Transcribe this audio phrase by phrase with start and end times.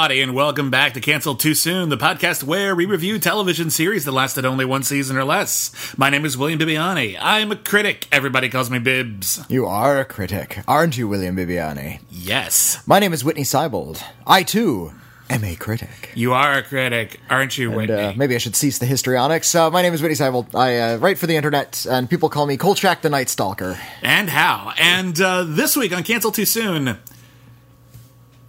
[0.00, 4.06] Everybody, and welcome back to Cancel Too Soon, the podcast where we review television series
[4.06, 5.94] that lasted only one season or less.
[5.98, 7.18] My name is William Bibiani.
[7.20, 8.08] I'm a critic.
[8.10, 9.44] Everybody calls me Bibs.
[9.50, 12.00] You are a critic, aren't you, William Bibiani?
[12.10, 14.02] Yes, My name is Whitney Seibold.
[14.26, 14.92] I, too,
[15.28, 16.12] am a critic.
[16.14, 17.94] you are a critic, aren't you, And Whitney?
[17.94, 19.54] uh, maybe I should cease the histrionics.
[19.54, 20.54] Uh, my name is Whitney Seibold.
[20.54, 23.78] I uh, write for the internet, and people call me Kolchak the Night Stalker.
[24.02, 24.72] and how?
[24.78, 26.96] And uh, this week on Cancel Too Soon,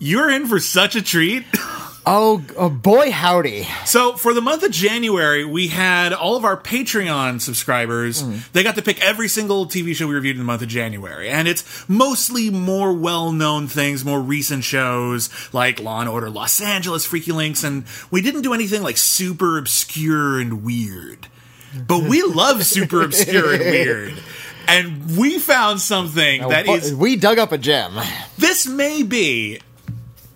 [0.02, 1.45] you're in for such a treat.
[2.03, 3.67] Oh, oh boy, howdy.
[3.85, 8.22] So for the month of January, we had all of our Patreon subscribers.
[8.22, 8.38] Hmm.
[8.53, 11.29] They got to pick every single TV show we reviewed in the month of January,
[11.29, 17.05] and it's mostly more well-known things, more recent shows like Law and Order Los Angeles,
[17.05, 21.27] Freaky Links, and we didn't do anything like super obscure and weird.
[21.88, 24.13] But we love super obscure and weird.
[24.67, 27.94] And we found something that Fu- is we dug up a gem.
[28.39, 29.59] this may be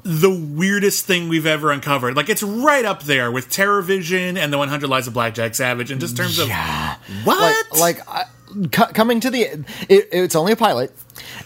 [0.08, 2.16] the weirdest thing we've ever uncovered.
[2.16, 5.90] Like it's right up there with Terror Vision and the 100 Lives of Blackjack Savage
[5.90, 6.48] in just terms of
[7.24, 7.66] what?
[7.72, 8.24] Like, like uh,
[8.72, 9.42] cu- coming to the,
[9.90, 10.92] it, it's only a pilot,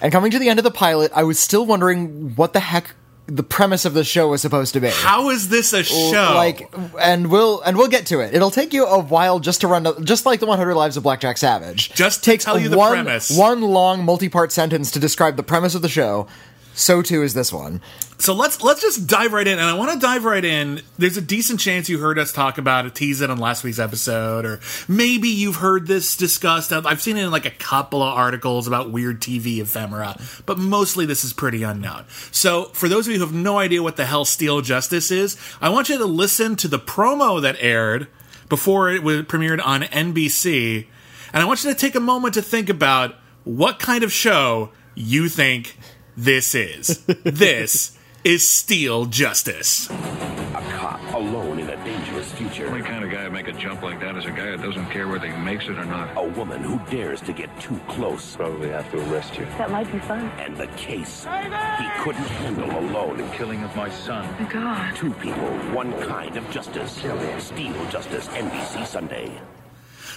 [0.02, 2.96] and coming to the end of the pilot, I was still wondering what the heck
[3.28, 4.90] the premise of the show was supposed to be.
[4.90, 6.34] how is this a show?
[6.36, 8.34] Like, and we'll and we'll get to it.
[8.34, 11.38] It'll take you a while just to run, just like the 100 Lives of Blackjack
[11.38, 11.94] Savage.
[11.94, 13.30] Just takes tell you the one, premise.
[13.38, 16.28] One long multi-part sentence to describe the premise of the show.
[16.74, 17.82] So too is this one.
[18.20, 20.82] So let's let's just dive right in, and I want to dive right in.
[20.98, 23.80] There's a decent chance you heard us talk about it, tease it on last week's
[23.80, 24.60] episode, or
[24.90, 26.74] maybe you've heard this discussed.
[26.74, 31.06] I've seen it in like a couple of articles about weird TV ephemera, but mostly
[31.06, 32.06] this is pretty unknown.
[32.32, 35.38] So for those of you who have no idea what the hell Steel Justice is,
[35.62, 38.08] I want you to listen to the promo that aired
[38.50, 40.88] before it was premiered on NBC,
[41.32, 43.16] and I want you to take a moment to think about
[43.46, 45.78] what kind of show you think
[46.18, 47.06] this is.
[47.24, 47.98] this
[48.30, 49.90] is Steel Justice.
[49.90, 52.66] A cop alone in a dangerous future.
[52.66, 54.62] The only kind of guy who'd make a jump like that is a guy that
[54.62, 56.16] doesn't care whether he makes it or not.
[56.16, 58.36] A woman who dares to get too close.
[58.36, 59.46] Probably have to arrest you.
[59.58, 60.28] That might be fun.
[60.38, 63.18] And the case he couldn't handle alone.
[63.18, 64.32] The killing of my son.
[64.40, 64.96] My God.
[64.96, 66.92] Two people, one kind of justice.
[66.92, 69.42] Steel Justice, NBC Sunday.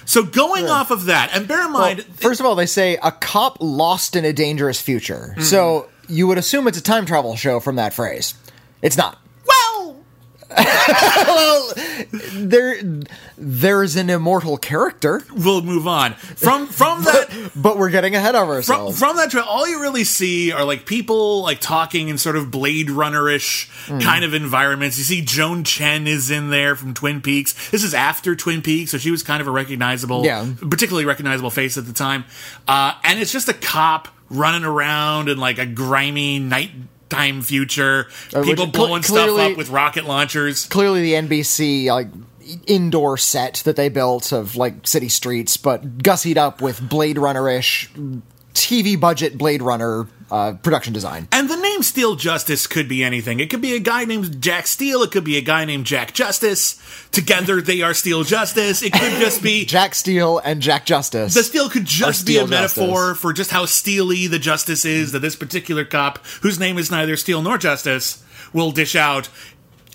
[0.05, 3.11] So going off of that, and bear in mind, First of all, they say a
[3.11, 5.31] cop lost in a dangerous future.
[5.31, 5.43] Mm-hmm.
[5.43, 8.35] So you would assume it's a time travel show from that phrase.
[8.83, 9.19] It's not.
[9.47, 9.97] well,
[10.57, 11.73] Well,
[12.35, 12.77] there,
[13.39, 17.53] there's an immortal character, we'll move on from from that.
[17.57, 18.99] but we're getting ahead of From, ourselves.
[18.99, 22.51] from that trail, all you really see are like people like talking in sort of
[22.51, 23.99] Blade Runner-ish Hmm.
[24.01, 24.99] kind of environments.
[24.99, 27.71] You see Joan Chen is in there from Twin Peaks.
[27.71, 30.47] This is after Twin Peaks, so she was kind of a recognizable, Yeah.
[30.69, 32.25] particularly recognizable face at the time.
[32.69, 38.09] Uh, and it's just a cop running around in like a grimy nighttime future.
[38.35, 40.67] Uh, People which blowing stuff up with rocket launchers.
[40.67, 42.09] Clearly, the NBC like
[42.67, 47.91] indoor set that they built of like city streets, but gussied up with Blade Runner-ish
[48.55, 51.29] TV budget Blade Runner uh, production design.
[51.31, 53.39] And the name Steel Justice could be anything.
[53.39, 55.03] It could be a guy named Jack Steele.
[55.03, 56.81] It could be a guy named Jack Justice.
[57.13, 58.83] Together, they are Steel Justice.
[58.83, 61.35] It could just be Jack Steele and Jack Justice.
[61.35, 63.19] the steel could just be a Steel metaphor Justice.
[63.21, 67.17] for just how steely the justice is that this particular cop, whose name is neither
[67.19, 68.25] Steel nor Justice,
[68.55, 69.29] will dish out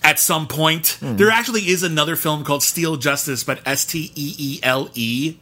[0.03, 0.97] at some point.
[0.99, 1.15] Hmm.
[1.15, 5.37] There actually is another film called Steel Justice, but S T E E L E,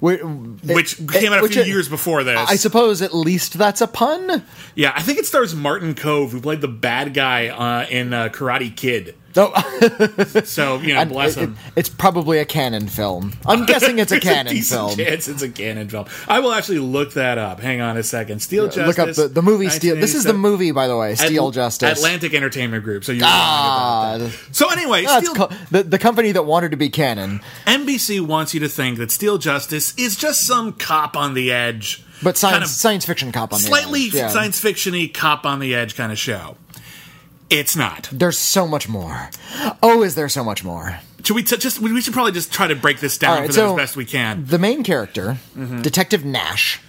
[0.00, 2.38] Wh- which came out a which few it- years before this.
[2.38, 4.44] I suppose at least that's a pun.
[4.74, 8.28] yeah, I think it stars Martin Kove, who played the bad guy uh, in uh,
[8.28, 9.14] Karate Kid.
[9.36, 9.52] Oh,
[10.44, 11.52] So you know, bless it- him.
[11.66, 13.32] it- it's probably a Cannon film.
[13.46, 14.96] I'm guessing it's a Cannon decent film.
[15.06, 16.06] Chance it's a Cannon film.
[16.26, 17.60] I will actually look that up.
[17.60, 18.40] Hang on a second.
[18.40, 18.86] Steel Justice.
[18.86, 19.96] Look up the, the movie Steel.
[19.96, 21.98] This is the movie, by the way, Steel Justice.
[21.98, 23.04] Atlantic Entertainment Group.
[23.04, 24.30] So you Ah.
[24.52, 28.60] So anyway, Steel, co- the the company that wanted to be Cannon, NBC wants you
[28.60, 32.64] to think that Steel Justice is just some cop on the edge, but science kind
[32.64, 34.14] of science fiction cop on the slightly edge.
[34.14, 34.28] Yeah.
[34.28, 36.56] science fictiony cop on the edge kind of show.
[37.50, 38.08] It's not.
[38.12, 39.30] There's so much more.
[39.82, 41.00] Oh, is there so much more?
[41.24, 41.80] Should we t- just?
[41.80, 44.04] We should probably just try to break this down right, for so- as best we
[44.04, 44.44] can.
[44.46, 45.82] The main character, Mm-hmm.
[45.82, 46.80] Detective Nash,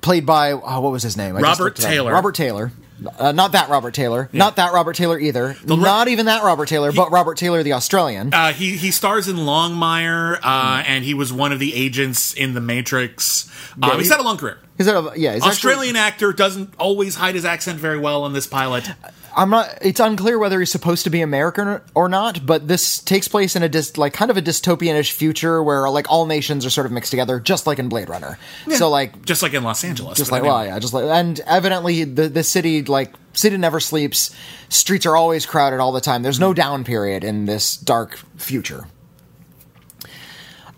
[0.00, 1.36] played by oh, what was his name?
[1.36, 1.76] I Robert.
[1.76, 2.12] Taylor.
[2.12, 2.72] Robert Taylor.
[3.16, 4.28] Uh, not that Robert Taylor.
[4.32, 5.56] Not that Robert Taylor either.
[5.64, 8.34] not even that Robert Taylor, but Robert Taylor, the Australian.
[8.34, 12.54] Uh, he he stars in Longmire, uh, and he was one of the agents in
[12.54, 13.48] The Matrix.
[13.80, 14.58] Um, he's he- had a long career.
[14.78, 15.34] Is that a, yeah?
[15.34, 18.88] He's actually- Australian actor doesn't always hide his accent very well in this pilot.
[19.36, 19.78] I'm not.
[19.82, 22.44] It's unclear whether he's supposed to be American or- not.
[22.46, 26.10] But this takes place in a dis, like kind of a dystopianish future where like
[26.10, 28.38] all nations are sort of mixed together, just like in Blade Runner.
[28.76, 30.16] So like Just like in Los Angeles.
[30.18, 30.54] just like anyway.
[30.54, 34.34] well yeah just like and evidently the the city like city never sleeps
[34.70, 38.86] streets are always crowded all the time there's no down period in this dark future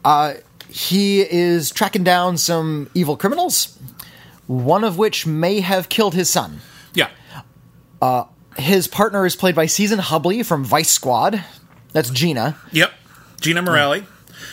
[0.05, 0.35] uh
[0.69, 3.77] he is tracking down some evil criminals
[4.51, 6.61] one of which may have killed his son
[6.95, 7.09] Yeah.
[8.03, 8.25] Uh,
[8.57, 11.45] his partner is played by Season Hubley from Vice Squad
[11.93, 12.91] that's Gina Yep.
[13.41, 14.05] Gina Morelli.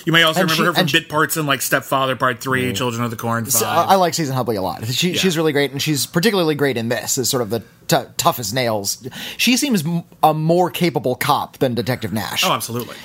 [0.06, 2.40] You may also And remember she- her from she- bit parts in like Stepfather Part
[2.42, 3.54] Three, Children of the Corn Five.
[3.54, 4.86] So, I, I like Season Hubley a lot.
[4.88, 5.18] She, Yeah.
[5.20, 7.18] She's really great, and she's particularly great in this.
[7.18, 9.06] As sort of the t- tough as nails.
[9.38, 12.46] She seems m- a more capable cop than Detective Nash.
[12.46, 12.96] oh, absolutely.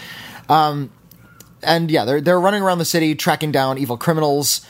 [0.48, 0.90] Um,
[1.62, 4.60] and yeah, they're they're running around the city tracking down evil criminals.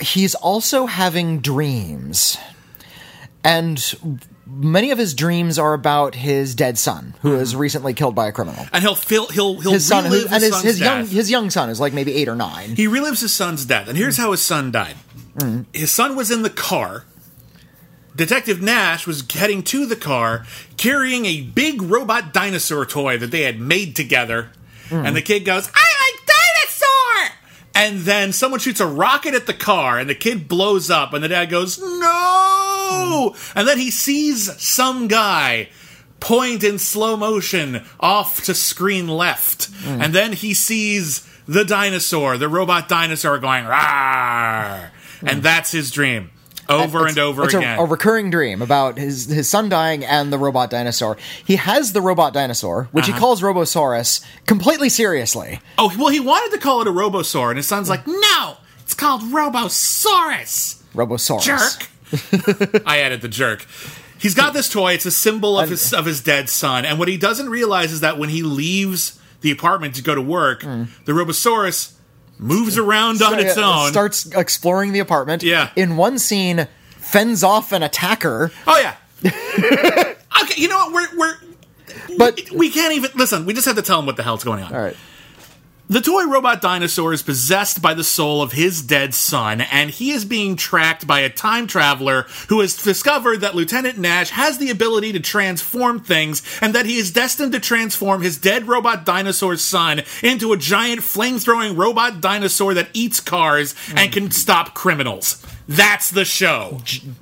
[0.00, 2.36] He's also having dreams,
[3.42, 3.80] and
[4.46, 7.38] many of his dreams are about his dead son, who mm-hmm.
[7.38, 8.66] was recently killed by a criminal.
[8.72, 11.10] And he'll feel he'll he'll His son, who, relive and his son's his young death.
[11.10, 12.76] his young son is like maybe eight or nine.
[12.76, 14.22] He relives his son's death, and here's mm.
[14.22, 14.96] how his son died.
[15.36, 15.66] Mm.
[15.72, 17.04] His son was in the car.
[18.14, 20.46] Detective Nash was heading to the car
[20.78, 24.50] carrying a big robot dinosaur toy that they had made together.
[24.88, 25.08] Mm.
[25.08, 25.96] And the kid goes, I!
[27.76, 31.22] And then someone shoots a rocket at the car, and the kid blows up, and
[31.22, 33.36] the dad goes, No!
[33.54, 35.68] And then he sees some guy
[36.18, 39.66] point in slow motion off to screen left.
[39.66, 40.00] Hmm.
[40.00, 44.90] And then he sees the dinosaur, the robot dinosaur going, Rawr!
[45.20, 45.40] And hmm.
[45.40, 46.30] that's his dream.
[46.68, 47.78] Over and over it's again.
[47.78, 51.16] A, a recurring dream about his his son dying and the robot dinosaur.
[51.44, 53.14] He has the robot dinosaur, which Uh-huh.
[53.14, 55.60] he calls Robosaurus, completely seriously.
[55.78, 58.56] oh, well, he wanted to call it a Robosaur, and his son's like, No!
[58.82, 60.82] It's called Robosaurus!
[60.94, 61.44] Robosaurus.
[61.44, 62.82] jerk.
[62.86, 63.66] I added the jerk.
[64.18, 64.92] He's got this toy.
[64.94, 66.84] It's a symbol of his of his dead son.
[66.84, 70.22] And what he doesn't realize is that when he leaves the apartment to go to
[70.22, 71.92] work, the Robosaurus
[72.38, 73.90] moves around on its own.
[73.90, 75.42] Starts exploring the apartment.
[75.42, 75.70] Yeah.
[75.76, 78.52] In one scene, fends off an attacker.
[78.66, 78.96] oh yeah.
[79.24, 81.12] okay, you know what?
[81.14, 81.36] We're we're
[82.18, 83.46] But we can't even listen.
[83.46, 84.74] We just have to tell him what the hell's going on.
[84.74, 84.96] all right.
[85.88, 90.10] The toy robot dinosaur is possessed by the soul of his dead son, and he
[90.10, 94.70] is being tracked by a time traveler who has discovered that Lieutenant Nash has the
[94.70, 99.56] ability to transform things, and that he is destined to transform his dead robot dinosaur
[99.56, 105.40] son into a giant flame throwing robot dinosaur that eats cars and can stop criminals.
[105.68, 106.80] That's the show.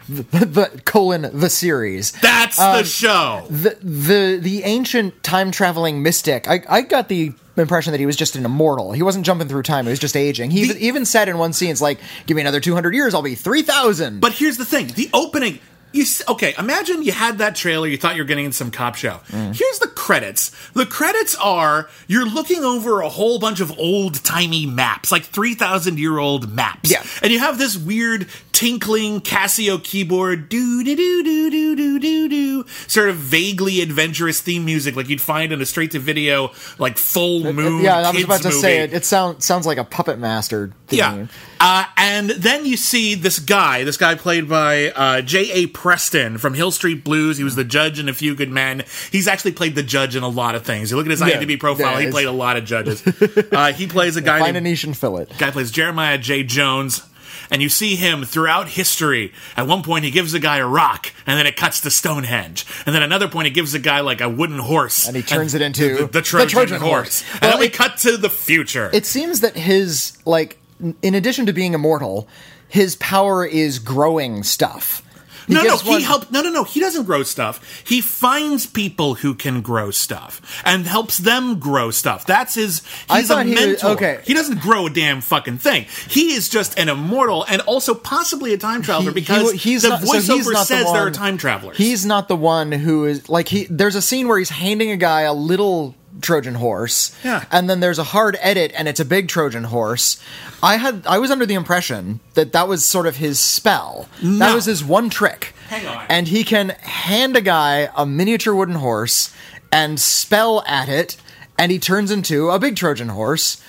[0.09, 2.13] the colon the series.
[2.13, 3.47] That's Um, the show.
[3.51, 6.49] The the the ancient time traveling mystic.
[6.49, 7.33] I I got the
[7.63, 8.93] impression that he was just an immortal.
[8.93, 9.85] He wasn't jumping through time.
[9.87, 10.51] He was just aging.
[10.51, 13.15] He The- even said in one scene, "It's like give me another two hundred years,
[13.15, 14.21] I'll be three thousand.
[14.21, 15.59] But here's the thing: the opening.
[15.95, 16.55] You okay?
[16.59, 17.87] Imagine you had that trailer.
[17.87, 19.21] You thought you were getting some cop show.
[19.29, 19.57] Mm.
[19.57, 20.51] Here's the credits.
[20.73, 25.55] The credits are you're looking over a whole bunch of old timey maps, like three
[25.55, 26.91] thousand year old maps.
[26.91, 27.05] Yeah.
[27.23, 32.29] and you have this weird tinkling Casio keyboard, do do do do do do do
[32.29, 36.51] do, sort of vaguely adventurous theme music, like you'd find in a straight to video,
[36.79, 37.83] like full moon.
[37.85, 38.61] yeah, I was about to movie.
[38.61, 38.93] say it.
[38.93, 40.73] It sounds sounds like a puppet master.
[40.89, 40.99] Theme.
[40.99, 41.27] Yeah.
[41.67, 45.67] Uh, and then you see this guy, this guy played by uh, J.A.
[45.69, 47.39] Preston from Hill Street Blues.
[47.39, 48.85] He was the judge in A Few Good Men.
[49.11, 50.91] He's actually played the judge in a lot of things.
[50.91, 51.41] You look at his Yeah.
[51.41, 53.03] IMDb profile, he played a lot of judges.
[53.53, 55.33] uh, he plays a guy Find a named, and fill it.
[55.39, 56.43] guy plays Jeremiah J.
[56.43, 57.03] Jones.
[57.51, 59.33] And you see him throughout history.
[59.57, 62.65] At one point, he gives a guy a rock, and then it cuts to Stonehenge.
[62.87, 65.55] And then another point, he gives a guy like a wooden horse, And he turns
[65.55, 67.23] it into the, the Trojan, horse.
[67.35, 68.89] And Well, then we it- cut to the future.
[68.95, 70.59] It seems that his like,
[71.03, 72.29] in addition to being immortal,
[72.69, 75.01] his power is growing stuff.
[75.47, 76.31] no, no, gives he helped.
[76.33, 76.65] No, no, no.
[76.65, 77.83] He doesn't grow stuff.
[77.87, 82.25] He finds people who can grow stuff and helps them grow stuff.
[82.25, 82.81] That's his.
[83.11, 84.21] He's a thought he was- okay.
[84.25, 85.85] He doesn't grow a damn fucking thing.
[86.09, 89.83] He is just an immortal and also possibly a time traveler He- he- because he's
[89.83, 91.77] the not- so voiceover he's not the says there are one- time travelers.
[91.77, 93.67] He's not the one who is like he.
[93.69, 97.45] There's a scene where he's handing a guy a little Trojan horse, Yeah.
[97.51, 100.19] and then there's a hard edit, and it's a big Trojan horse.
[100.63, 104.09] I had I was under the impression that that was sort of his spell.
[104.23, 105.55] That was his one trick.
[105.69, 106.05] Hang on.
[106.11, 109.35] and he can hand a guy a miniature wooden horse
[109.73, 111.17] and spell at it,
[111.59, 113.61] and he turns into a big Trojan horse.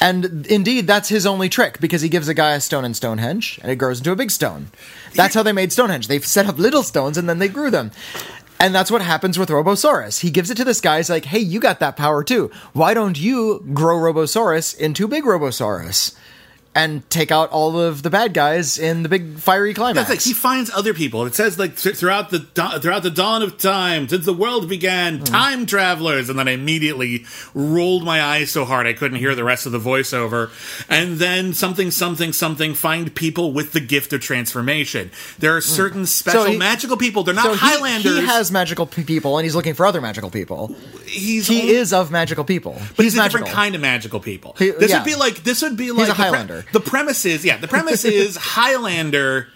[0.00, 3.60] And indeed, that's his only trick because he gives a guy a stone in Stonehenge
[3.62, 4.66] and it grows into a big stone.
[5.14, 6.08] That's how they made Stonehenge.
[6.08, 7.92] They set up little stones and then they grew them.
[8.60, 10.20] And that's what happens with Robosaurus.
[10.20, 10.98] He gives it to this guy.
[10.98, 12.50] He's like, hey, you got that power too.
[12.72, 16.16] Why don't you grow Robosaurus into big Robosaurus?
[16.76, 20.08] And take out all of the bad guys in the big fiery climax.
[20.08, 20.28] That's it.
[20.28, 21.24] He finds other people.
[21.24, 24.68] It says like th- throughout the da- throughout the dawn of time, since the world
[24.68, 25.22] began, Hmm.
[25.24, 26.28] time travelers.
[26.28, 29.72] And then I immediately rolled my eyes so hard I couldn't hear the rest of
[29.72, 30.50] the voiceover.
[30.88, 32.74] And then something, something, something.
[32.74, 35.12] Find people with the gift of transformation.
[35.38, 36.46] There are certain special Hmm.
[36.46, 37.22] So he- magical people.
[37.22, 38.18] They're not so he- Highlanders.
[38.18, 40.74] He, has magical p- people, and he's looking for other magical people.
[41.06, 42.72] he's He only- is of magical people.
[42.96, 43.38] But he's he's a magical.
[43.44, 44.56] different kind of magical people.
[44.58, 44.98] He- this yeah.
[44.98, 46.63] would be like this would be like a the pre- Highlander.
[46.72, 47.56] The premise is yeah.
[47.56, 49.48] The premise is Highlander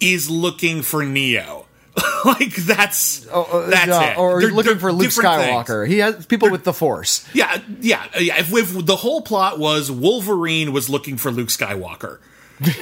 [0.00, 1.62] is looking for Neo.
[2.26, 4.18] like that's oh, uh, that's Yeah, it.
[4.18, 5.66] Or They're- looking they're for Luke different things.
[5.68, 5.88] Skywalker.
[5.88, 7.26] He has people with the Force.
[7.32, 8.38] Yeah, yeah, yeah.
[8.38, 12.18] If, if the whole plot was Wolverine was looking for Luke Skywalker,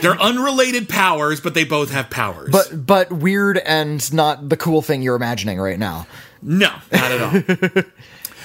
[0.03, 2.51] they're unrelated powers, but they both have powers.
[2.51, 6.09] But but weird and not the cool thing you're imagining right now.
[6.43, 7.21] no, not at
[7.77, 7.83] all.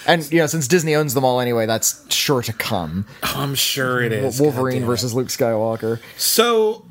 [0.10, 3.06] And you know, since Disney owns them all anyway, that's sure to come.
[3.22, 4.86] Oh, I'm sure it is Wolverine God damn it.
[4.88, 6.00] versus Luke Skywalker.
[6.18, 6.84] So,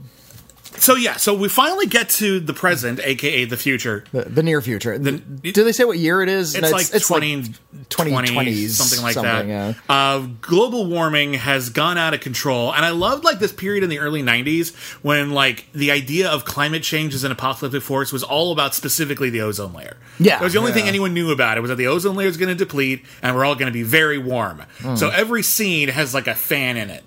[0.80, 1.16] so yeah.
[1.16, 4.04] So we finally get to the present, aka the future.
[4.12, 4.99] The, the near future.
[4.99, 6.54] The- Do they say what year it is?
[6.54, 7.42] It's No, like 20,
[7.90, 9.76] 2020s, something like something, that.
[9.88, 9.94] yeah.
[9.94, 13.90] Uh, global warming has gone out of control, and I loved like this period in
[13.90, 18.23] the early '90s when like the idea of climate change as an apocalyptic force was
[18.23, 19.97] all about specifically the ozone layer.
[20.18, 21.56] Yeah, it was the only thing anyone knew about.
[21.58, 23.73] It was that the ozone layer is going to deplete, and we're all going to
[23.73, 24.62] be very warm.
[24.80, 24.97] Hmm.
[24.97, 27.04] So every scene has like a fan in it.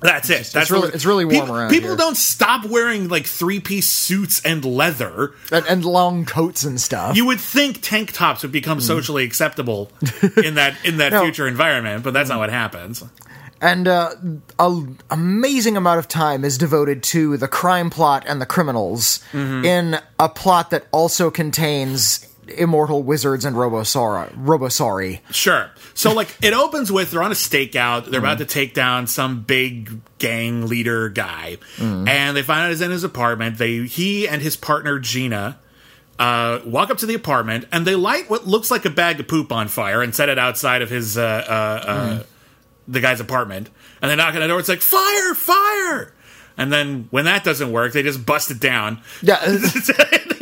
[0.00, 0.50] That's it.
[0.52, 1.96] That's really- it's really warm people, around People here.
[1.96, 5.32] don't stop wearing like three piece suits and leather.
[5.50, 7.16] And, and long coats and stuff.
[7.16, 9.90] You would think tank tops would become socially acceptable
[10.44, 11.22] in that in that No.
[11.22, 13.02] future environment, but that's not what happens.
[13.62, 14.10] and uh,
[14.58, 19.64] an amazing amount of time is devoted to the crime plot and the criminals Mm-hmm.
[19.64, 25.20] in a plot that also contains immortal wizards and Robosaur- Robosauri.
[25.32, 25.70] Sure.
[25.94, 29.42] So like it opens with they're on a stakeout, they're about to take down some
[29.42, 31.58] big gang leader guy.
[31.78, 33.58] And they find out he's in his apartment.
[33.58, 35.58] They he and his partner Gina
[36.18, 39.28] uh, walk up to the apartment and they light what looks like a bag of
[39.28, 42.22] poop on fire and set it outside of his uh, uh, uh,
[42.88, 43.68] the guy's apartment.
[44.00, 44.58] And they knock on the door.
[44.60, 46.12] It's like fire, fire.
[46.58, 49.00] And then when that doesn't work, they just bust it down.
[49.22, 49.38] Yeah,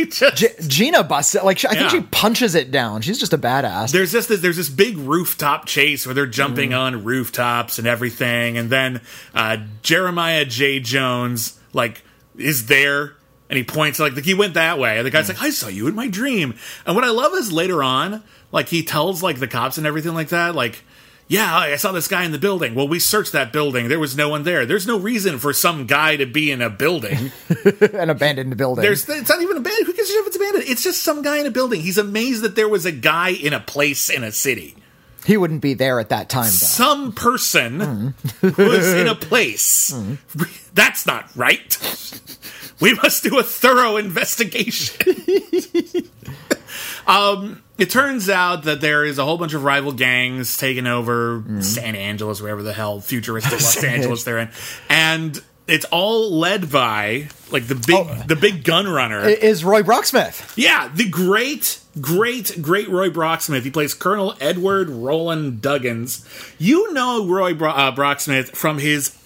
[0.09, 1.45] just- G- Gina busts it.
[1.45, 1.89] Like she, I think Yeah.
[1.89, 3.03] she punches it down.
[3.03, 3.91] She's just a badass.
[3.91, 6.79] there's just this, there's this big rooftop chase where they're jumping Mm.
[6.79, 9.01] on rooftops and everything, and then
[9.35, 10.81] uh, Jeremiah J.
[10.81, 12.03] Jones like
[12.37, 13.15] is there.
[13.51, 14.97] And he points like, he went that way.
[14.99, 15.15] And the Mm.
[15.15, 16.55] guy's like, I saw you in my dream.
[16.87, 20.15] And what I love is later on, like he tells like the cops and everything
[20.15, 20.83] like that, like,
[21.29, 22.75] yeah, I saw this guy in the building.
[22.75, 23.89] Well, we searched that building.
[23.89, 24.67] There was no one there.
[24.67, 27.33] There's no reason for some guy to be in a building.
[27.93, 28.83] An abandoned building.
[28.83, 29.87] There's it's not even abandoned.
[29.87, 30.65] Who gives a shit if it's abandoned?
[30.69, 31.81] It's just some guy in a building.
[31.81, 34.77] He's amazed that there was a guy in a place in a city.
[35.25, 36.49] he wouldn't be there at that time, though.
[36.51, 39.95] Some person was in a place.
[40.75, 41.79] That's not right.
[42.81, 45.25] We must do a thorough investigation.
[47.07, 51.43] um, it turns out that there is a whole bunch of rival gangs taking over
[51.61, 54.49] San Angeles, wherever the hell futuristic Los Angeles they're in,
[54.89, 59.21] and it's all led by like the big the big gun runner.
[59.27, 60.53] Is Roy Brocksmith?
[60.57, 63.63] Yeah, the great, great, great Roy Brocksmith.
[63.63, 66.55] He plays Colonel Edward Roland Duggins.
[66.59, 69.17] You know Roy Bro- uh, Brocksmith from his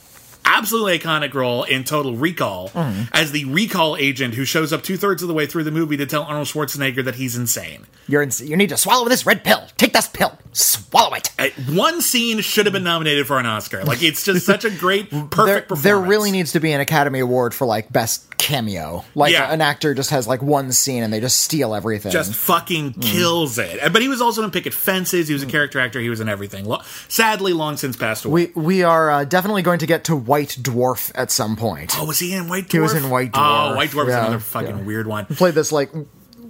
[0.49, 2.71] absolutely iconic role in Total Recall
[3.13, 5.97] as the recall agent who shows up two thirds of the way through the movie
[5.99, 7.87] to tell Arnold Schwarzenegger that he's insane.
[8.09, 9.63] You're ins- you need to swallow this red pill.
[9.77, 10.37] Take this pill.
[10.53, 11.31] Swallow it.
[11.39, 13.85] Uh, One scene should have been nominated for an Oscar.
[13.85, 15.83] Like it's just such a great, perfect there, performance.
[15.85, 19.05] there really needs to be an Academy Award for like best cameo.
[19.15, 19.53] Like Yeah.
[19.53, 22.13] an actor just has like one scene and they just steal everything.
[22.13, 23.93] just fucking kills it.
[23.93, 25.29] But he was also in Picket Fences.
[25.29, 26.01] He was a character actor.
[26.01, 26.65] He was in everything.
[26.65, 28.51] Lo- sadly, long since passed away.
[28.55, 31.95] we we are uh, definitely going to get to White Dwarf at some point.
[31.99, 32.73] oh, was he in White Dwarf?
[32.73, 33.73] He was in White Dwarf.
[33.73, 34.85] Oh, White Dwarf was yeah, another fucking yeah.
[34.85, 35.27] weird one.
[35.27, 35.91] Played this like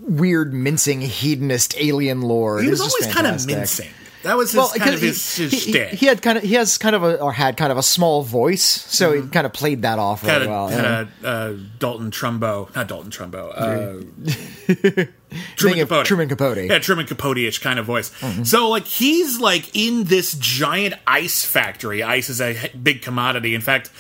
[0.03, 2.63] weird mincing hedonist alien lord.
[2.63, 3.89] He It was always kind of mincing.
[4.25, 5.91] That was his Well, kind of his, he, his he, shtick.
[5.91, 8.23] he had kind of he has kind of a or had kind of a small
[8.23, 10.69] voice, so he kind of played that off really a, well.
[10.69, 11.07] had yeah.
[11.23, 15.05] a uh, Dalton Trumbo, not Dalton Trumbo, uh,
[15.57, 16.07] Truman Capote.
[16.07, 16.57] Truman Capote.
[16.59, 16.71] Mm-hmm.
[16.71, 18.11] Yeah, Truman Capote-ish kind of voice.
[18.45, 22.03] So like he's like in this giant ice factory.
[22.03, 23.55] Ice is a big commodity.
[23.55, 23.91] In fact,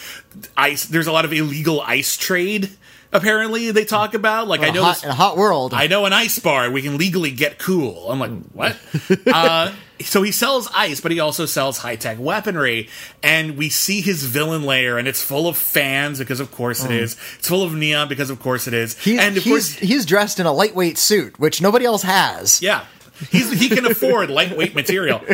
[0.56, 0.84] ice.
[0.84, 2.70] There's a lot of illegal ice trade.
[3.12, 5.72] Apparently, they talk about like I In a know hot, this- in a hot world.
[5.74, 6.70] I know an ice bar.
[6.70, 8.10] We can legally get cool.
[8.10, 8.76] I'm like, what?
[9.32, 12.88] uh, so he sells ice, but he also sells high tech weaponry.
[13.22, 16.90] And we see his villain lair, and it's full of fans because, of course, it
[16.90, 17.16] is.
[17.38, 18.94] It's full of neon because, of course, it is.
[18.94, 19.02] Mm.
[19.02, 22.62] He's, and of he's, course, he's dressed in a lightweight suit, which nobody else has.
[22.62, 22.86] yeah,
[23.30, 25.20] he's, he can afford lightweight material.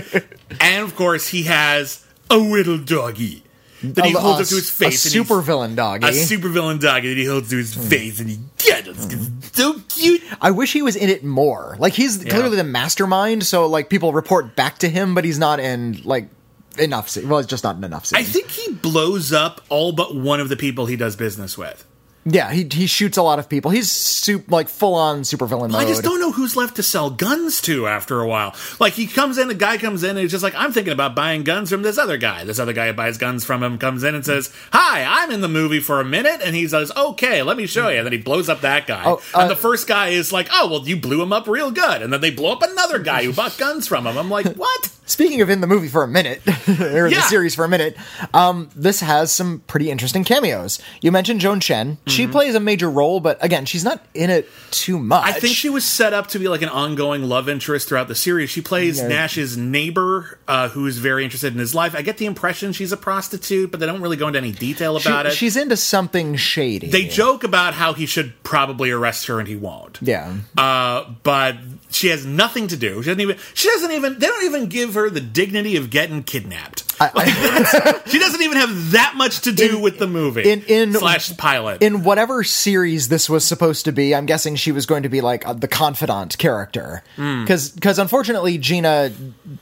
[0.60, 3.43] And of course, he has a little doggy
[3.92, 5.04] that he A- holds a- up to his face.
[5.04, 5.10] A eh?
[5.10, 6.08] super he's- villain doggy.
[6.08, 7.82] A super villain doggy that he holds to his hmm.
[7.82, 10.22] face, and he gets so cute.
[10.40, 11.76] I wish he was in it more.
[11.78, 15.60] Like he's clearly the mastermind, so like people report back to him, but he's not
[15.60, 16.28] in like
[16.78, 17.08] enough.
[17.08, 17.28] Scene.
[17.28, 18.06] Well, it's just not in enough.
[18.06, 18.18] Scene.
[18.18, 21.84] I think he blows up all but one of the people he does business with.
[22.24, 23.70] Yeah, he he shoots a lot of people.
[23.70, 25.82] He's soup like full on super villain mode.
[25.82, 28.54] I just don't know who's left to sell guns to after a while.
[28.80, 31.14] Like he comes in, a guy comes in, and he's just like, "I'm thinking about
[31.14, 34.02] buying guns from this other guy." This other guy who buys guns from him comes
[34.04, 37.42] in and says, "Hi, I'm in the movie for a minute," and he says, "Okay,
[37.42, 39.56] let me show you." And then he blows up that guy, Oh, uh, and the
[39.56, 42.30] first guy is like, "Oh, well, you blew him up real good," and then they
[42.30, 44.16] blow up another guy who bought guns from him.
[44.16, 46.40] I'm like, "What?" Speaking of in the movie for a minute,
[46.80, 47.18] or Yeah.
[47.18, 47.94] the series for a minute,
[48.32, 50.78] um, this has some pretty interesting cameos.
[51.02, 51.98] You mentioned Joan Chen.
[52.14, 55.24] She plays a major role, but again, she's not in it too much.
[55.24, 55.36] Mm-hmm.
[55.36, 58.14] I think she was set up to be like an ongoing love interest throughout the
[58.14, 58.50] series.
[58.50, 59.08] She plays Yeah.
[59.08, 61.94] Nash's neighbor, uh, who is very interested in his life.
[61.94, 64.98] I get the impression she's a prostitute, but they don't really go into any detail
[64.98, 65.32] She- about it.
[65.32, 66.88] she's into something shady.
[66.88, 69.98] they joke about how he should probably arrest her, and he won't.
[70.02, 70.32] yeah.
[70.56, 71.56] Uh, but
[71.94, 73.02] she has nothing to do.
[73.02, 73.36] She doesn't even.
[73.54, 74.18] She doesn't even.
[74.18, 76.82] They don't even give her the dignity of getting kidnapped.
[77.00, 80.48] I- I- She doesn't even have that much to do In- with the movie.
[80.50, 81.82] in- in- slash pilot.
[81.82, 85.20] in whatever series this was supposed to be, I'm guessing she was going to be
[85.20, 87.02] like uh, the confidant character.
[87.16, 87.42] Hmm.
[87.44, 89.12] Because unfortunately, Gina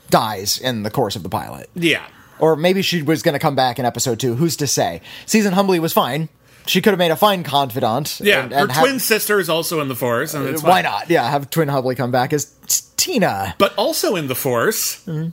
[0.09, 1.69] dies in the course of the pilot.
[1.75, 2.03] yeah.
[2.39, 4.35] Or maybe she was going to come back in episode two.
[4.35, 5.01] Who's to say?
[5.25, 6.27] Season Hubley was fine.
[6.65, 8.19] She could have made a fine confidant.
[8.21, 10.83] Yeah, and- her have- twin sister is also in the force, and it's Why fine.
[10.83, 11.09] not?
[11.09, 15.29] Yeah, have twin Hubley come back as t- Tina But also in the force, Mm-hmm.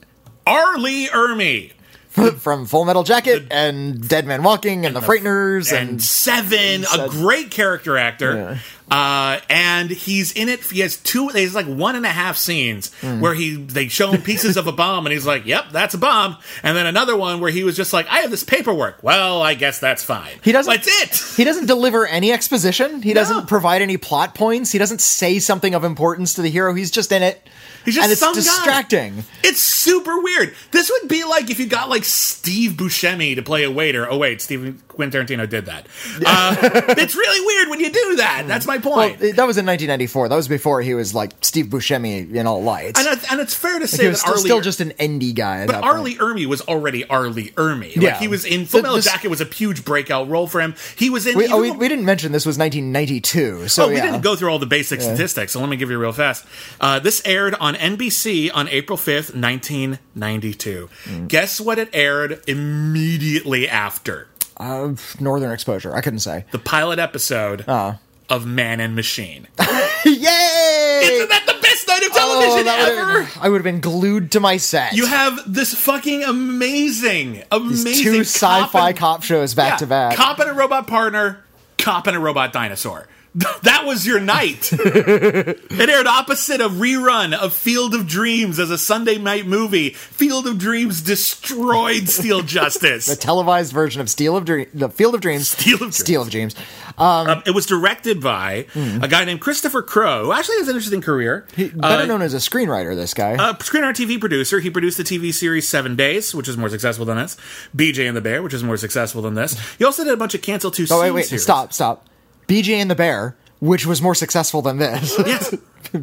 [0.47, 0.77] R.
[0.77, 1.71] Lee Ermey
[2.11, 7.07] from Full Metal Jacket and Dead Man Walking and, the Frighteners and, and, Seven, a
[7.09, 8.59] great character actor.
[8.89, 10.59] Uh, and he's in it.
[10.65, 11.29] He has two.
[11.29, 13.21] There's like one and a half scenes Hmm.
[13.21, 15.97] where he they show him pieces of a bomb, and he's like, "Yep, that's a
[15.97, 19.41] bomb." And then another one where he was just like, "I have this paperwork." Well,
[19.41, 20.33] I guess that's fine.
[20.43, 21.37] He doesn't- That's it.
[21.37, 23.01] He doesn't deliver any exposition.
[23.01, 23.21] He No.
[23.21, 24.73] doesn't provide any plot points.
[24.73, 26.73] He doesn't say something of importance to the hero.
[26.73, 27.47] He's just in it.
[27.85, 28.39] He's just and it's some guy.
[28.39, 29.23] distracting.
[29.43, 30.53] It's super weird.
[30.71, 34.09] This would be like if you got like Steve Buscemi to play a waiter.
[34.09, 35.87] Oh wait, Steve Quentin Tarantino did that.
[36.25, 36.55] Uh,
[36.97, 38.43] it's really weird when you do that.
[38.47, 39.19] That's my Well, point.
[39.19, 40.29] that was in 1994.
[40.29, 42.99] That was before he was like Steve Buscemi in all lights.
[42.99, 44.37] and, it- and it's fair to he say was that still, R.
[44.37, 45.61] Lee, still just an indie guy.
[45.61, 45.85] At but point.
[45.85, 47.27] Arlie Ermy was already R.
[47.29, 47.95] Lee Ermey.
[47.95, 48.19] Like Yeah.
[48.19, 50.75] he was in Full Metal this- Jacket was a huge breakout role for him.
[50.97, 51.37] He was in.
[51.37, 53.67] We, oh, we, we didn't mention this was 1992.
[53.69, 54.05] So Oh, we yeah.
[54.05, 56.45] didn't go through all the basic statistics, so let me give you real fast.
[56.79, 60.89] Uh, this aired on NBC on April 5th, 1992.
[61.05, 61.27] Mm.
[61.27, 64.27] Guess what it aired immediately after?
[64.61, 65.93] Uh, Northern Exposure.
[65.95, 66.45] I couldn't say.
[66.51, 67.95] The pilot episode Uh.
[68.29, 69.47] of Man and Machine.
[70.05, 70.99] Yay!
[71.03, 73.29] Isn't that the best night of Oh, television that ever?
[73.41, 74.93] I would have been glued to my set.
[74.93, 79.87] You have this fucking amazing, amazing two cop sci-fi and- cop shows back Yeah, to
[79.87, 80.15] back.
[80.15, 81.43] Cop and a robot partner,
[81.77, 83.07] cop and a robot dinosaur.
[83.63, 84.69] That was your night.
[84.73, 89.91] it aired opposite a rerun of Field of Dreams as a Sunday night movie.
[89.91, 93.05] Field of Dreams destroyed Steel Justice.
[93.07, 95.97] the televised version of Steel of Dream, the Field of Dreams, Steel of Dreams.
[95.97, 96.55] Steel of Dreams.
[96.97, 99.03] Um, it was directed by Hmm.
[99.03, 101.47] a guy named Christopher Crowe, who actually has an interesting career.
[101.55, 103.31] Better known as a screenwriter, this guy.
[103.31, 104.59] A screenwriter TV producer.
[104.59, 107.37] He produced the TV series Seven Days, which is more successful than this.
[107.75, 109.57] BJ and the Bear, which is more successful than this.
[109.77, 111.43] He also did a bunch of Cancel Too oh wait, wait, series.
[111.43, 112.07] stop, stop.
[112.51, 115.17] BJ and the Bear, which was more successful than this.
[115.25, 115.55] Yes.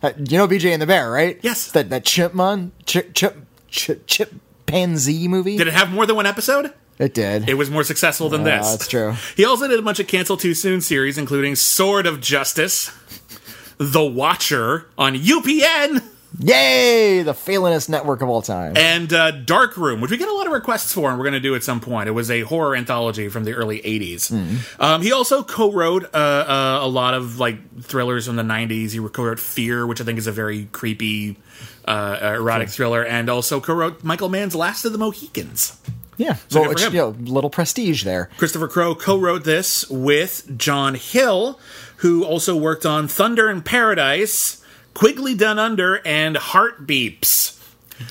[0.00, 1.40] Uh, you know BJ and the Bear, right?
[1.42, 1.72] Yes.
[1.72, 3.36] That that chipmunk, chip, chip,
[3.68, 5.56] chip, chimpanzee movie.
[5.58, 6.72] Did it have more than one episode?
[7.00, 7.48] It did.
[7.48, 8.70] It was more successful than Yeah, this.
[8.70, 9.14] that's true.
[9.36, 12.92] He also did a bunch of cancel too soon series, including Sword of Justice,
[13.78, 16.04] The Watcher on UPN,
[16.38, 17.22] Yay!
[17.22, 18.76] The failinest network of all time.
[18.76, 21.32] and uh, Dark Room, which we get a lot of requests for, and we're going
[21.32, 22.08] to do at some point.
[22.08, 24.28] It was a horror anthology from the early '80s.
[24.28, 24.82] Hmm.
[24.82, 28.92] Um, he also co-wrote uh, uh, a lot of like thrillers from the '90s.
[28.92, 31.36] He co-wrote Fear, which I think is a very creepy,
[31.86, 35.80] uh, erotic thriller, and also co-wrote Michael Mann's Last of the Mohicans.
[36.18, 36.34] yeah.
[36.48, 36.94] So well, good for it's, him.
[36.94, 38.28] you know, little prestige there.
[38.36, 41.58] Christopher Crowe co-wrote this with John Hill,
[41.96, 44.57] who also worked on Thunder in Paradise,
[44.98, 47.54] Quigley Down Under, and Heartbeeps.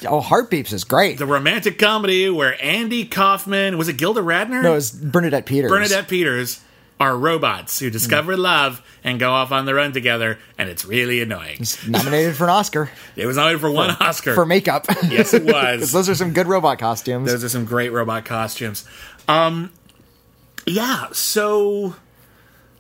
[0.07, 1.17] Oh, Heartbeeps is great.
[1.17, 4.63] The romantic comedy where Andy Kaufman was it Gilda Radner?
[4.63, 5.69] no, it was Bernadette Peters.
[5.69, 6.61] Bernadette Peters
[6.99, 8.41] are robots who discover Hmm.
[8.41, 11.59] love and go off on the run together, and it's really annoying.
[11.87, 14.33] Nominated for an Oscar It was nominated for one Oscar.
[14.33, 14.85] for makeup.
[15.09, 15.91] yes, it was.
[15.93, 17.29] those are some good robot costumes.
[17.29, 18.85] Those are some great robot costumes.
[19.27, 19.71] Um,
[20.65, 21.07] yeah.
[21.11, 21.95] So,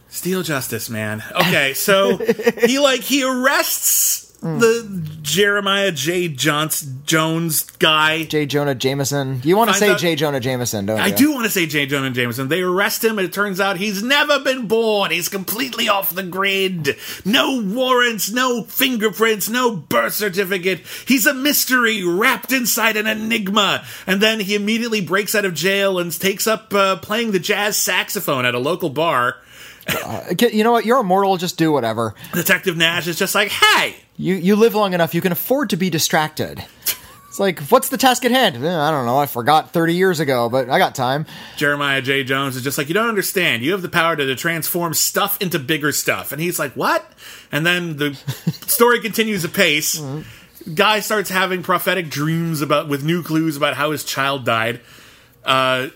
[0.09, 1.23] Steel Justice, man.
[1.35, 6.27] Okay, so he like he arrests the Jeremiah J.
[6.27, 8.23] Johnson Jones guy.
[8.23, 8.45] J.
[8.45, 9.41] Jonah Jameson.
[9.43, 10.15] You want to say out- J.
[10.15, 11.87] Jonah Jameson, don't I do want to say J.
[11.87, 12.47] Jonah Jameson.
[12.47, 15.09] They arrest him, and it turns out he's never been born.
[15.11, 16.95] He's completely off the grid.
[17.25, 20.81] No warrants, no fingerprints, no birth certificate.
[21.07, 23.83] He's a mystery wrapped inside an enigma.
[24.05, 27.75] And then he immediately breaks out of jail and takes up uh, playing the jazz
[27.75, 29.37] saxophone at a local bar.
[30.31, 30.85] Okay, You know what?
[30.85, 31.37] You're immortal.
[31.37, 32.13] Just do whatever.
[32.33, 35.13] Detective Nash is just like, hey, You you live long enough.
[35.15, 36.63] You can afford to be distracted.
[37.29, 38.55] It's like, what's the task at hand?
[38.55, 39.17] Eh, I don't know.
[39.19, 41.25] I forgot 30 years ago, but I got time.
[41.55, 42.23] Jeremiah J.
[42.23, 43.63] Jones is just like, you don't understand.
[43.63, 46.31] You have the power to, to transform stuff into bigger stuff.
[46.31, 47.05] And he's like, what?
[47.51, 48.15] And then the
[48.67, 50.01] story continues apace.
[50.73, 54.79] Guy starts having prophetic dreams about with new clues about how his child died.
[55.45, 55.89] Uh,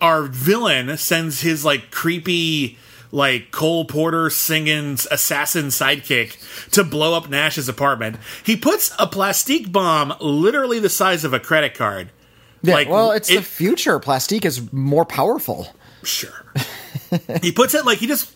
[0.00, 2.78] our villain sends his like creepy
[3.10, 8.16] like Cole Porter singing assassin sidekick to blow up Nash's apartment.
[8.44, 12.10] He puts a plastique bomb literally the size of a credit card.
[12.62, 13.98] Yeah, Like, well, it's the future.
[13.98, 15.68] Plastique is more powerful.
[16.02, 16.44] Sure.
[17.42, 18.34] he puts it like he just,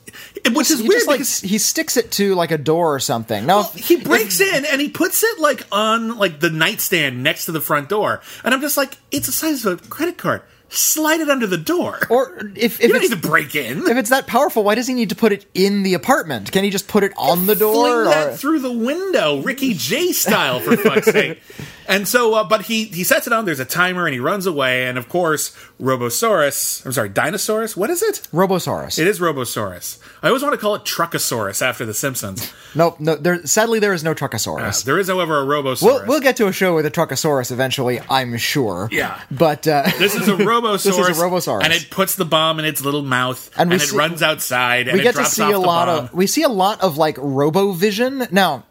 [0.52, 3.00] which is he weird just like because he sticks it to like a door or
[3.00, 3.46] something.
[3.46, 7.46] No, if- he breaks in and he puts it like on like the nightstand next
[7.46, 10.42] to the front door, and I'm just like, it's the size of a credit card.
[10.74, 12.00] Slide it under the door.
[12.08, 13.86] or if you if don't it's need to break in.
[13.86, 16.50] if it's that powerful, why does he need to put it in the apartment?
[16.50, 18.04] Can he just put it on the door?
[18.04, 21.42] Fling that or- through the window, Ricky Jay style, for fuck's sake.
[21.92, 23.44] And so, uh, but he he sets it on.
[23.44, 24.86] There's a timer, and he runs away.
[24.88, 26.84] And of course, Robosaurus.
[26.86, 27.76] I'm sorry, Dinosaurus.
[27.76, 28.26] What is it?
[28.32, 28.98] Robosaurus.
[28.98, 29.98] It is Robosaurus.
[30.22, 32.52] I always want to call it Truckosaurus after The Simpsons.
[32.74, 33.16] Nope, no.
[33.16, 35.82] There, sadly, there is no Uh, there is, however, a Robosaurus.
[35.82, 38.88] We'll, we'll get to a show with a Truckosaurus eventually, I'm sure.
[38.90, 39.20] Yeah.
[39.30, 40.84] But uh, This is a Robosaurus.
[40.84, 41.64] This is a Robosaurus.
[41.64, 44.22] and it puts the bomb in its little mouth, And and, we it see- runs
[44.22, 46.04] outside, and we get to see a lot bomb.
[46.06, 48.32] of we see a lot of like RoboVision.
[48.32, 48.64] Now,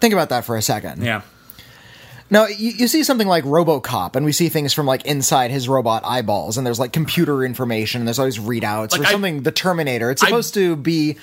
[0.00, 1.02] think about that for a second.
[1.02, 1.22] yeah.
[2.30, 5.68] Now you, you see something like RoboCop, and we see things from like inside his
[5.68, 9.42] robot eyeballs, and there's like computer information, and there's always readouts Like, or I- something.
[9.42, 10.10] The Terminator.
[10.10, 11.16] It's I- supposed to be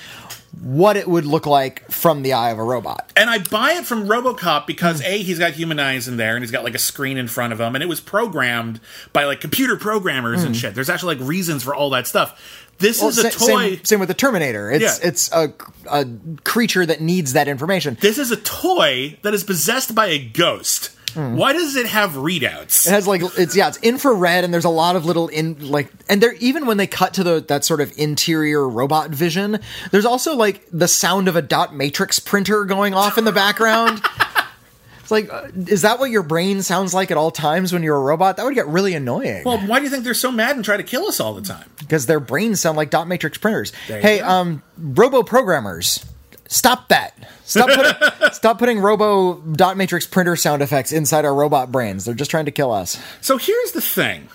[0.61, 3.11] what it would look like from the eye of a robot.
[3.17, 6.43] And I buy it from RoboCop because a he's got human eyes in there, and
[6.43, 8.79] he's got like a screen in front of him, and it was programmed
[9.13, 10.59] by like computer programmers and hmm.
[10.59, 10.75] shit.
[10.75, 12.63] There's actually like reasons for all that stuff.
[12.77, 13.75] This Well, is a sa- toy.
[13.75, 14.71] Same, same with the Terminator.
[14.71, 15.07] It's Yeah.
[15.07, 15.53] it's a,
[15.89, 16.05] a
[16.43, 17.97] creature that needs that information.
[18.01, 20.91] This is a toy that is possessed by a ghost.
[21.15, 21.37] Hmm.
[21.37, 22.85] Why does it have readouts?
[22.85, 25.89] It has like it's yeah, it's infrared and there's a lot of little in like
[26.09, 29.59] and there even when they cut to the that sort of interior robot vision,
[29.91, 34.01] there's also like the sound of a dot matrix printer going off in the background.
[34.99, 37.95] it's like uh, is that what your brain sounds like at all times when you're
[37.95, 38.35] a robot?
[38.35, 40.75] That would get really annoying well, why do you think they're so mad and try
[40.75, 41.69] to kill us all the time?
[41.79, 43.71] because their brains sound like dot matrix printers.
[43.87, 46.05] There Hey, um robo programmers,
[46.47, 47.13] stop that.
[47.43, 52.05] Stop putting stop putting robo dot matrix printer sound effects inside our robot brains.
[52.05, 53.01] They're just trying to kill us.
[53.21, 54.27] So here's the thing.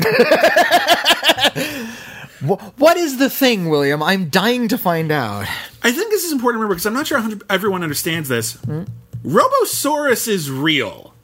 [2.40, 4.00] What is the thing, William?
[4.00, 5.46] I'm dying to find out.
[5.82, 8.52] I think this is important to remember because I'm not sure everyone understands this.
[8.54, 8.84] Hmm?
[9.24, 11.14] Robosaurus is real.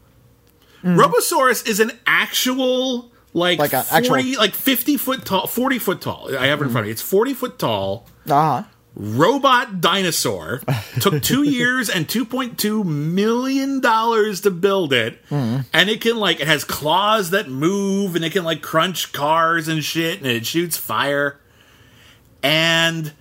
[0.83, 0.99] Hmm.
[0.99, 6.37] Robosaurus is an actual like, Like 40 actual- like 50 foot tall 40 foot tall.
[6.37, 6.89] I have it in front of me.
[6.89, 6.93] Hmm.
[6.93, 8.63] It's 40 foot tall Uh huh.
[8.97, 10.61] Robot dinosaur.
[11.01, 15.25] Took 2 years and 2.2 million dollars to build it.
[15.29, 15.63] Mm-hmm.
[15.73, 19.69] And it can like it has claws that move and it can like crunch cars
[19.69, 21.41] and shit and it shoots fire.
[22.43, 23.13] And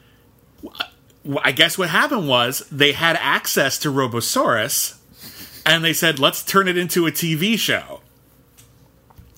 [1.41, 4.97] I guess what happened was they had access to Robosaurus,
[5.65, 8.01] and they said, "Let's turn it into a TV show."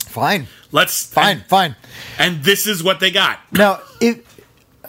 [0.07, 1.75] fine, Let's fine, And, fine.
[2.17, 3.39] and this is what they got.
[3.51, 4.34] Now, if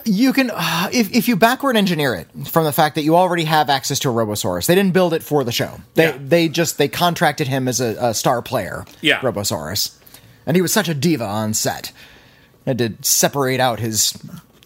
[0.06, 3.44] you can, uh, if if you backward engineer it from the fact that you already
[3.44, 5.80] have access to a Robosaurus, they didn't build it for the show.
[5.94, 6.18] They Yeah.
[6.20, 8.84] they just they contracted him as a, a star player.
[9.00, 9.20] Yeah.
[9.20, 9.96] Robosaurus,
[10.46, 11.92] and he was such a diva on set.
[12.64, 14.12] Had to separate out his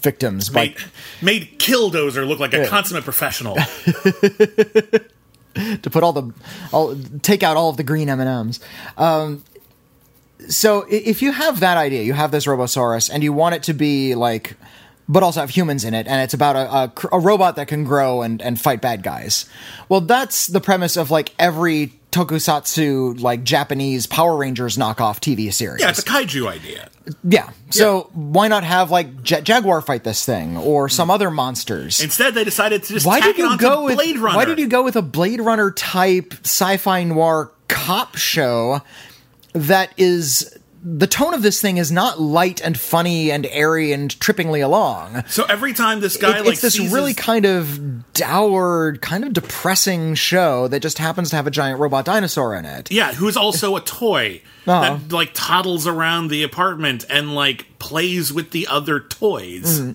[0.00, 0.76] victims by Made,
[1.20, 2.66] made Killdozer look like a Yeah.
[2.68, 3.56] consummate professional.
[5.54, 6.32] to put all the
[6.72, 8.60] all take out all of the green M and M's.
[8.96, 9.42] Um,
[10.48, 13.74] so if you have that idea, you have this Robosaurus, and you want it to
[13.74, 14.56] be like,
[15.10, 17.82] but also have humans in it, and it's about a, a, a robot that can
[17.84, 19.46] grow and and fight bad guys.
[19.88, 25.80] Well, that's the premise of like every tokusatsu like Japanese Power Rangers knockoff TV series.
[25.80, 26.88] yeah, it's a kaiju idea.
[27.24, 27.50] Yeah.
[27.70, 31.12] So why not have like Ja- Jaguar fight this thing or some hmm.
[31.12, 32.00] other monsters?
[32.00, 34.36] Instead, they decided to just why did you go with Blade Runner.
[34.36, 38.80] Why did you go with a Blade Runner type sci-fi noir cop show
[39.54, 44.10] that is the tone of this thing is not light and funny and airy and
[44.18, 45.24] trippingly along.
[45.28, 49.24] So every time this guy It- like it's this really his- kind of dour, kind
[49.24, 52.90] of depressing show that just happens to have a giant robot dinosaur in it.
[52.90, 54.80] yeah, who's also a toy Oh.
[54.80, 59.80] that like toddles around the apartment and like plays with the other toys.
[59.80, 59.92] Mm-hmm.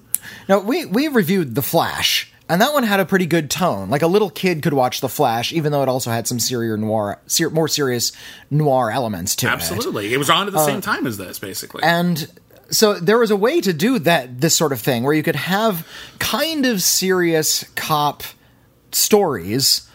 [0.50, 3.90] Now we we reviewed The Flash, and that one had a pretty good tone.
[3.90, 6.80] Like a little kid could watch The Flash, even though it also had some serious
[6.80, 8.12] noir, ser- more serious
[8.52, 9.52] noir elements to it.
[9.52, 11.82] Absolutely, it was on at the same time as this, basically.
[11.84, 12.28] Uh, And
[12.70, 15.36] so there was a way to do that this sort of thing where you could
[15.36, 15.88] have
[16.20, 18.24] kind of serious cop
[18.92, 19.88] stories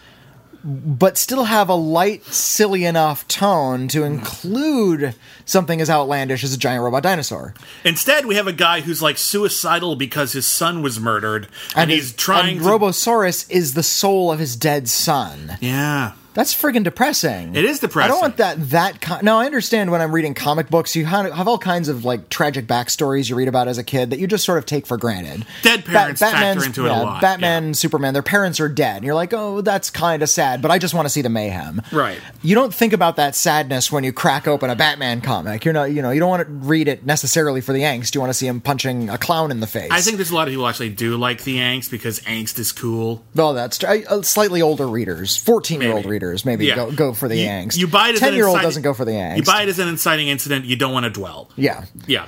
[0.63, 5.15] but still have a light silly enough tone to include
[5.51, 9.17] something as outlandish as a giant robot dinosaur Instead, we have a guy who's like
[9.17, 12.69] suicidal because his son was murdered, and, he's his- trying and to.
[12.71, 17.55] Robosaurus is the soul of his dead son yeah, That's friggin' depressing.
[17.55, 18.09] It is depressing.
[18.09, 18.69] I don't want that.
[18.69, 21.89] That con- now I understand when I'm reading comic books, you have, have all kinds
[21.89, 24.65] of like tragic backstories you read about as a kid that you just sort of
[24.65, 25.45] take for granted.
[25.61, 27.73] Dead parents factor into it a lot, Batman, yeah.
[27.73, 30.77] Superman, their parents are dead, and you're like, oh, that's kind of sad, but I
[30.77, 31.81] just want to see the mayhem.
[31.91, 32.19] Right.
[32.41, 35.40] You don't think about that sadness when you crack open a Batman comic.
[35.63, 38.13] You're not, you know, you don't want to read it necessarily for the angst.
[38.15, 39.89] You want to see him punching a clown in the face.
[39.91, 42.71] I think there's a lot of people actually do like the angst because angst is
[42.71, 43.23] cool.
[43.35, 46.75] Well, that's tr- uh, slightly older readers, fourteen-year-old readers, maybe Yeah.
[46.75, 47.77] go go for the You- angst.
[47.77, 49.37] You buy it as an ten-year-old inciting- doesn't go for the angst.
[49.37, 50.65] You buy it as an inciting incident.
[50.65, 51.49] You don't want to dwell.
[51.55, 52.25] yeah, Yeah.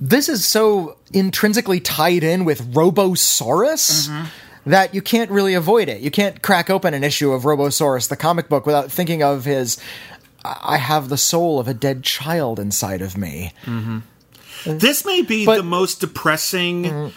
[0.00, 4.24] this is so intrinsically tied in with Robosaurus Mm-hmm.
[4.70, 6.00] that you can't really avoid it.
[6.00, 9.78] You can't crack open an issue of Robosaurus, the comic book, without thinking of his.
[10.44, 13.52] I have the soul of a dead child inside of me.
[14.64, 17.12] This may be But- the most depressing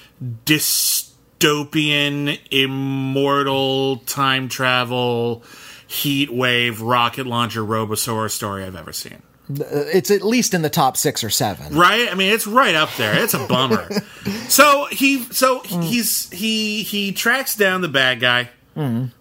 [1.39, 5.43] dystopian immortal time travel
[5.87, 9.21] heat wave rocket launcher Robosaurus story I've ever seen.
[9.49, 11.75] It's at least in the top six or seven.
[11.75, 12.09] Right?
[12.09, 13.21] I mean, it's right up there.
[13.21, 13.89] It's a bummer.
[14.47, 15.83] so he, so Mm.
[15.83, 18.49] he's he he tracks down the bad guy.
[18.77, 19.11] Mm.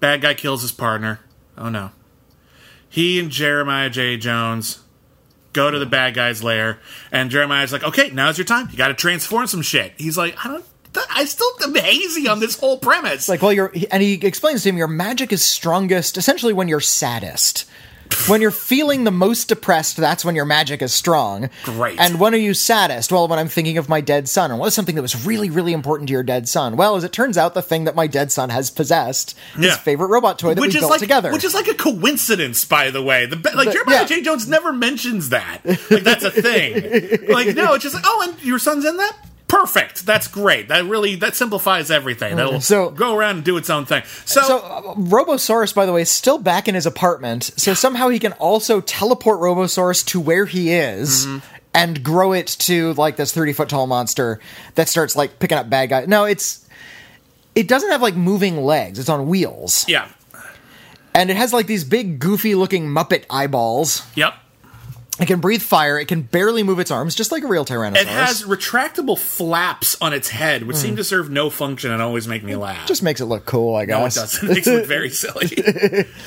[0.00, 1.20] Bad guy kills his partner.
[1.56, 1.90] Oh no.
[2.98, 4.16] He and Jeremiah J.
[4.16, 4.80] Jones
[5.52, 6.80] go to the bad guy's lair,
[7.12, 8.66] and Jeremiah's like, "Okay, now's your time.
[8.72, 10.64] You got to transform some shit." He's like, "I don't."
[11.08, 13.28] I still am hazy on this whole premise.
[13.28, 16.80] Like, well, you're, and he explains to him, your magic is strongest essentially when you're
[16.80, 17.66] saddest.
[18.26, 21.48] When you're feeling the most depressed, that's when your magic is strong.
[21.64, 21.98] Great.
[21.98, 23.10] And when are you saddest?
[23.10, 24.50] Well, when I'm thinking of my dead son.
[24.50, 26.76] And what is something that was really, really important to your dead son?
[26.76, 30.08] Well, as it turns out, the thing that my dead son has possessed, his favorite
[30.08, 31.32] robot toy that we which is built like together.
[31.32, 33.24] which is like a coincidence, by the way.
[33.26, 34.04] The like The- Jeremiah yeah.
[34.04, 34.22] J.
[34.22, 35.60] Jones never mentions that.
[35.90, 37.28] Like that's a thing.
[37.28, 39.16] like no, it's just like oh, and your son's in that.
[39.48, 40.04] Perfect.
[40.04, 40.68] That's great.
[40.68, 42.36] That really that simplifies everything.
[42.36, 44.02] That'll So- go around and do its own thing.
[44.26, 47.50] So, So, uh, Robosaurus, by the way, is still back in his apartment.
[47.56, 51.38] So somehow he can also teleport Robosaurus to where he is Mm-hmm.
[51.74, 54.38] and grow it to like this thirty foot tall monster
[54.74, 56.08] that starts like picking up bad guys.
[56.08, 56.60] No, it's
[57.54, 58.98] it doesn't have like moving legs.
[58.98, 60.08] It's on wheels, yeah.
[61.14, 64.02] and it has like these big, goofy looking Muppet eyeballs.
[64.14, 64.34] Yep.
[65.20, 65.98] It can breathe fire.
[65.98, 68.02] It can barely move its arms, just like a real Tyrannosaurus.
[68.02, 72.28] It has retractable flaps on its head, which seem to serve no function and always
[72.28, 72.82] make me laugh.
[72.82, 72.86] Hmm.
[72.86, 73.98] just makes it look cool, I guess.
[73.98, 74.48] no, it doesn't.
[74.48, 76.06] It makes it look very silly.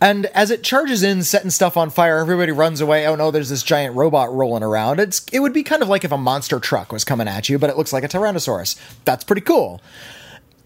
[0.00, 3.06] And as it charges in, setting stuff on fire, everybody runs away.
[3.06, 5.00] Oh no, there's this giant robot rolling around.
[5.00, 7.58] It's it would be kind of like if a monster truck was coming at you,
[7.58, 8.78] but it looks like a Tyrannosaurus.
[9.06, 9.80] That's pretty cool.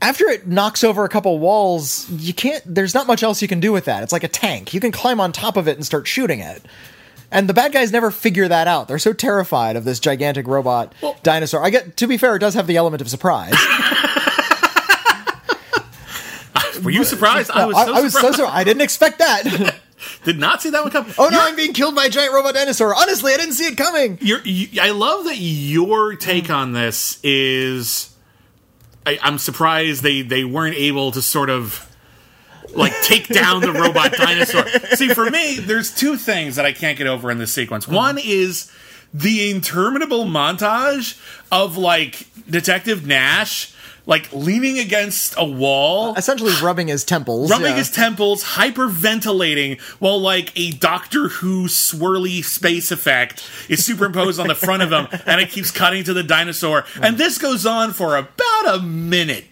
[0.02, 2.62] After it knocks over a couple walls, you can't.
[2.66, 4.02] There's not much else you can do with that.
[4.02, 4.74] It's like a tank.
[4.74, 6.62] You can climb on top of it and start shooting it.
[7.32, 8.88] And the bad guys never figure that out.
[8.88, 11.62] They're so terrified of this gigantic robot dinosaur.
[11.64, 11.96] I get.
[11.98, 13.54] To be fair, it does have the element of surprise.
[16.82, 17.50] Were you surprised?
[17.50, 18.36] I was so I, I was so surprised.
[18.38, 18.50] sorry.
[18.50, 19.76] I didn't expect that.
[20.24, 21.12] Did not see that one coming.
[21.18, 22.94] Oh no, You're- I'm being killed by a giant robot dinosaur.
[22.94, 24.18] Honestly, I didn't see it coming.
[24.20, 26.52] You're, you, I love that your take hmm.
[26.52, 28.14] on this is.
[29.06, 31.89] I, I'm surprised they they weren't able to sort of
[32.74, 34.66] like take down the robot dinosaur.
[34.94, 37.86] See, for me, there's two things that I can't get over in this sequence.
[37.86, 37.94] Mm-hmm.
[37.94, 38.70] One is
[39.12, 43.74] the interminable montage of like Detective Nash
[44.06, 47.48] like leaning against a wall Essentially rubbing his temples.
[47.48, 47.76] rubbing yeah.
[47.76, 54.54] his temples, hyperventilating, while like a Doctor Who swirly space effect is superimposed on the
[54.54, 56.84] front of him, and it keeps cutting to the dinosaur.
[57.00, 57.18] And mm.
[57.18, 59.44] this goes on for about a minute.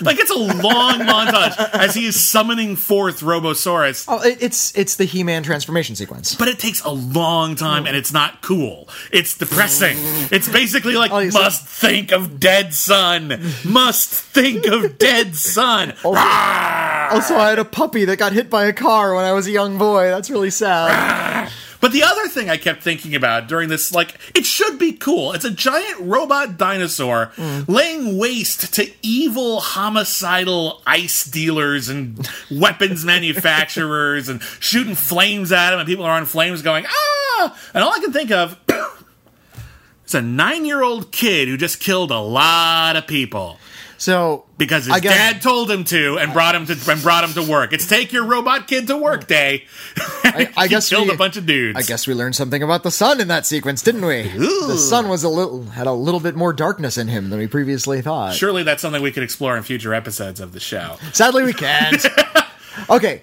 [0.00, 4.06] Like it's a long montage as he is summoning forth Robosaurus.
[4.08, 6.34] Oh, it, it's it's the He-Man transformation sequence.
[6.34, 8.88] But it takes a long time and it's not cool.
[9.12, 9.96] It's depressing.
[10.30, 13.40] It's basically like must think of dead son.
[13.64, 15.94] Must think of dead son.
[17.04, 19.50] Also, I had a puppy that got hit by a car when I was a
[19.50, 20.08] young boy.
[20.08, 21.50] That's really sad.
[21.84, 25.34] But the other thing I kept thinking about during this, like, it should be cool.
[25.34, 27.30] It's a giant robot dinosaur
[27.68, 35.80] laying waste to evil, homicidal ice dealers and weapons manufacturers and shooting flames at them,
[35.80, 37.60] and people are on flames going, ah!
[37.74, 38.58] And all I can think of
[40.06, 43.58] is a nine year old kid who just killed a lot of people.
[44.04, 47.32] So Because his guess- dad told him to, and brought him to, and brought him
[47.42, 47.72] to work.
[47.72, 49.64] It's take your robot kid to work day.
[49.96, 51.78] I, I He guess killed we, a bunch of dudes.
[51.78, 54.24] I guess we learned something about the sun in that sequence, didn't we?
[54.28, 57.46] The sun was a little had a little bit more darkness in him than we
[57.46, 58.34] previously thought.
[58.34, 60.96] Surely that's something we could explore in future episodes of the show.
[61.14, 62.04] Sadly, we can't.
[62.90, 63.22] okay,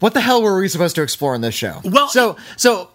[0.00, 1.80] what the hell were we supposed to explore in this show?
[1.82, 2.90] Well- so so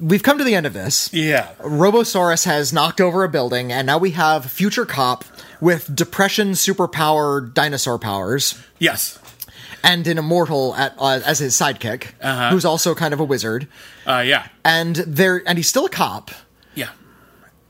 [0.00, 1.12] we've come to the end of this.
[1.12, 1.48] Yeah.
[1.60, 5.24] Robosaurus has knocked over a building, and now we have Future Cop
[5.60, 8.54] with depression superpower dinosaur powers.
[8.78, 9.18] Yes.
[9.84, 12.50] and an immortal at, uh, as his sidekick, Uh-huh.
[12.50, 13.68] who's also kind of a wizard,
[14.06, 14.48] Uh, yeah.
[14.64, 16.32] and there and he's still a cop.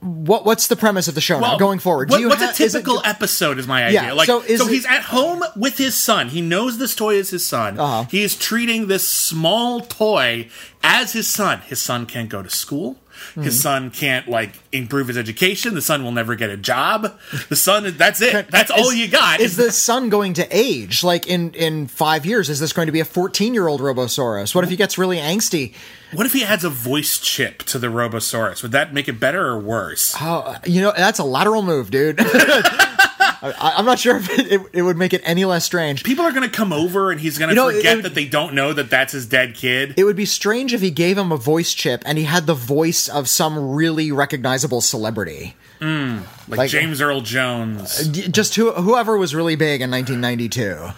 [0.00, 2.08] What what's the premise of the show now going forward?
[2.10, 3.58] What, what's ha- a is it- typical episode?
[3.58, 4.02] Is my idea.
[4.02, 6.28] Yeah, Like, so so, it- he's at home with his son.
[6.28, 7.78] He knows this toy is his son.
[7.80, 8.04] Uh-huh.
[8.08, 10.48] He is treating this small toy
[10.84, 11.62] as his son.
[11.62, 12.96] His son can't go to school.
[13.34, 13.42] Hmm.
[13.42, 15.74] His son can't like improve his education.
[15.74, 17.18] The son will never get a job.
[17.48, 18.48] The son, that's it.
[18.50, 19.40] That's all you got.
[19.40, 21.04] Is the son going to age?
[21.04, 24.54] Like in in five years, is this going to be a fourteen year old Robosaurus?
[24.54, 25.74] What if he gets really angsty?
[26.12, 28.62] What if he adds a voice chip to the Robosaurus?
[28.62, 30.14] Would that make it better or worse?
[30.20, 32.18] Oh, you know that's a lateral move, dude.
[33.42, 36.02] I, I'm not sure if it, it, it would make it any less strange.
[36.04, 38.14] People are going to come over and he's going to You know, forget it- that
[38.14, 39.94] they don't know that that's his dead kid.
[39.96, 42.54] It would be strange if he gave him a voice chip and he had the
[42.54, 45.54] voice of some really recognizable celebrity.
[45.80, 48.08] Hmm, like, like- James Earl Jones.
[48.08, 50.92] Just who, whoever was really big in 1992.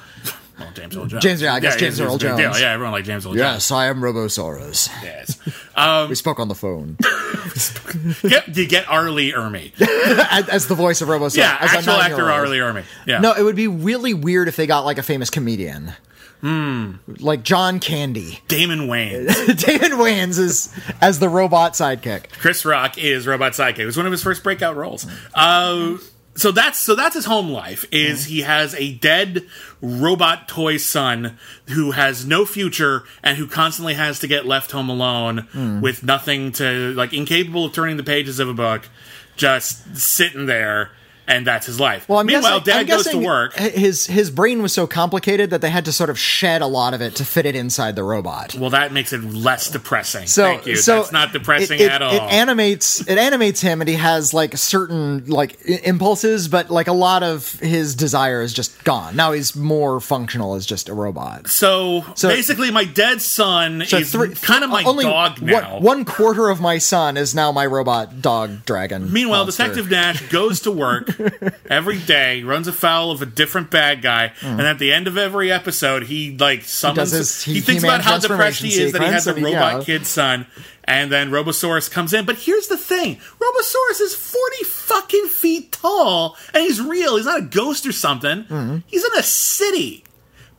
[0.60, 1.22] Well, James Earl Jones.
[1.22, 2.36] James- yeah, I guess James he's Earl big deal.
[2.38, 2.60] Jones.
[2.60, 3.40] Yeah, everyone liked James Earl Jones.
[3.40, 4.88] Yes, I am Robosaurus.
[4.88, 4.90] Jones.
[5.02, 5.40] Yes.
[5.74, 6.96] Um, We spoke on the phone
[8.22, 9.10] get, you get R.
[9.10, 9.72] Lee Ermey.
[10.50, 11.36] as, the voice of Robosaurus.
[11.38, 12.30] Yeah, as actual actor.
[12.30, 12.48] R.
[12.48, 12.84] Lee Ermey.
[13.06, 13.20] Yeah.
[13.20, 15.92] No, it would be really weird if they got like a famous comedian.
[16.40, 16.92] Hmm.
[17.06, 18.40] Like John Candy.
[18.48, 19.62] Damon Wayans.
[19.64, 22.30] Damon Wayans is as the robot sidekick.
[22.32, 23.80] Chris Rock is Robot sidekick.
[23.80, 25.06] It was one of his first breakout roles.
[25.34, 25.98] Uh,
[26.40, 27.85] so that's so that's his home life.
[27.92, 28.33] Is mm-hmm.
[28.33, 29.46] he has a dead
[29.83, 34.88] robot toy son who has no future and who constantly has to get left home
[34.88, 35.83] alone mm.
[35.83, 38.88] with nothing to like incapable of turning the pages of a book,
[39.37, 40.92] just sitting there,
[41.30, 42.08] and that's his life.
[42.08, 43.54] Well, I'm Meanwhile, guessing, dad I'm goes to work.
[43.54, 46.92] His his brain was so complicated that they had to sort of shed a lot
[46.94, 48.54] of it to fit it inside the robot.
[48.54, 50.26] Well, that makes it less depressing.
[50.26, 50.76] So, Thank you.
[50.76, 52.14] so That's not depressing it, it- at all.
[52.14, 56.92] It animates it animates him, and he has like certain like impulses, but like a
[56.92, 59.16] lot of his desire is just gone.
[59.16, 61.48] Now he's more functional as just a robot.
[61.48, 65.50] so, So- basically, my dead son So is three- kind of my only dog one-
[65.50, 65.78] now.
[65.80, 69.12] One, quarter of my son is now my robot dog dragon.
[69.12, 69.62] Meanwhile, monster.
[69.64, 71.18] Detective Nash goes to work
[71.70, 75.50] every day, runs afoul of a different bad guy, and at the end of every
[75.52, 77.11] episode, he like summons.
[77.12, 77.16] Hmm.
[77.18, 79.78] his He, He- thinks about how depressed he is that he has a he- robot
[79.78, 79.85] yeah.
[79.85, 80.46] kid son,
[80.85, 82.24] and then Robosaurus comes in.
[82.24, 87.16] But here's the thing: Robosaurus is forty fucking feet tall, and he's real.
[87.16, 88.42] He's not a ghost or something.
[88.44, 88.76] Hmm.
[88.87, 90.04] He's in a city.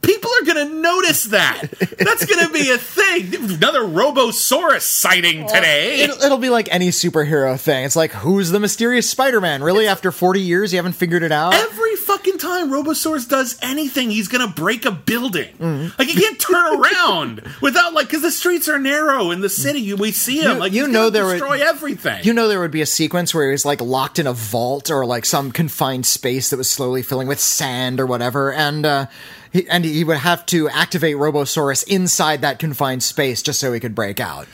[0.02, 1.62] People are going to notice that.
[2.00, 3.36] That's going to be a thing.
[3.56, 6.02] Another Robosaurus sighting today.
[6.02, 7.86] It'll, it'll be like any superhero thing.
[7.86, 9.62] It's like, who's the mysterious Spider-Man?
[9.64, 11.54] Really, after 40 years, you haven't figured it out?
[11.54, 15.54] Every fucking time Robosaurus does anything, he's gonna break a building.
[15.58, 15.90] Mm-hmm.
[16.00, 19.94] Like he can't turn around without like because the streets are narrow in the city.
[19.94, 22.24] We see him You- like you know there would- destroy everything.
[22.24, 25.06] You know there would be a sequence where he's, like locked in a vault or
[25.06, 29.06] like some confined space that was slowly filling with sand or whatever, and uh,
[29.52, 33.80] he, and he would have to activate Robosaurus inside that confined space just so he
[33.80, 34.48] could break out.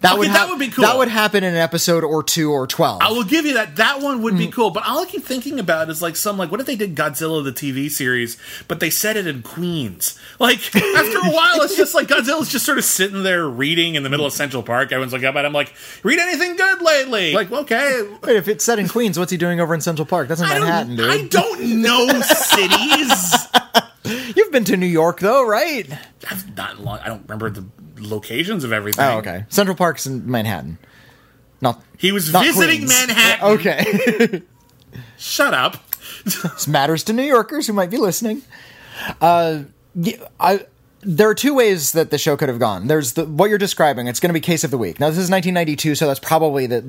[0.00, 0.82] That Okay, would that would be cool.
[0.84, 3.00] That would happen in an episode or two or twelve.
[3.02, 3.76] I will give you that.
[3.76, 4.52] That one would be Mm.
[4.52, 4.70] cool.
[4.70, 7.44] But all I keep thinking about is like some like what if they did Godzilla
[7.44, 8.36] the TV series,
[8.66, 10.18] but they set it in Queens?
[10.40, 14.02] Like after a while, it's just like Godzilla's just sort of sitting there reading in
[14.02, 14.90] the middle of Central Park.
[14.90, 15.72] Everyone's like, "But I'm like,
[16.02, 19.60] read anything good lately?" Like, okay, Wait, if it's set in Queens, what's he doing
[19.60, 20.26] over in Central Park?
[20.26, 23.46] That's in Manhattan, don't, I don't know cities.
[24.04, 25.88] You've been to New York, though, right?
[26.28, 26.98] I've not long.
[27.00, 27.64] I don't remember the
[28.00, 29.04] locations of everything.
[29.04, 29.44] Oh, okay.
[29.48, 30.78] Central Park's in Manhattan.
[31.60, 31.82] Not.
[31.98, 33.06] He was not visiting Queens.
[33.06, 33.48] Manhattan.
[33.52, 34.42] Okay.
[35.16, 35.76] Shut up.
[36.24, 38.42] this matters to New Yorkers who might be listening.
[39.20, 39.62] Uh,
[40.40, 40.66] I.
[41.04, 42.86] There are two ways that the show could have gone.
[42.86, 44.06] There's the what you're describing.
[44.06, 45.00] It's going to be case of the week.
[45.00, 46.84] Now this is 1992, so that's probably the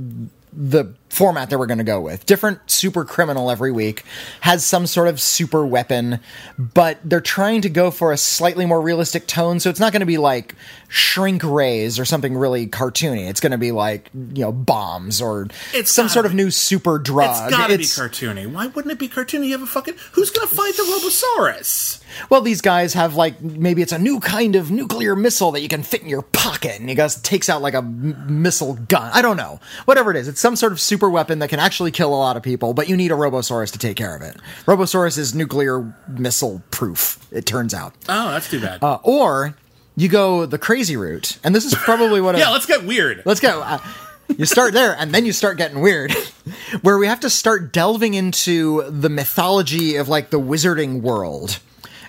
[0.51, 2.25] the format that we're going to go with.
[2.25, 4.03] Different super criminal every week
[4.41, 6.19] has some sort of super weapon,
[6.57, 9.59] but they're trying to go for a slightly more realistic tone.
[9.59, 10.55] So it's not going to be like
[10.87, 13.29] shrink rays or something really cartoony.
[13.29, 16.99] It's going to be like you know bombs or It's some sort of new super
[16.99, 17.29] drug.
[17.51, 18.51] It's gotta be cartoony.
[18.51, 19.45] Why wouldn't it be cartoony?
[19.47, 22.01] You have a fucking who's gonna fight the Robosaurus?
[22.29, 25.67] well, these guys have like maybe it's a new kind of nuclear missile that you
[25.67, 29.11] can fit in your pocket, and he goes takes out like a m- missile gun.
[29.13, 30.27] I don't know, whatever it is.
[30.27, 32.87] It's some sort of super weapon that can actually kill a lot of people, but
[32.89, 34.35] you need a Robosaurus to take care of it.
[34.65, 37.19] Robosaurus is nuclear missile proof.
[37.31, 38.83] It turns out, Oh, that's too bad.
[38.83, 39.55] uh, or
[39.95, 42.35] you go the crazy route, and this is probably what.
[42.39, 43.21] yeah, I, let's get weird.
[43.25, 43.61] Let's go.
[43.61, 43.79] Uh,
[44.37, 46.11] you start there, and then you start getting weird,
[46.81, 51.59] where we have to start delving into the mythology of like the wizarding world.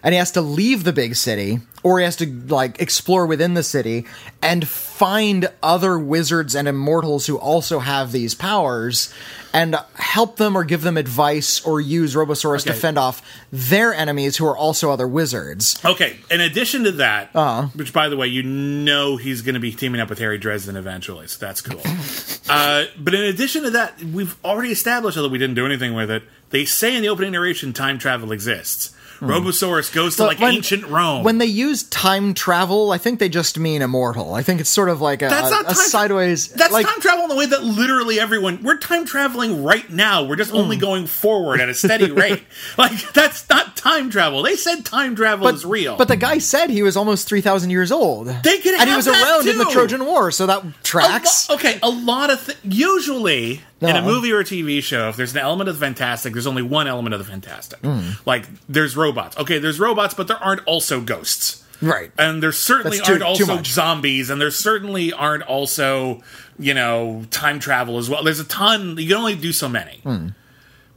[0.05, 3.55] And he has to leave the big city, or he has to like explore within
[3.55, 4.05] the city
[4.42, 9.12] and find other wizards and immortals who also have these powers
[9.55, 14.36] and help them or give them advice or use Robosaurus to fend off their enemies
[14.36, 15.80] who are also other wizards.
[15.84, 17.68] Okay, in addition to that, Uh-huh.
[17.74, 20.76] which by the way, you know he's going to be teaming up with Harry Dresden
[20.76, 21.80] eventually, so that's cool.
[22.50, 26.11] uh, but in addition to that, we've already established, although we didn't do anything with
[26.11, 28.90] it, they say in the opening narration time travel exists.
[29.29, 31.25] Robosaurus goes to like when- ancient Rome.
[31.25, 34.35] When they use time travel, I think they just mean immortal.
[34.35, 36.49] I think it's sort of like a, That's not a time sideways.
[36.49, 40.25] That's like, time travel in the way that literally everyone we're time traveling right now.
[40.25, 40.57] We're just Hmm.
[40.59, 42.43] only going forward at a steady rate.
[42.79, 44.43] Like that's not time travel.
[44.43, 45.97] They said time travel but, is real.
[45.97, 48.29] But the guy said he was almost three thousand years old.
[48.29, 49.64] They could and he was around in the.
[49.75, 51.49] Trojan War, so that A tracks.
[51.49, 55.16] lo- okay, a lot of th- usually in a movie or a TV show, if
[55.16, 57.80] there's an element of the fantastic, there's only one element of the fantastic.
[57.80, 58.11] Hmm.
[58.26, 59.37] Like there's robots.
[59.37, 61.62] Okay, there's robots, but there aren't also ghosts.
[61.82, 62.11] Right.
[62.18, 66.22] And there certainly too- aren't also zombies, and there certainly aren't also,
[66.59, 68.22] you know, time travel as well.
[68.24, 68.97] There's a ton.
[68.97, 70.28] You can only do so many Hmm.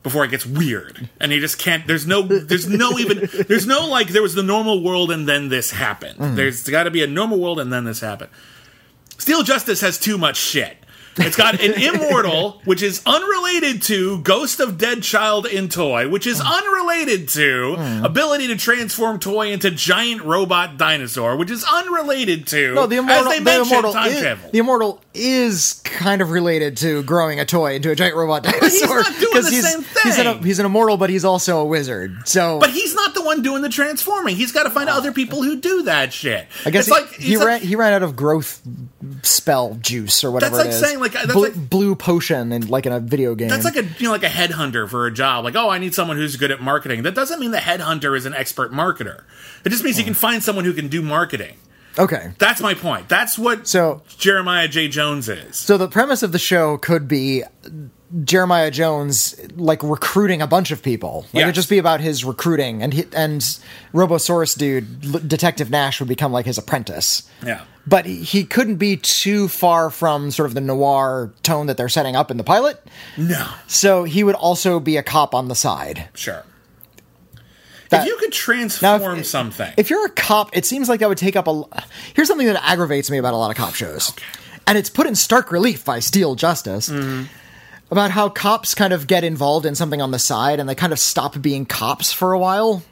[0.04, 1.86] before it gets weird, and you just can't.
[1.88, 2.22] There's no.
[2.22, 3.28] There's no even.
[3.48, 4.10] There's no like.
[4.10, 6.18] There was the normal world, and then this happened.
[6.18, 6.36] Hmm.
[6.36, 8.30] There's got to be a normal world, and then this happened.
[9.18, 10.78] Steel Justice has too much shit.
[11.20, 16.28] It's got an immortal, which is unrelated to Ghost of Dead Child in Toy, which
[16.28, 22.74] is unrelated to ability to transform toy into giant robot dinosaur, which is unrelated to
[22.76, 23.28] no, the immortal.
[23.28, 24.50] as they the mentioned immortal time is, travel.
[24.52, 28.70] The immortal is kind of related to growing a toy into a giant robot dinosaur.
[28.70, 30.44] he's not doing 'cause the he's, same He's an, thing.
[30.44, 32.28] he's an immortal, but he's also a wizard.
[32.28, 34.36] So but he's not the one doing the transforming.
[34.36, 36.48] He's got to find other people who do that shit.
[36.66, 38.62] I guess it's he, like he he's like- ran he ran out of growth
[39.24, 40.80] spell juice or whatever That's like is.
[40.80, 43.50] saying, like, that's blue, like- blue potion and like in a video game.
[43.50, 45.44] That's like a you know like a headhunter for a job.
[45.46, 47.04] Like, oh, I need someone who's good at marketing.
[47.04, 49.24] That doesn't mean the headhunter is an expert marketer.
[49.66, 50.06] It just means you oh.
[50.06, 51.58] can find someone who can do marketing.
[52.00, 52.32] Okay.
[52.38, 53.10] That's my point.
[53.10, 54.88] That's what So Jeremiah J.
[54.88, 55.56] Jones is.
[55.58, 57.44] So the premise of the show could be
[58.24, 61.22] Jeremiah Jones like recruiting a bunch of people.
[61.34, 61.44] Like Yes.
[61.44, 63.42] it'd just be about his recruiting, and he, and
[63.94, 67.24] Robosaurus dude, Detective Nash, would become like his apprentice.
[67.46, 67.62] Yeah.
[67.86, 71.90] But he- he couldn't be too far from sort of the noir tone that they're
[71.90, 72.82] setting up in the pilot.
[73.18, 73.46] No.
[73.68, 76.08] So he would also be a cop on the side.
[76.14, 76.44] Sure.
[77.90, 79.72] That- if you could transform if- something.
[79.78, 81.64] If you're a cop, it seems like that would take up a.
[82.14, 84.14] Here's something that aggravates me about a lot of cop shows,
[84.66, 87.24] and it's put in stark relief by Steel Justice Mm-hmm.
[87.92, 90.92] about how cops kind of get involved in something on the side and they kind
[90.92, 92.84] of stop being cops for a while.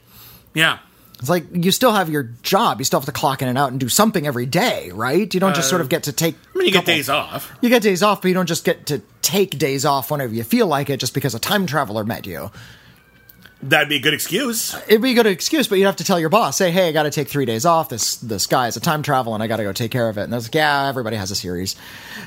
[0.54, 0.80] yeah.
[1.20, 3.72] It's like you still have your job, you still have to clock in and out
[3.72, 5.34] and do something every day, right?
[5.34, 6.36] You don't just sort of get to take.
[6.36, 7.54] Uh, I mean, you get days off.
[7.62, 10.43] You get days off, but you don't just get to take days off whenever you
[10.43, 12.52] feel like it, just because a time traveler met you.
[13.64, 14.76] That'd be a good excuse.
[14.88, 16.91] It'd be a good excuse, but you'd have to tell your boss, say, "Hey, I
[16.91, 17.89] got to take three days off.
[17.89, 20.18] This this guy is a time travel, and I got to go take care of
[20.18, 21.76] it." And I was like, "Yeah, everybody has a series."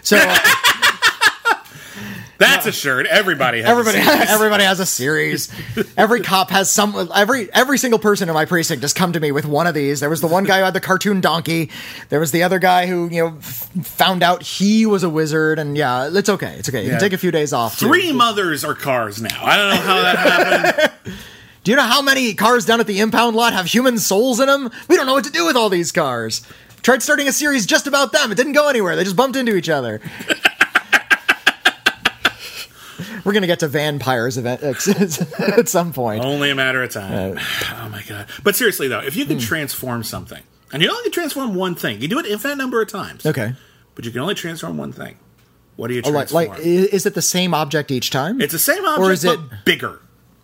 [0.03, 0.17] So
[2.39, 3.07] That's a shirt.
[3.07, 3.69] Everybody has.
[3.71, 5.49] Everybody, everybody has a series.
[5.97, 7.09] Every cop has some.
[7.13, 9.99] Every every single person in my precinct has come to me with one of these.
[9.99, 11.71] There was the one guy who had the cartoon donkey.
[12.11, 15.59] There was the other guy who you know f- found out he was a wizard.
[15.59, 16.55] And yeah, it's okay.
[16.59, 16.83] It's okay.
[16.83, 16.93] You Yeah.
[16.93, 17.79] can take a few days off.
[17.81, 17.89] too.
[17.89, 19.45] Three mothers are cars now.
[19.45, 20.93] I don't know how that happened.
[21.65, 24.47] Do you know how many cars down at the impound lot have human souls in
[24.47, 24.71] them?
[24.89, 26.47] We don't know what to do with all these cars.
[26.83, 28.31] Tried starting a series just about them.
[28.33, 28.95] It didn't go anywhere.
[28.97, 30.01] They just bumped into each other.
[33.29, 34.63] We're gonna get to vampires event
[35.39, 36.25] at some point.
[36.25, 37.39] Only a matter of time.
[37.75, 38.27] oh my god!
[38.43, 39.33] But seriously though, if you Hmm.
[39.33, 42.81] can transform something, and you only can transform one thing, you do it infinite number
[42.81, 43.27] of times.
[43.27, 43.53] Okay.
[43.95, 45.19] But you can only transform one thing.
[45.77, 48.41] What do you Oh, like, like, is it the same object each time?
[48.41, 50.01] it's the same object, or is it- bigger.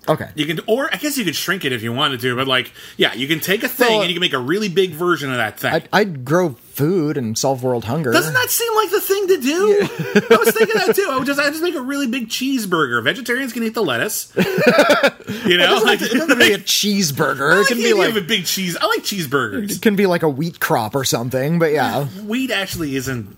[0.09, 0.30] Okay.
[0.34, 2.72] You can, or I guess you could shrink it if you wanted to, but like,
[2.96, 5.30] yeah, you can take a thing Well, and you can make a really big version
[5.30, 5.72] of that thing.
[5.74, 8.11] I'd, I'd grow food and solve world hunger.
[8.12, 9.88] Doesn't that seem like the thing to do?
[10.34, 11.09] I was thinking that too.
[11.11, 13.02] I would just, I just make a really big cheeseburger.
[13.02, 14.32] Vegetarians can eat the lettuce.
[15.46, 17.62] you know, like, It doesn't to be a cheeseburger.
[17.62, 18.76] It can be like a big cheese.
[18.76, 19.76] I like cheeseburgers.
[19.76, 21.59] it can be like a wheat crop or something.
[21.59, 23.36] But yeah, Wheat actually isn't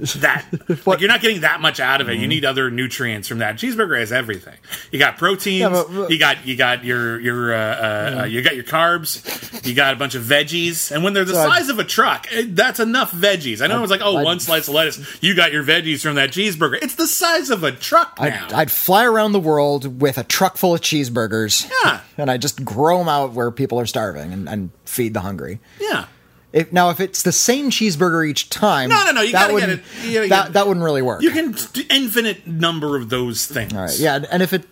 [0.20, 0.44] that.
[0.86, 2.18] like, you're not getting that much out of it.
[2.18, 3.56] You need other nutrients from that.
[3.56, 4.54] Cheeseburger has everything.
[4.90, 5.60] You got proteins.
[5.60, 8.64] Yeah, but- but- you got you got your your uh, uh, uh, you got your
[8.64, 9.66] carbs.
[9.66, 10.90] You got a bunch of veggies.
[10.90, 13.60] And when they're the So I- size of a truck, it, that's enough veggies.
[13.62, 15.22] I know it was like, oh, I'd- one slice of lettuce.
[15.22, 16.78] You got your veggies from that cheeseburger.
[16.82, 18.46] It's the size of a truck now.
[18.46, 21.70] I'd, I'd fly around the world with a truck full of cheeseburgers.
[21.84, 22.00] Yeah.
[22.18, 25.60] and I just grow them out where people are starving and, and feed the hungry.
[25.80, 26.06] yeah.
[26.52, 29.60] If, now, if it's the same cheeseburger each time, No, no, no, you that gotta
[29.60, 31.22] get it- you gotta that get- that wouldn't really work.
[31.22, 33.72] You can do infinite number of those things.
[33.72, 34.64] All right, yeah, and if it,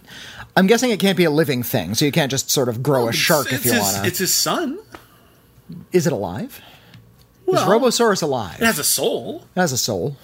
[0.57, 3.07] I'm guessing it can't be a living thing, so you can't just sort of grow
[3.09, 4.09] a shark It's- if you it's his- wanna.
[4.09, 4.79] It's his son.
[5.93, 6.61] Is it alive?
[7.47, 8.57] Well, Is Robosaurus alive?
[8.61, 9.45] It has a soul.
[9.57, 10.17] It has a soul.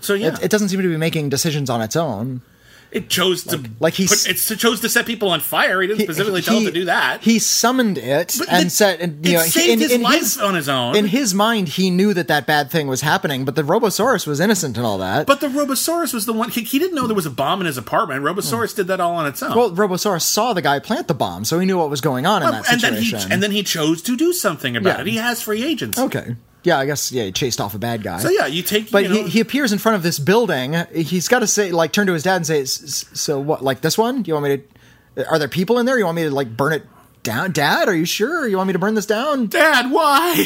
[0.00, 2.40] So yeah, It, it doesn't seem to be making decisions on its own.
[2.92, 5.80] It chose to like he's- put, it chose to set people on fire.
[5.80, 7.22] He didn't He- specifically tell he- them to do that.
[7.22, 10.02] He summoned it But and it- said, and, you it know, saved in, his in
[10.02, 10.94] life on his own.
[10.94, 14.40] In his mind, he knew that that bad thing was happening, but the Robosaurus was
[14.40, 15.26] innocent and all that.
[15.26, 16.50] but the Robosaurus was the one.
[16.50, 18.22] He, he didn't know there was a bomb in his apartment.
[18.22, 18.76] Robosaurus hmm.
[18.76, 19.56] did that all on its own.
[19.56, 22.42] well, Robosaurus saw the guy plant the bomb, so he knew what was going on
[22.42, 23.32] in that and then he situation.
[23.32, 25.00] and then he chose to do something about Yeah.
[25.00, 25.06] it.
[25.06, 25.98] He has free agents.
[25.98, 28.18] okay, yeah, I guess yeah, he chased off a bad guy.
[28.20, 28.90] So yeah, you take.
[28.90, 30.74] But you know, he, he appears in front of this building.
[30.94, 32.82] He's got to say, like, turn to his dad and say, "S-
[33.12, 33.62] s- "So what?
[33.64, 34.22] Like this one?
[34.22, 34.62] Do you want me
[35.16, 35.28] to?
[35.28, 35.98] Are there people in there?
[35.98, 36.84] You want me to like burn it
[37.22, 37.88] down, Dad?
[37.88, 38.46] Are you sure?
[38.46, 39.46] You want me to burn this down?
[39.46, 40.44] Dad, why?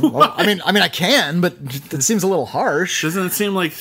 [0.00, 1.54] Well, I mean, I mean, I can, but
[1.92, 3.02] it seems a little harsh.
[3.02, 3.72] Doesn't it seem like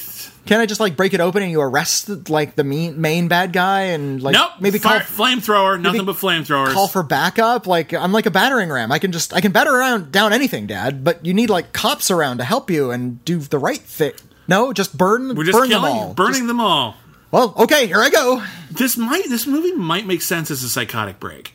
[0.46, 3.54] Can I just like break it open and you arrest like the main main bad
[3.54, 4.52] guy and like nope?
[4.60, 5.80] maybe fire, call flamethrower.
[5.80, 6.74] Nothing but flamethrowers.
[6.74, 7.68] call for backup?
[7.68, 8.92] Like I'm like a battering ram.
[8.92, 11.04] I can just I can batter around down anything, Dad.
[11.04, 14.14] But you need like cops around to help you and do the right thing.
[14.48, 15.36] No, just burn.
[15.36, 16.14] We're just burn them all.
[16.14, 16.96] burning Just- them all.
[17.30, 18.44] well, okay, here I go.
[18.72, 21.54] This might this movie might make sense as a psychotic break.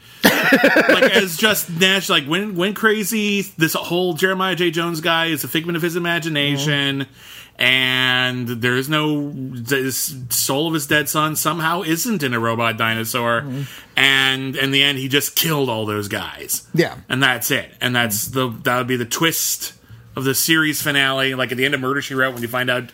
[0.88, 4.70] Like as just Nash like when went crazy this whole Jeremiah J.
[4.70, 7.06] Jones guy is a figment of his imagination
[7.58, 13.44] and there's no this soul of his dead son somehow isn't in a robot dinosaur
[13.96, 16.68] and in the end he just killed all those guys.
[16.74, 16.96] Yeah.
[17.08, 17.72] And that's it.
[17.80, 19.72] And that's the that would be the twist
[20.16, 22.70] of the series finale like at the end of Murder She Wrote when you find
[22.70, 22.90] out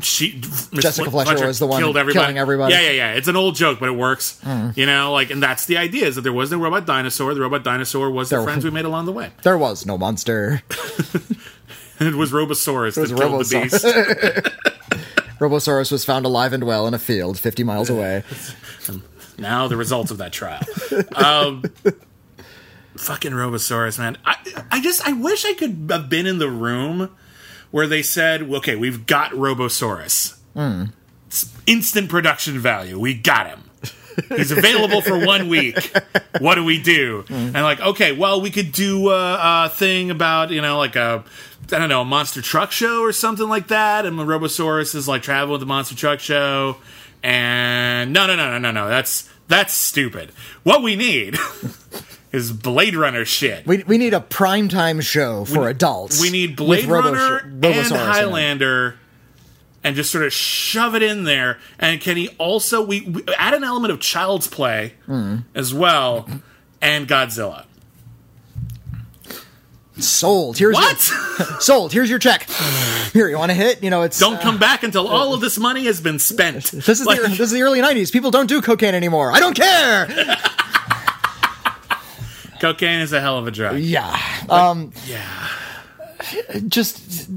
[0.00, 0.40] she
[0.74, 2.24] Jessica Fletcher was the one killed everybody.
[2.24, 2.74] killing everybody.
[2.74, 3.12] Yeah, yeah, yeah.
[3.14, 4.40] It's an old joke, but it works.
[4.74, 7.34] You know, like, and that's the idea: is that there was no robot dinosaur.
[7.34, 9.30] The robot dinosaur was the There- friends we made along the way.
[9.42, 10.62] There was no monster.
[12.00, 13.84] it was Robosaurus it was that killed the beast.
[15.40, 18.24] Robosaurus was found alive and well in a field 50 miles away.
[19.38, 20.60] now the results of that trial.
[21.14, 21.62] Um,
[22.96, 24.18] fucking Robosaurus, man.
[24.24, 24.36] I,
[24.72, 27.14] I just, I wish I could have been in the room
[27.70, 30.38] where they said, okay, we've got Robosaurus.
[31.26, 32.98] It's Instant production value.
[32.98, 33.64] We got him.
[34.30, 35.92] He's available for one week.
[36.40, 37.24] What do we do?
[37.28, 41.24] And like, okay, well, we could do a, a thing about you know, like a
[41.70, 44.06] I don't know, a monster truck show or something like that.
[44.06, 46.78] And the Robosaurus is like traveling with the monster truck show.
[47.22, 48.88] And no, no, no, no, no, no.
[48.88, 50.30] That's that's stupid.
[50.64, 51.36] What we need
[52.32, 53.66] is Blade Runner shit.
[53.66, 56.20] We, we need a primetime show for adults.
[56.20, 57.86] We need Blade Robo- Runner and in it.
[57.92, 58.98] Highlander,
[59.82, 61.58] and just sort of shove it in there.
[61.78, 65.36] And can he also we, we add an element of Child's Play Hmm.
[65.54, 66.28] as well,
[66.82, 67.64] and Godzilla?
[69.98, 70.58] Sold.
[70.58, 71.10] Here's What?
[71.38, 71.92] Your, sold.
[71.92, 72.48] Here's your check.
[73.12, 73.82] Here, you want to hit?
[73.82, 76.66] You know, it's Don't uh, come back until all of this money has been spent.
[76.66, 78.12] This is Like, the, this is the early '90s.
[78.12, 79.32] People don't do cocaine anymore.
[79.32, 80.06] I don't care.
[82.60, 83.78] cocaine is a hell of a drug.
[83.78, 84.18] Yeah.
[84.48, 85.48] Um, Yeah.
[86.66, 87.28] just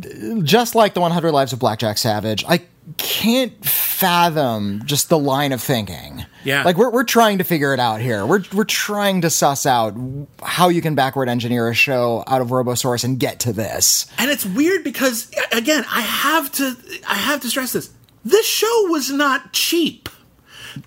[0.44, 2.62] just like the 100 Lives of Blackjack Savage, I
[2.98, 6.26] can't fathom just the line of thinking.
[6.44, 6.64] Yeah.
[6.64, 8.26] like we're we're trying to figure it out here.
[8.26, 9.94] We're we're trying to suss out
[10.42, 14.08] how you can backward engineer a show out of Robosaurus and get to this.
[14.18, 16.76] And it's weird because again, I have to
[17.08, 17.92] I have to stress this.
[18.26, 20.10] This show was not cheap.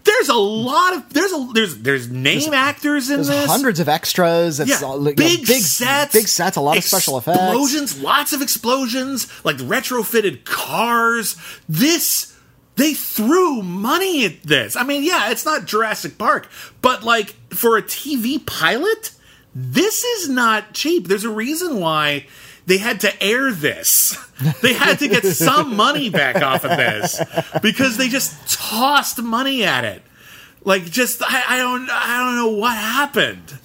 [0.04, 3.46] There's a lot of there's a there's there's name actors in There's this.
[3.46, 4.60] hundreds of extras.
[4.60, 7.38] It's yeah, all, you know, big, big sets, big sets, a lot of special effects.
[7.38, 11.36] explosions, lots of explosions, like retrofitted cars.
[11.68, 12.34] This
[12.76, 14.76] they threw money at this.
[14.76, 16.48] I mean, yeah, it's not Jurassic Park,
[16.80, 19.10] but like for a TV pilot,
[19.54, 21.06] this is not cheap.
[21.06, 22.26] There's a reason why
[22.66, 24.16] they had to air this.
[24.62, 27.22] They had to get some money back off of this
[27.62, 30.02] because they just tossed money at it.
[30.64, 33.58] Like just I, I don't I don't know what happened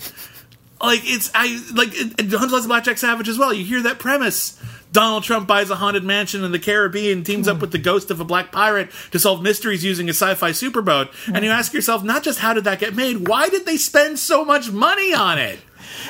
[0.82, 1.96] like it's I like
[2.32, 3.54] Hundred Lives Blackjack Savage as well.
[3.54, 4.62] You hear that premise.
[4.92, 8.20] Donald Trump buys a haunted mansion in the Caribbean, teams up with the ghost of
[8.20, 11.10] a black pirate to solve mysteries using a sci-fi superboat.
[11.32, 14.18] And you ask yourself, not just how did that get made, why did they spend
[14.18, 15.60] so much money on it?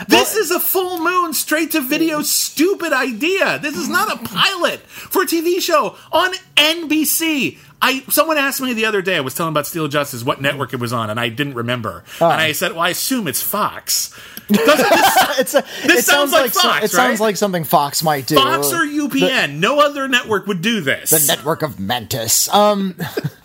[0.08, 3.60] This is a full moon, straight to video, stupid idea.
[3.60, 7.58] This is not a pilot for a TV show on NBC.
[7.82, 9.16] I someone asked me the other day.
[9.16, 12.04] I was telling about Steel Justice what network it was on, and I didn't remember.
[12.20, 14.14] And I said, "Well, I assume it's Fox."
[14.50, 17.64] This, It's a, This it sounds sounds like like so- Fox, it sounds like something
[17.64, 18.34] Fox might do.
[18.36, 19.60] Fox or UPN?
[19.60, 21.12] no other network would do this.
[21.12, 22.52] the network of Mantis.
[22.52, 22.96] Um,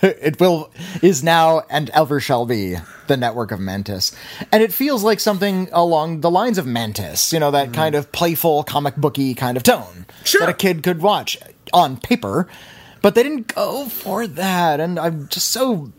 [0.22, 0.70] it will
[1.02, 2.76] is now and ever shall be
[3.06, 4.14] the network of Mantis,
[4.52, 7.32] and it feels like something along the lines of Mantis.
[7.32, 10.26] You know that kind of playful comic booky kind of tone Mm.
[10.26, 10.40] Sure.
[10.40, 11.38] that a kid could watch
[11.72, 12.46] on paper,
[13.00, 15.92] but they didn't go for that, and I'm just so.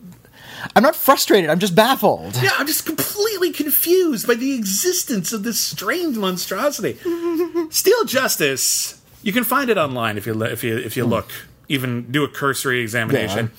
[0.75, 1.49] I'm not frustrated.
[1.49, 2.35] I'm just baffled.
[2.41, 6.99] Yeah, I'm just completely confused by the existence of this strange monstrosity.
[7.71, 9.01] Steel Justice.
[9.23, 11.31] You can find it online if you if you if you look.
[11.67, 13.49] Even do a cursory examination.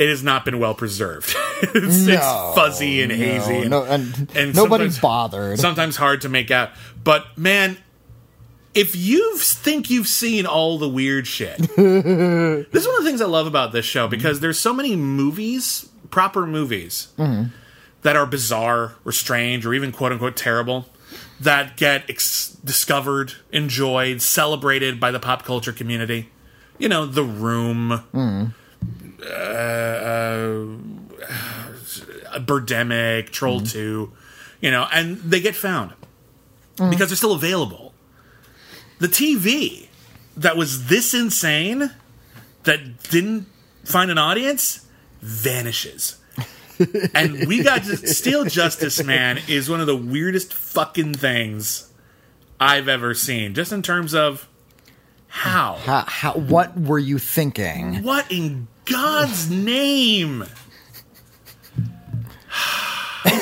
[0.00, 1.36] It has not been well preserved.
[1.62, 5.58] it's, No, it's fuzzy and hazy, and, no, and and nobody sometimes- bothered.
[5.58, 6.70] Sometimes hard to make out.
[7.04, 7.76] But man,
[8.74, 13.20] if you think you've seen all the weird shit, this is one of the things
[13.20, 17.08] I love about this show because there's so many movies, proper movies,
[18.02, 20.86] that are bizarre or strange or even quote unquote terrible
[21.40, 26.30] that get ex- discovered, enjoyed, celebrated by the pop culture community.
[26.78, 28.46] You know, The Room, uh,
[29.22, 30.66] uh, uh
[32.40, 33.66] Birdemic, Troll mm-hmm.
[33.66, 34.12] 2,
[34.60, 35.92] you know, and they get found
[36.76, 36.90] mm-hmm.
[36.90, 37.92] because they're still available.
[38.98, 39.88] The TV
[40.36, 41.90] that was this insane
[42.64, 43.46] that didn't
[43.84, 44.86] find an audience
[45.20, 46.16] vanishes.
[47.14, 51.90] and we got to, Steel Justice Man is one of the weirdest fucking things
[52.58, 54.48] I've ever seen, just in terms of
[55.28, 55.74] how.
[55.74, 58.02] How, how, what were you thinking?
[58.02, 60.44] What in God's name?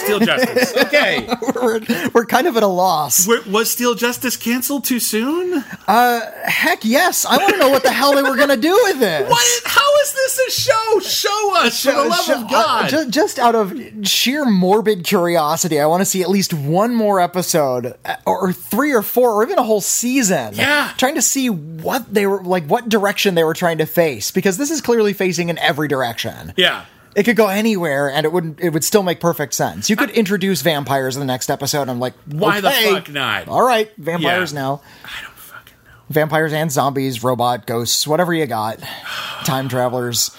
[0.08, 0.74] Steel Justice.
[0.88, 1.28] Okay.
[1.54, 1.80] we're,
[2.14, 3.26] we're kind of at a loss.
[3.26, 5.62] Were- Was Steel Justice canceled too soon?
[5.86, 7.24] Heck yes.
[7.26, 9.28] I want to know what the hell they were going to do with this.
[9.28, 9.62] What?
[9.64, 11.00] How is this a show?
[11.00, 12.84] Show us, for the love Show- of God.
[12.92, 16.94] uh, ju- just out of sheer morbid curiosity, I want to see at least one
[16.94, 20.54] more episode, uh, or three or four, or even a whole season.
[20.54, 20.92] Yeah.
[20.96, 24.56] Trying to see what they were, like, what direction they were trying to face, because
[24.56, 26.52] this is clearly facing in every direction.
[26.56, 26.84] yeah.
[27.16, 28.60] It could go anywhere, and it wouldn't.
[28.60, 29.88] It would still make perfect sense.
[29.90, 31.88] You could introduce vampires in the next episode.
[31.88, 33.48] I'm like, Why the fuck not?
[33.48, 34.60] All right, vampires Yeah.
[34.60, 34.82] now.
[35.04, 35.90] I don't fucking know.
[36.10, 38.78] Vampires and zombies, robot, ghosts, whatever you got.
[39.44, 40.30] Time travelers.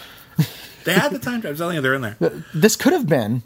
[0.85, 1.41] They had the time.
[1.41, 1.59] Travelers.
[1.59, 2.43] I'm telling you, they're in there.
[2.53, 3.43] This could have been,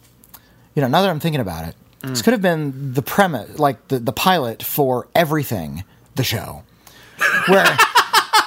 [0.75, 2.23] you know, now that I'm thinking about it, this Mm.
[2.25, 5.83] could have been the premise, like the, the pilot for everything,
[6.15, 6.63] the show,
[7.47, 7.65] where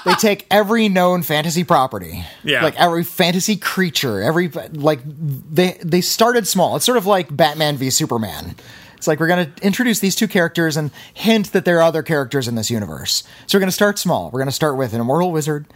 [0.06, 2.62] they take every known fantasy property, Yeah.
[2.62, 6.76] like every fantasy creature, every like they they started small.
[6.76, 8.54] It's sort of like Batman v Superman.
[8.96, 12.02] It's like we're going to introduce these two characters and hint that there are other
[12.02, 13.24] characters in this universe.
[13.46, 14.30] So we're going to start small.
[14.30, 15.66] We're going to start with an immortal wizard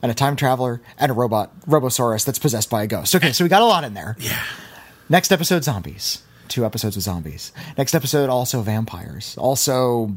[0.00, 3.14] and a time traveler and a robot Robosaurus that's possessed by a ghost.
[3.14, 4.16] Okay, so we got a lot in there.
[4.18, 4.42] Yeah.
[5.10, 6.22] Next episode, zombies.
[6.48, 7.52] Two episodes with zombies.
[7.76, 9.36] Next episode, also vampires.
[9.36, 10.16] Also,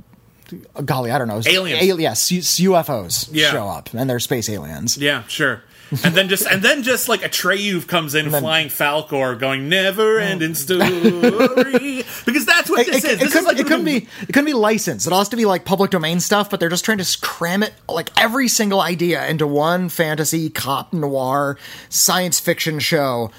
[0.86, 1.42] golly, I don't know.
[1.46, 1.90] Aliens.
[1.90, 3.52] Al- yes, UFOs Yeah.
[3.52, 4.98] show up, and they're space aliens.
[4.98, 5.64] Yeah, sure.
[6.04, 9.70] And then just and then just like a Atreyu comes in then- flying Falkor going
[9.70, 10.24] never oh.
[10.24, 10.88] ending story.
[12.26, 13.14] because that's what this it, is.
[13.14, 15.06] it This couldn't, is like it couldn't be it couldn't be licensed.
[15.06, 17.62] It all has to be like public domain stuff, but they're just trying to cram
[17.62, 21.58] it like every single idea into one fantasy cop noir
[21.90, 23.30] science fiction show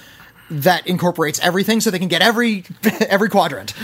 [0.51, 2.65] that incorporates everything so they can get every
[3.09, 3.75] every quadrant.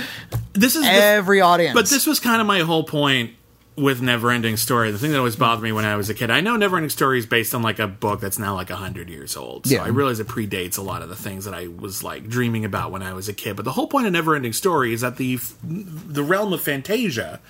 [0.52, 1.74] this is the- Every audience.
[1.74, 3.34] But this was kind of my whole point
[3.80, 6.40] with Neverending Story, the thing that always bothered me when I was a kid, I
[6.40, 9.66] know Neverending Story is based on like a book that's now like hundred years old.
[9.66, 9.84] So Yeah.
[9.84, 12.90] I realize it predates a lot of the things that I was like dreaming about
[12.90, 13.56] when I was a kid.
[13.56, 17.40] But the whole point of Neverending Story is that the the realm of Fantasia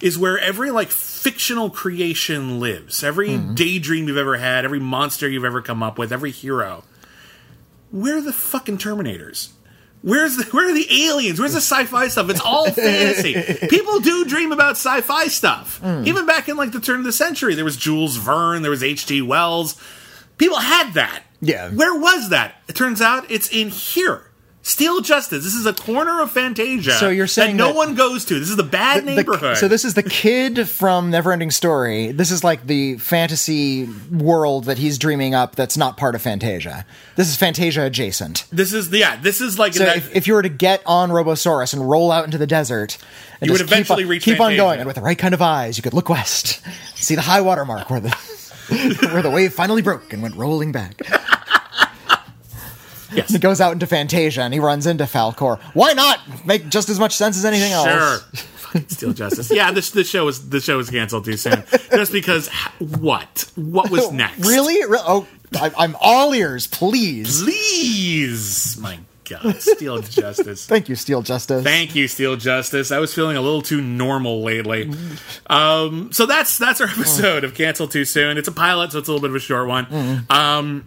[0.00, 3.02] is where every like fictional creation lives.
[3.02, 3.54] Every mm-hmm.
[3.54, 6.84] daydream you've ever had, every monster you've ever come up with, every hero.
[7.90, 9.50] Where are the fucking Terminators?
[10.02, 11.38] Where's the, where are the aliens?
[11.38, 12.30] Where's the sci-fi stuff?
[12.30, 13.34] It's all fantasy.
[13.68, 15.78] People do dream about sci-fi stuff.
[15.78, 16.04] Hmm.
[16.06, 18.82] Even back in like the turn of the century, there was Jules Verne, there was
[18.82, 19.20] H.G.
[19.22, 19.80] Wells.
[20.38, 21.22] People had that.
[21.42, 21.70] Yeah.
[21.70, 22.54] Where was that?
[22.68, 24.29] It turns out it's in here.
[24.70, 25.42] Steel Justice.
[25.42, 26.92] This is a corner of Fantasia.
[26.92, 28.38] So you're saying that no that- one goes to.
[28.38, 29.56] This is the bad The- neighborhood.
[29.56, 32.12] so this is the kid from Neverending Story.
[32.12, 35.56] This is like the fantasy world that he's dreaming up.
[35.56, 36.86] That's not part of Fantasia.
[37.16, 38.44] This is Fantasia adjacent.
[38.52, 39.16] this is yeah.
[39.20, 42.12] This is like So that- if, if you were to get on Robosaurus and roll
[42.12, 42.96] out into the desert,
[43.40, 45.18] and You would just keep eventually on, reach keep on going, and with the right
[45.18, 46.60] kind of eyes, you could look west,
[46.94, 48.10] see the high water mark where the
[49.12, 51.00] where the wave finally broke and went rolling back.
[53.12, 53.30] Yes.
[53.30, 55.60] He goes out into Fantasia and he runs into Falkor.
[55.74, 57.88] Why not make just as much sense as anything else?
[57.88, 58.82] Sure.
[58.86, 59.50] Steel Justice.
[59.50, 61.64] Yeah, this the show was the show was canceled too soon.
[61.90, 62.48] Just because
[62.78, 63.50] what?
[63.56, 64.38] What was next?
[64.46, 64.84] Really?
[64.88, 65.26] Re- Oh,
[65.60, 67.42] I, I'm all ears, please.
[67.42, 70.66] Please, my God, Steel Justice.
[70.66, 71.64] Thank you, Steel Justice.
[71.64, 72.92] Thank you, Steel Justice.
[72.92, 74.92] I was feeling a little too normal lately.
[75.48, 78.38] Um, so that's that's our episode of Cancel Too Soon.
[78.38, 80.26] It's a pilot, so it's a little bit of a short one.
[80.30, 80.86] Um,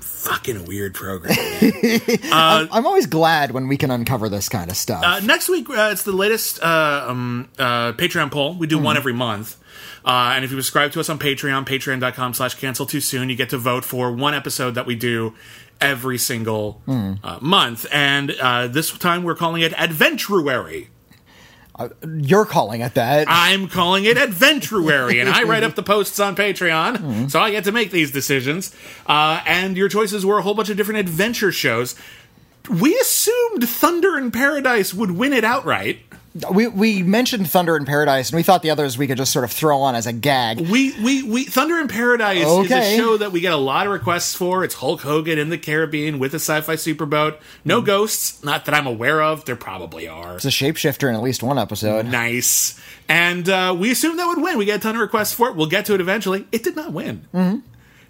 [0.00, 1.36] fucking weird program.
[2.32, 5.02] I'm always glad when we can uncover this kind of stuff.
[5.04, 8.54] Uh, next week, uh, it's the latest uh, um, uh, Patreon poll.
[8.54, 9.56] We do one every month.
[10.04, 13.36] Uh, and if you subscribe to us on Patreon, patreon.com slash cancel too soon, you
[13.36, 15.34] get to vote for one episode that we do
[15.80, 17.86] every single uh, month.
[17.90, 20.90] And uh, this time we're calling it Adventuary.
[22.06, 23.26] You're calling it that.
[23.28, 27.64] I'm calling it Adventuary, and I write up the posts on Patreon, so I get
[27.64, 28.74] to make these decisions.
[29.06, 31.96] Uh, and your choices were a whole bunch of different adventure shows.
[32.70, 35.98] We assumed Thunder in Paradise would win it outright.
[36.50, 39.44] We we mentioned Thunder in Paradise, and we thought the others we could just sort
[39.44, 40.60] of throw on as a gag.
[40.60, 43.92] We we we Thunder in Paradise is a show that we get a lot of
[43.92, 44.64] requests for.
[44.64, 47.36] It's Hulk Hogan in the Caribbean with a sci-fi superboat.
[47.64, 49.44] No ghosts, not that I'm aware of.
[49.44, 50.34] There probably are.
[50.36, 52.06] It's a shapeshifter in at least one episode.
[52.06, 52.80] Nice.
[53.08, 54.58] And uh, we assumed that would win.
[54.58, 55.56] We get a ton of requests for it.
[55.56, 56.46] We'll get to it eventually.
[56.50, 57.62] It did not win.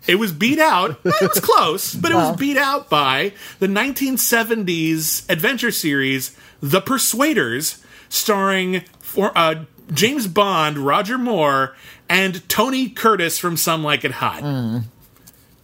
[0.06, 0.98] It was beat out.
[1.04, 7.82] It was close, but it was beat out by the 1970s adventure series The Persuaders,
[8.14, 11.74] starring for, uh, James Bond, Roger Moore,
[12.08, 14.82] and Tony Curtis from Some Like It Hot.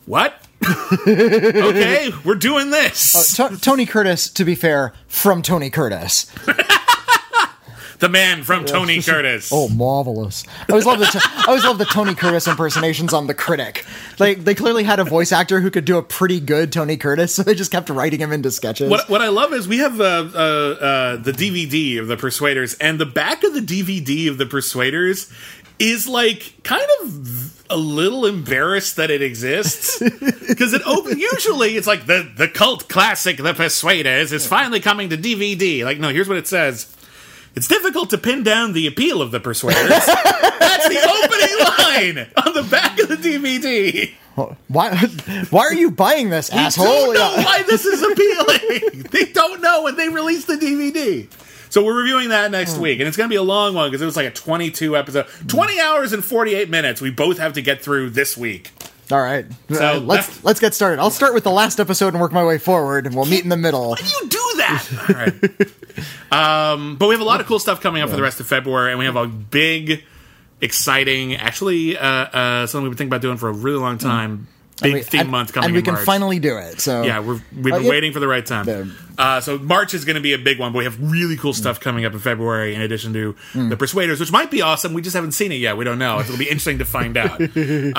[0.06, 0.46] What?
[1.06, 3.34] okay, we're doing this.
[3.36, 6.30] To- Tony Curtis, to be fair, from Tony Curtis.
[8.00, 9.50] the man from Tony Curtis.
[9.52, 10.44] Oh, marvelous!
[10.60, 13.84] I always love the I always love the Tony Curtis impersonations on The Critic.
[14.18, 17.34] Like they clearly had a voice actor who could do a pretty good Tony Curtis,
[17.36, 18.90] so they just kept writing him into sketches.
[18.90, 22.74] What, what I love is we have uh, uh, uh, the DVD of the Persuaders,
[22.74, 25.30] and the back of the DVD of the Persuaders
[25.78, 29.98] is like kind of a little embarrassed that it exists
[30.48, 31.18] because it open.
[31.18, 35.84] Usually, it's like the the cult classic, The Persuaders, is finally coming to DVD.
[35.84, 36.94] Like, no, here's what it says.
[37.54, 39.88] It's difficult to pin down the appeal of the Persuaders.
[39.88, 44.12] That's the opening line on the back of the DVD.
[44.68, 44.96] Why?
[45.50, 46.86] Why are you buying this, asshole?
[46.86, 49.02] don't know why this is appealing.
[49.10, 51.28] they don't know when they release the DVD.
[51.68, 52.82] So we're reviewing that next Hmm.
[52.82, 54.96] week, and it's going to be a long one because it was like a 22
[54.96, 57.00] episode, 20 hours and 48 minutes.
[57.00, 58.70] We both have to get through this week.
[59.12, 61.00] All right, So, Uh, let's left- let's get started.
[61.00, 63.48] I'll start with the last episode and work my way forward, and we'll meet in
[63.48, 63.90] the middle.
[63.90, 64.86] Why do you do that.
[65.08, 66.72] All right.
[66.72, 68.46] Um, but we have a lot of cool stuff coming up for the rest of
[68.46, 70.04] February, and we have a big,
[70.60, 74.46] exciting, actually, uh, uh, something we've been thinking about doing for a really long time.
[74.80, 74.94] Big.
[74.94, 76.04] We- theme and- month coming and we can March.
[76.06, 76.80] finally do it.
[76.80, 77.90] So Yeah, we're, we've Uh, been yeah.
[77.90, 78.96] waiting for the right time.
[79.18, 81.52] Uh, so March is going to be a big one, but we have really cool
[81.52, 84.94] stuff coming up in February in addition to the Persuaders, which might be awesome.
[84.94, 85.76] We just haven't seen it yet.
[85.76, 86.20] We don't know.
[86.20, 87.40] It'll be interesting to find out.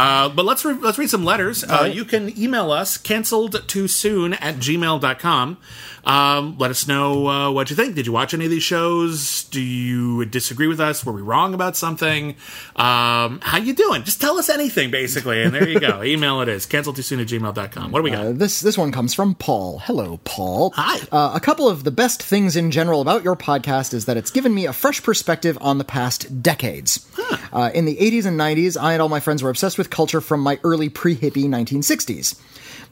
[0.02, 1.64] Uh, but let's re- let's read some letters.
[1.64, 5.58] Uh, you can email us canceled too soon at gmail.com.
[6.04, 7.96] Um, let us know uh, what you think.
[7.96, 9.44] Did you watch any of these shows?
[9.46, 11.06] Do you disagree with us?
[11.06, 12.36] Were we wrong about something?
[12.76, 14.04] Um, how you doing?
[14.04, 15.44] Just tell us anything, basically.
[15.44, 16.04] And there you go.
[16.12, 17.92] Email it is canceled too soon at gmail.com.
[17.92, 18.26] What do we got?
[18.26, 19.80] Uh, this this one comes from Paul.
[19.80, 20.72] Hello, Paul.
[20.76, 21.00] Hi.
[21.12, 24.32] Uh, a couple of the best things in general about your podcast is that it's
[24.32, 27.08] given me a fresh perspective on the past decades.
[27.54, 30.22] Uh, in the 80s and 90s, I and all my friends were obsessed with culture
[30.22, 32.40] from my early pre-hippie 1960s.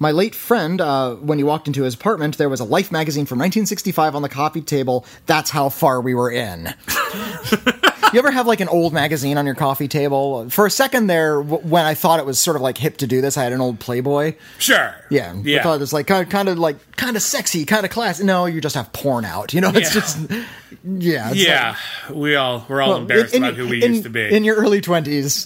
[0.02, 3.26] My late friend, uh, when he walked into his apartment, there was a Life magazine
[3.26, 5.06] from 1965 on the coffee table.
[5.26, 6.74] That's how far we were in.
[8.14, 10.50] you ever have like an old magazine on your coffee table?
[10.50, 13.08] For a second there, w- when I thought it was sort of like hip to
[13.08, 14.36] do this, I had an old Playboy.
[14.58, 14.96] Sure.
[15.10, 15.60] Yeah, Yeah.
[15.60, 18.24] I thought it was like kind of, like kind of sexy, kind of classy.
[18.24, 19.54] No, you just have porn out.
[19.54, 20.02] You know, it's Yeah.
[20.02, 20.18] just
[20.86, 21.76] yeah, it's yeah.
[22.14, 24.34] we all we're all like- embarrassed in- about who we in- used to be.
[24.34, 25.46] In your early twenties,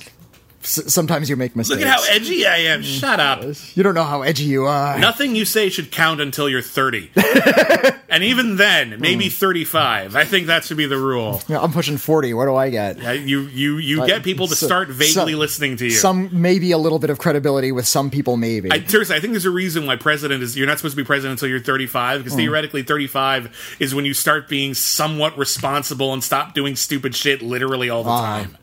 [0.65, 1.79] sometimes you make mistakes.
[1.81, 2.81] Look at how edgy I am.
[2.83, 3.43] Shut up.
[3.75, 4.97] you don't know how edgy you are.
[4.99, 7.11] Nothing you say should count until you're 30.
[8.09, 10.15] and even then, maybe 35.
[10.15, 11.41] I think that should be the rule.
[11.47, 12.33] Yeah, I'm pushing forty.
[12.33, 13.03] What do I get?
[13.05, 15.91] Uh, You you you get people to so- start vaguely some- listening to you.
[15.91, 18.71] Some maybe a little bit of credibility with some people, maybe.
[18.71, 20.55] I, seriously, I think there's a reason why president is.
[20.57, 22.23] You're not supposed to be president until you're 35, Hmm.
[22.23, 27.41] because theoretically, 35 is when you start being somewhat responsible and stop doing stupid shit
[27.41, 28.21] literally all the Ah.
[28.39, 28.57] time.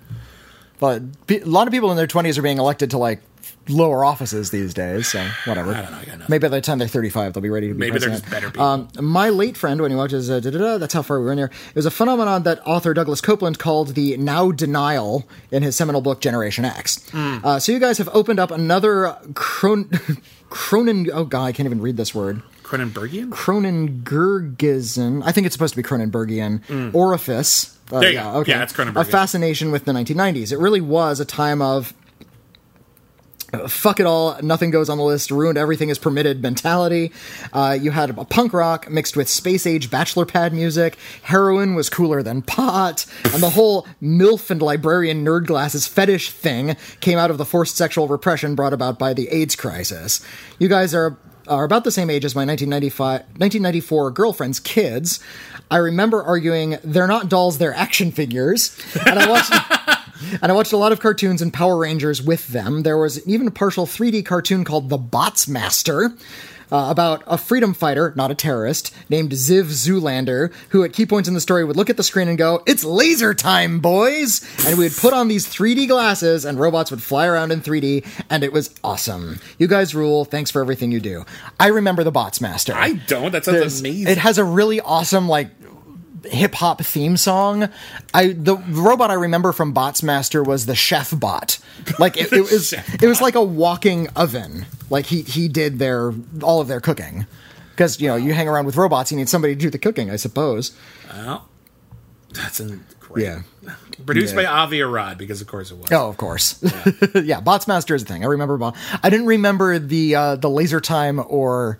[0.81, 3.21] But a lot of people in their 20s are being elected to like
[3.69, 5.73] lower offices these days, so whatever.
[5.73, 6.29] I don't know, I got.
[6.29, 8.51] Maybe by the time they're 35, they'll be ready to be Maybe they're just better
[8.51, 8.63] people.
[8.65, 10.41] Um, my late friend, when he watches, uh,
[10.79, 11.51] that's how far we were in there.
[11.69, 16.01] It was a phenomenon that author Douglas Coupland called the now denial in his seminal
[16.01, 17.09] book Generation X.
[17.11, 17.39] Hmm.
[17.45, 19.91] Uh, so you guys have opened up another Cron-
[20.51, 21.09] Cronin.
[21.13, 22.43] Oh god, I can't even read this word.
[22.71, 23.31] Cronenbergian?
[23.31, 25.23] Cronenbergism.
[25.25, 27.77] I think it's supposed to be Cronenbergian orifice.
[27.91, 27.99] Uh.
[27.99, 28.45] There you go.
[28.47, 30.53] Yeah, it's A fascination with the 1990s.
[30.53, 31.93] It really was a time of
[33.53, 37.11] uh, fuck it all, nothing goes on the list, ruined everything is permitted mentality.
[37.53, 40.97] Uh, you had a punk rock mixed with space age bachelor pad music.
[41.23, 46.77] Heroin was cooler than pot, and the whole MILF and librarian nerd glasses fetish thing
[47.01, 50.25] came out of the forced sexual repression brought about by the AIDS crisis.
[50.61, 51.19] You guys are
[51.51, 55.21] are about the same age as my 1995, 1994 girlfriend's kids.
[55.71, 58.79] I remember arguing, they're not dolls, they're action figures.
[59.07, 59.53] And I watched.
[60.43, 62.83] And I watched a lot of cartoons and Power Rangers with them.
[62.83, 66.13] There was even a partial 3D cartoon called The Bots Master.
[66.73, 71.29] Uh, about a freedom fighter, not a terrorist, named Ziv Zulander, who at key points
[71.29, 74.41] in the story would look at the screen and go, It's laser time, boys!
[74.67, 78.07] And we would put on these 3D glasses and robots would fly around in 3D,
[78.31, 79.41] and it was awesome.
[79.59, 80.25] You guys rule.
[80.25, 81.25] Thanks for everything you do.
[81.59, 82.73] I remember the Bots Master.
[82.75, 83.33] I don't.
[83.33, 84.09] That sounds There's- amazing.
[84.09, 85.49] It has a really awesome like
[86.25, 87.69] hip hop theme song.
[88.15, 91.59] I the robot I remember from Bots Master was the chef bot.
[91.99, 94.67] Like it, it was it was like a walking oven.
[94.91, 96.13] Like he he did their
[96.43, 97.27] all of their cooking.
[97.71, 100.11] Because you know you hang around with robots, you need somebody to do the cooking,
[100.11, 100.77] I suppose.
[101.11, 101.49] well,
[102.35, 103.25] that's a great.
[103.25, 103.43] Yeah.
[104.07, 104.43] Produced Yeah.
[104.43, 105.91] by Avi Arad, because of course it was.
[105.93, 106.63] Oh, of course.
[107.15, 108.23] Yeah, Bots Master is a thing.
[108.25, 108.57] I remember.
[108.57, 111.79] Bot- I didn't remember the uh, the laser time or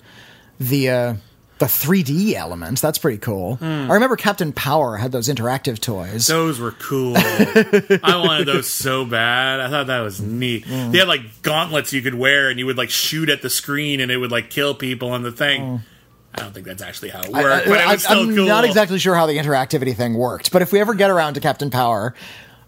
[0.59, 1.15] the uh,
[1.61, 2.81] the 3D elements.
[2.81, 3.59] That's pretty cool.
[3.61, 6.27] I remember Captain Power had those interactive toys.
[6.27, 7.13] Those were cool.
[7.17, 9.61] I wanted those so bad.
[9.61, 10.65] I thought that was neat.
[10.65, 10.91] Mm.
[10.91, 14.01] They had like gauntlets you could wear, and you would like shoot at the screen,
[14.01, 15.83] and it would like kill people on the thing.
[16.35, 18.47] I don't think that's actually how it worked, but it was I, am cool.
[18.47, 21.41] not exactly sure how the interactivity thing worked, but if we ever get around to
[21.41, 22.15] Captain Power,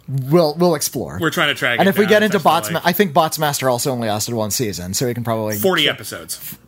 [0.07, 1.17] we'll we'll explore.
[1.19, 1.81] We're trying to track.
[1.81, 4.51] and if we get into Bots, like, I think Bots Master also only lasted one
[4.51, 6.59] season, so we can probably forty episodes,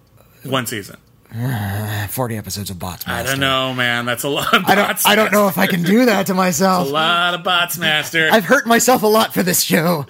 [0.42, 0.96] one season.
[2.10, 3.28] 40 episodes of Bots Master.
[3.28, 4.06] I don't know, man.
[4.06, 4.54] That's a lot.
[4.54, 5.06] Of I don't.
[5.06, 6.86] I don't know if I can do that to myself.
[6.86, 8.28] A lot of bots, master.
[8.32, 10.06] I've hurt myself a lot for this show,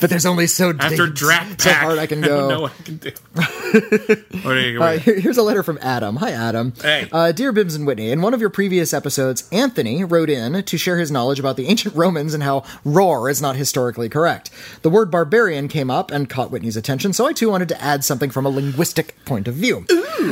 [0.00, 2.62] but there's only so After Drat so hard I can I don't know go.
[2.62, 3.10] what I can do.
[4.42, 6.16] what are you Uh, here- here's a letter from Adam.
[6.16, 6.72] Hi, Adam.
[6.82, 7.08] Hey.
[7.12, 10.76] Uh, Dear Bibbs and Whitney, in one of your previous episodes, Anthony wrote in to
[10.78, 14.50] share his knowledge about the ancient Romans and how roar is not historically correct.
[14.82, 18.04] The word barbarian came up and caught Whitney's attention, so I too wanted to add
[18.04, 19.86] something from a linguistic point of view.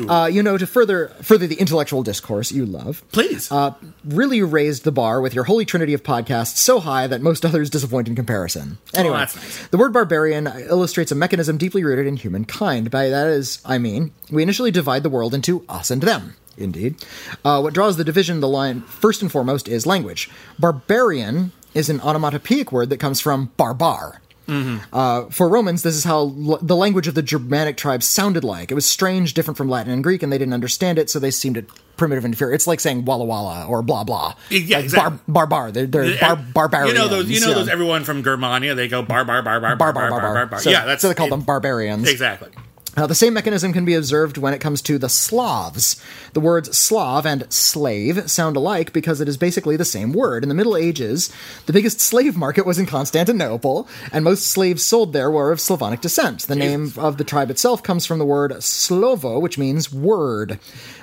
[0.08, 3.02] Uh, you know, to further further the intellectual discourse you love.
[3.12, 3.50] Please.
[3.50, 3.74] Uh,
[4.04, 7.70] really raised the bar with your holy trinity of podcasts so high that most others
[7.70, 8.78] disappoint in comparison.
[8.94, 9.66] Anyway, that's nice.
[9.68, 12.90] the word barbarian illustrates a mechanism deeply rooted in humankind.
[12.90, 16.36] By that is, I mean, we initially divide the world into us and them.
[16.56, 16.96] Indeed.
[17.44, 20.28] Uh, what draws the division the line, first and foremost, is language.
[20.58, 24.20] Barbarian is an onomatopoeic word that comes from barbar.
[24.48, 28.70] Uh, for Romans, this is how l- the language of the Germanic tribes sounded like.
[28.70, 31.30] It was strange, different from Latin and Greek, and they didn't understand it, so they
[31.30, 31.66] seemed it
[31.96, 32.54] primitive and inferior.
[32.54, 34.34] It's like saying walla walla or blah blah.
[34.50, 35.18] Yeah, like exactly.
[35.28, 35.72] Bar, barbar.
[35.72, 36.92] They're, they're bar, barbarians.
[36.92, 37.30] You know those.
[37.30, 37.54] You know yeah.
[37.54, 37.68] those.
[37.68, 40.46] Everyone from Germania, they go bar bar bar bar bar bar bar bar.
[40.46, 40.60] bar.
[40.60, 42.08] So, yeah, that's so they call it- them barbarians.
[42.08, 42.50] Exactly.
[42.94, 46.02] Uh, the same mechanism can be observed when it comes to the Slavs.
[46.34, 50.42] The words Slav and slave sound alike because it is basically the same word.
[50.42, 51.32] In the Middle Ages,
[51.64, 56.02] the biggest slave market was in Constantinople, and most slaves sold there were of Slavonic
[56.02, 56.42] descent.
[56.42, 60.58] The name of the tribe itself comes from the word slovo, which means word.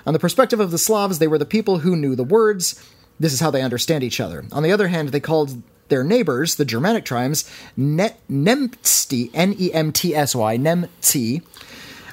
[0.06, 2.88] On the perspective of the Slavs, they were the people who knew the words.
[3.20, 4.46] This is how they understand each other.
[4.52, 9.74] On the other hand, they called their neighbors, the Germanic tribes, ne- Nemtsy, N E
[9.74, 11.42] M T S Y, Nemtsy.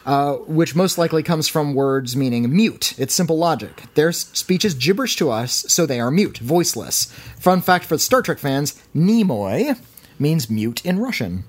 [0.06, 2.94] Uh, which most likely comes from words meaning mute.
[2.96, 3.82] It's simple logic.
[3.94, 7.06] Their speech is gibberish to us, so they are mute, voiceless.
[7.38, 9.78] Fun fact for Star Trek fans Nimoy
[10.18, 11.44] means mute in Russian.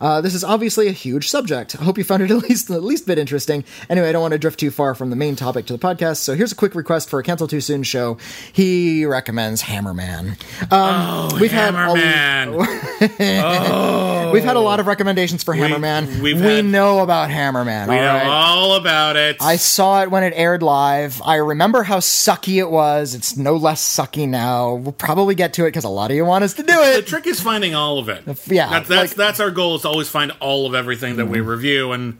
[0.00, 1.76] Uh, this is obviously a huge subject.
[1.80, 3.64] I hope you found it at least at least a bit interesting.
[3.88, 6.16] Anyway, I don't want to drift too far from the main topic to the podcast,
[6.18, 8.16] so here's a quick request for a cancel too soon show.
[8.52, 10.36] He recommends Hammerman.
[10.72, 12.60] Um, we've had a- Hammerman.
[14.32, 16.20] we've had a lot of recommendations for Hammerman.
[16.20, 17.88] we've we had- know about Hammerman.
[17.88, 19.36] we all know all about it.
[19.40, 21.20] I saw it when it aired live.
[21.24, 23.14] I remember how sucky it was.
[23.14, 24.74] It's no less sucky now.
[24.74, 26.96] We'll probably get to it because a lot of you want us to do it.
[26.96, 28.22] the trick is finding all of it.
[28.46, 29.20] yeah, that's that's, like- Mm-hmm.
[29.40, 32.18] That's our goal is to always find all of everything that we review and.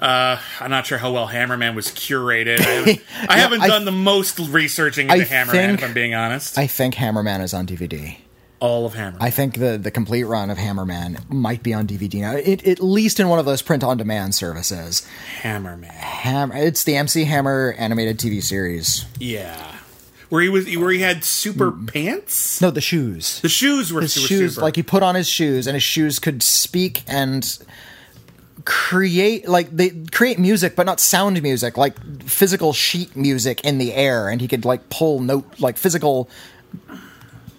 [0.00, 2.58] Uh, I'm not sure how well Hammerman was curated.
[2.58, 5.92] I haven't, I haven't I- done the most researching into I Hammerman, think- if I'm
[5.94, 6.58] being honest.
[6.58, 8.16] I think Hammerman is on DVD.
[8.58, 9.18] all of Hammerman.
[9.20, 12.32] I think the the complete run of Hammerman might be on DVD now.
[12.34, 15.06] It, at least in one of those print on demand services.
[15.40, 15.84] Hammerman.
[15.90, 19.04] Ham, it's the MC Hammer animated TV series.
[19.20, 19.71] Yeah.
[20.32, 22.58] Where he was, where he had super pants.
[22.62, 23.38] No, the shoes.
[23.42, 24.04] The shoes were Mm.
[24.04, 24.64] his super, shoes, super.
[24.64, 27.46] like he put on his shoes, and his shoes could speak and
[28.64, 33.92] create like they create music, but not sound music, like physical sheet music in the
[33.92, 36.30] air, and he could like pull note like physical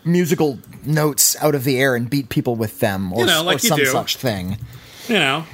[0.04, 3.58] musical notes out of the air and beat people with them, or, You know, like
[3.58, 3.86] or some do.
[3.86, 4.58] such thing.
[5.08, 5.46] you know,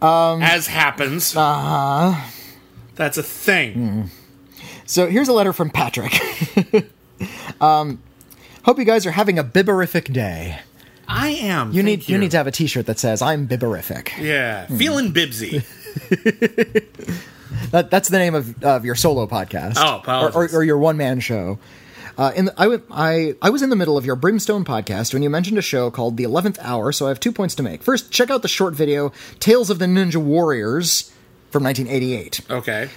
[0.00, 1.34] Um, as happens.
[1.36, 2.14] uh-huh.
[2.94, 3.72] That's a thing.
[3.74, 4.02] Hmm.
[4.90, 6.12] So here's a letter from Patrick.
[7.60, 8.02] um,
[8.64, 10.58] hope you guys are having a bibberific day.
[11.06, 11.70] I am.
[11.70, 12.18] You need you.
[12.18, 14.76] need to have a T-shirt that says "I'm bibberific." Yeah, Hmm.
[14.78, 15.64] feeling bibsy.
[17.72, 19.74] That, that's the name of, of your solo podcast.
[19.76, 21.58] Oh, or, or, or your one man show.
[22.18, 25.12] Uh, in the, I, w- I, I was in the middle of your Brimstone podcast
[25.12, 27.62] when you mentioned a show called The Eleventh Hour, so I have two points to
[27.62, 27.82] make.
[27.82, 31.09] First, check out the short video "Tales of the Ninja Warriors"
[31.50, 32.40] from 1988.
[32.50, 32.88] Okay.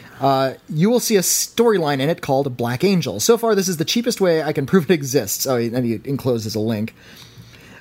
[0.70, 3.20] You will see a storyline in it called Black Angel.
[3.20, 5.46] So far, this is the cheapest way I can prove it exists.
[5.46, 6.94] Oh, and he encloses a link.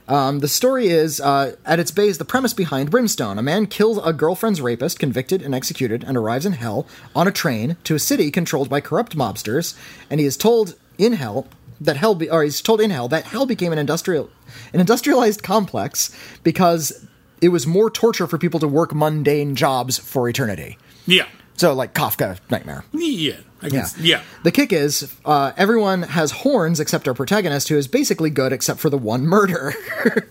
[0.09, 3.39] Um, the story is, uh, at its base, the premise behind Brimstone.
[3.39, 7.33] A man kills a girlfriend's rapist, convicted and executed, and arrives in hell on a
[7.33, 9.79] train to a city controlled by corrupt mobsters.
[10.11, 11.47] And he is told in hell
[11.81, 14.29] that hell, be- or he's told in hell that hell became an industrial,
[14.73, 17.07] an industrialized complex because
[17.43, 20.79] it was more torture for people to work mundane jobs for eternity.
[21.07, 21.27] Yeah.
[21.57, 22.85] So, like Kafka Nightmare.
[22.93, 23.35] Yeah.
[23.61, 23.81] I Yeah.
[23.83, 24.23] s- yeah.
[24.43, 28.81] The kick is uh, everyone has horns except our protagonist, who is basically good except
[28.81, 29.75] for the one murder.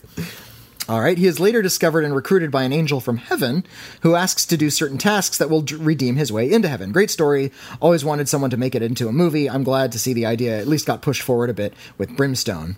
[0.90, 1.18] All right.
[1.18, 3.64] He is later discovered and recruited by an angel from heaven
[4.02, 6.92] who asks to do certain tasks that will d- redeem his way into heaven.
[6.92, 7.52] Great story.
[7.80, 9.50] Always wanted someone to make it into a movie.
[9.50, 12.76] I'm glad to see the idea at least got pushed forward a bit with Brimstone.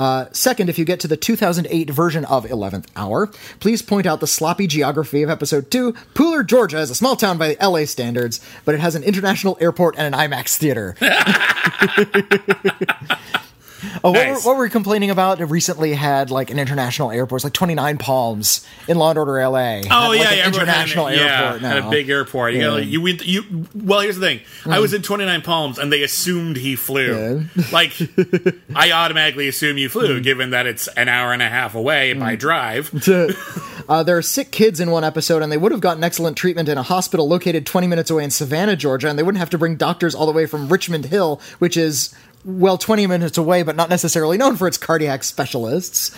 [0.00, 3.26] Uh, second, if you get to the 2008 version of 11th Hour,
[3.58, 5.92] please point out the sloppy geography of episode 2.
[6.14, 9.58] Pooler, Georgia is a small town by the LA standards, but it has an international
[9.60, 10.96] airport and an IMAX theater.
[14.04, 15.40] Oh, what, were, what were we complaining about?
[15.48, 19.58] Recently had like an international airport, it's like 29 Palms in Law and Order LA.
[19.90, 21.88] Oh Had, yeah, yeah, international had, yeah, airport had now.
[21.88, 22.52] a big airport.
[22.52, 22.66] You, Yeah.
[22.66, 23.26] got like, you went.
[23.26, 24.40] You well, here's the thing.
[24.66, 24.96] I was mm.
[24.96, 27.44] in 29 Palms, and they assumed he flew.
[27.72, 27.92] Like,
[28.74, 30.22] I automatically assume you flew, mm.
[30.22, 32.20] given that it's an hour and a half away mm.
[32.20, 32.90] by drive.
[33.88, 36.68] Uh, there are sick kids in one episode, and they would have gotten excellent treatment
[36.68, 39.58] in a hospital located 20 minutes away in Savannah, Georgia, and they wouldn't have to
[39.58, 42.14] bring doctors all the way from Richmond Hill, which is,
[42.44, 46.16] well, 20 minutes away, but not necessarily known for its cardiac specialists.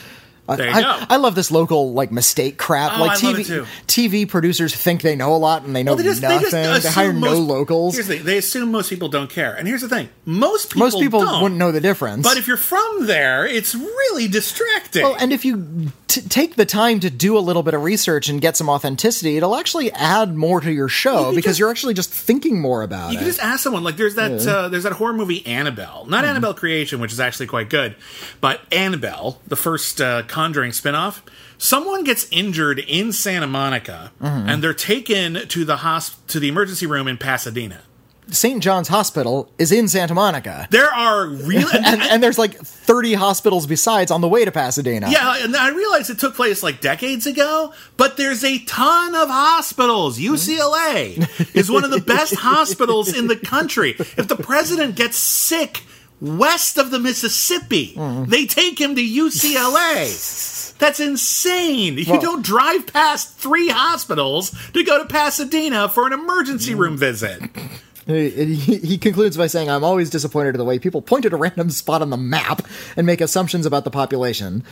[0.49, 1.05] There you I, go.
[1.09, 2.99] I love this local like mistake crap.
[2.99, 3.67] Oh, like I TV, love it too.
[3.87, 6.39] TV producers think they know a lot and they know Well, they just, nothing.
[6.39, 7.95] they just They, assume hire no most- locals.
[7.95, 8.25] Here's the thing.
[8.27, 9.55] They assume most people don't care.
[9.55, 10.09] And here's the thing.
[10.27, 11.43] Most people Most people don't.
[11.43, 12.23] wouldn't know the difference.
[12.27, 15.05] But if you're from there, it's really distracting.
[15.05, 18.29] Well, and if you t- take the time to do a little bit of research
[18.29, 21.95] and get some authenticity, it'll actually add more to your show because just- you're actually
[21.95, 23.13] just thinking more about it.
[23.13, 23.23] You it.
[23.23, 23.85] can just ask someone.
[23.85, 26.11] Like there's that uh, there's that horror movie Annabelle, Mm-hmm.
[26.11, 27.95] not Annabelle Creation, which is actually quite good,
[28.41, 31.21] but Annabelle, the first uh, Conjuring spinoff.
[31.57, 34.49] Someone gets injured in Santa Monica, Mm-hmm.
[34.49, 37.83] and they're taken to the hosp- to the emergency room in Pasadena.
[38.29, 38.61] St.
[38.63, 40.67] John's Hospital is in Santa Monica.
[40.71, 41.69] There are real.
[41.73, 45.11] And, and there's like 30 hospitals besides on the way to Pasadena.
[45.11, 49.29] Yeah, and I realize it took place like decades ago, but there's a ton of
[49.29, 50.19] hospitals.
[50.19, 53.91] UCLA is one of the best hospitals in the country.
[54.17, 55.83] If the president gets sick
[56.23, 57.95] west of the Mississippi,
[58.27, 60.73] they take him to UCLA.
[60.79, 61.99] That's insane.
[61.99, 66.97] You Well- don't drive past three hospitals to go to Pasadena for an emergency room
[66.97, 67.43] visit.
[68.05, 71.33] He, he- he concludes by saying, I'm always disappointed at the way people point at
[71.33, 72.63] a random spot on the map
[72.97, 74.65] and make assumptions about the population.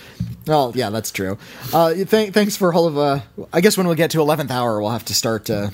[0.48, 1.38] Well, yeah, that's true.
[1.72, 3.20] Uh, th- thanks for all of, uh,
[3.52, 5.70] I guess when we get to 11th hour, we'll have to start, uh,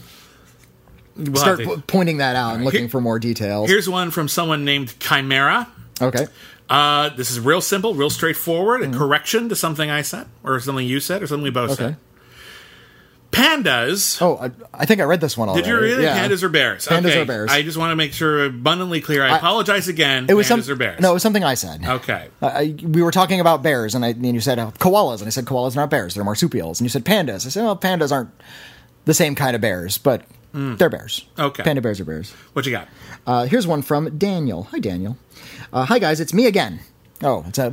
[1.17, 3.69] We'll start to- pointing that out and looking Here- for more details.
[3.71, 5.69] Here's one from someone named Chimera.
[6.01, 6.27] okay.
[6.69, 8.83] Uh, this is real simple, real straightforward.
[8.83, 11.83] A correction to something I said, or something you said, or something we both Okay.
[11.91, 11.97] said.
[13.33, 14.21] Pandas.
[14.23, 15.65] Oh, I, I think I read this one already.
[15.65, 16.03] Did you really?
[16.05, 16.27] Yeah.
[16.27, 16.87] Pandas or bears?
[16.87, 17.21] Pandas okay.
[17.21, 17.51] or bears.
[17.51, 19.23] I just want to make sure abundantly clear.
[19.25, 20.27] I, apologize again.
[20.29, 21.01] It was pandas some, or bears?
[21.01, 21.85] No, it was something I said.
[21.85, 22.29] Okay.
[22.41, 25.27] I, I- we were talking about bears, and, I, and you said uh, koalas, and
[25.27, 26.81] I said koalas are not bears; they're marsupials.
[26.81, 27.47] And you said pandas.
[27.47, 28.31] I said, well, pandas aren't
[29.05, 30.23] the same kind of bears, but
[30.57, 31.27] they're bears.
[31.39, 31.63] Okay.
[31.63, 32.33] panda bears are bears.
[32.55, 32.89] What you got?
[33.27, 34.65] Uh, here's one from Daniel.
[34.65, 35.17] Hi, Daniel.
[35.73, 36.19] Uh, hi, guys.
[36.21, 36.81] It's me again.
[37.23, 37.71] Oh, it's a,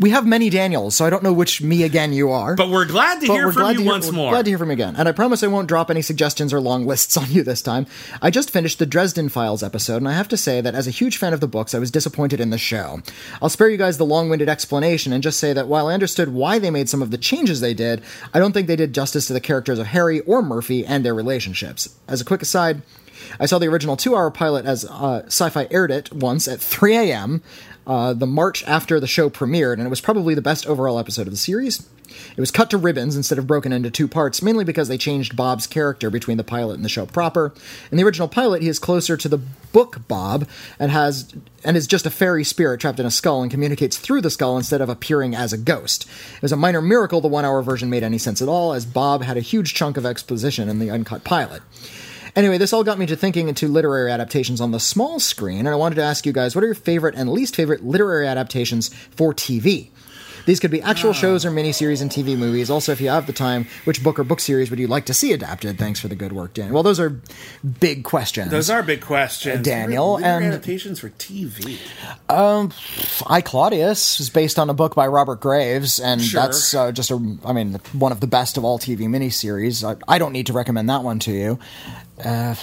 [0.00, 2.54] we have many Daniels, so I don't know which me again you are.
[2.54, 4.30] But we're glad to But hear from you hear- once more.
[4.32, 4.94] Glad to hear from you again.
[4.96, 7.86] And I promise I won't drop any suggestions or long lists on you this time.
[8.22, 10.90] I just finished the Dresden Files episode, and I have to say that as a
[10.90, 13.00] huge fan of the books, I was disappointed in the show.
[13.42, 16.32] I'll spare you guys the long winded explanation and just say that while I understood
[16.32, 19.26] why they made some of the changes they did, I don't think they did justice
[19.26, 21.94] to the characters of Harry or Murphy and their relationships.
[22.08, 22.80] As a quick aside,
[23.40, 26.60] I saw the original two hour pilot as uh, Sci Fi aired it once at
[26.60, 27.42] 3 a.m.
[27.86, 31.26] Uh, the March after the show premiered, and it was probably the best overall episode
[31.26, 31.88] of the series.
[32.36, 35.36] It was cut to ribbons instead of broken into two parts, mainly because they changed
[35.36, 37.52] Bob's character between the pilot and the show proper.
[37.90, 39.38] In the original pilot, he is closer to the
[39.72, 41.32] book Bob and has
[41.64, 44.56] and is just a fairy spirit trapped in a skull and communicates through the skull
[44.56, 46.08] instead of appearing as a ghost.
[46.36, 49.22] It was a minor miracle the one-hour version made any sense at all, as Bob
[49.22, 51.62] had a huge chunk of exposition in the uncut pilot.
[52.36, 55.68] Anyway, this all got me to thinking into literary adaptations on the small screen, and
[55.70, 58.88] I wanted to ask you guys what are your favorite and least favorite literary adaptations
[59.10, 59.88] for TV?
[60.46, 62.70] These could be actual shows or miniseries and TV movies.
[62.70, 65.14] Also, if you have the time, which book or book series would you like to
[65.14, 65.76] see adapted?
[65.76, 66.72] Thanks for the good work, Dan.
[66.72, 67.20] Well, those are
[67.80, 68.52] big questions.
[68.52, 69.64] Those are big questions.
[69.64, 71.78] Daniel, and- adaptations for TV.
[72.28, 76.42] I Claudius is based on a book by Robert Graves, and Sure.
[76.42, 79.82] that's uh, just a, I mean, one of the best of all TV miniseries.
[79.82, 81.58] I, I don't need to recommend that one to you.
[82.24, 82.62] Ah.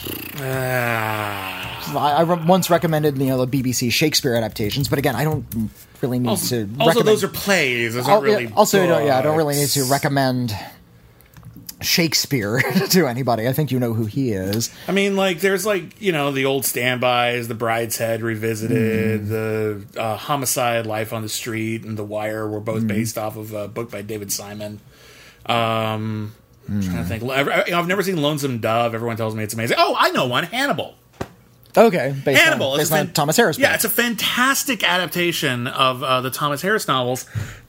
[1.95, 5.45] I, I re- once recommended you know the BBC Shakespeare adaptations, but again, I don't
[6.01, 6.71] really need also, to.
[6.79, 7.93] also recommend, those are plays.
[7.93, 8.51] Those aren't really.
[8.53, 10.55] also, I don't, yeah, I don't really need to recommend
[11.81, 13.47] Shakespeare to anybody.
[13.47, 14.73] I think you know who he is.
[14.87, 20.17] I mean, like, there's like you know the old standbys, the Brideshead revisited, the uh,
[20.17, 23.91] Homicide, Life on the Street, and The Wire were both based off of a book
[23.91, 24.79] by David Simon.
[25.45, 26.33] Um,
[26.69, 27.23] I'm trying to think.
[27.23, 28.95] I've never seen Lonesome Dove.
[28.95, 29.77] Everyone tells me it's amazing.
[29.79, 30.45] Oh, I know one.
[30.45, 30.95] Hannibal.
[31.75, 32.73] Okay, based Hannibal.
[32.73, 33.57] on, based on fan- Thomas Harris.
[33.57, 33.75] Yeah, book.
[33.75, 37.25] it's a fantastic adaptation of uh, the Thomas Harris novels.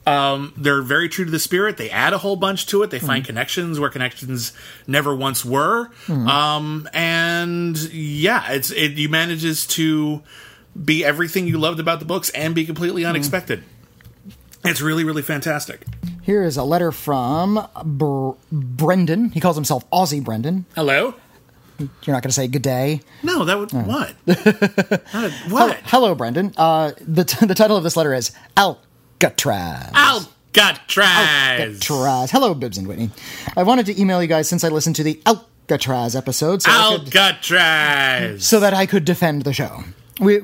[0.06, 1.78] Um, they're very true to the spirit.
[1.78, 2.90] They add a whole bunch to it.
[2.90, 4.52] They find connections where connections
[4.86, 5.86] never once were.
[6.06, 6.28] Hmm.
[6.28, 10.22] Um, and yeah, it's it you manages to
[10.84, 13.08] be everything you loved about the books and be completely Hmm.
[13.10, 13.64] unexpected.
[14.66, 15.82] It's really, really fantastic.
[16.24, 19.30] Here is a letter from Br- Brendan.
[19.30, 20.64] He calls himself Aussie Brendan.
[20.74, 21.14] Hello?
[21.78, 23.00] You're not going to say good day.
[23.22, 23.78] No, that would Oh.
[23.80, 24.14] what?
[25.50, 25.80] What?
[25.84, 26.54] Hello, Brendan.
[26.56, 29.90] Uh, the t- the title of this letter is Alcatraz.
[29.94, 31.60] Alcatraz.
[31.60, 32.30] Alcatraz.
[32.30, 33.10] Hello, Bibbs and Witney.
[33.56, 36.96] I wanted to email you guys since I listened to the Alcatraz episode, so, I
[37.04, 38.46] could, Alcatraz.
[38.46, 39.82] so that I could defend the show.
[40.20, 40.38] We,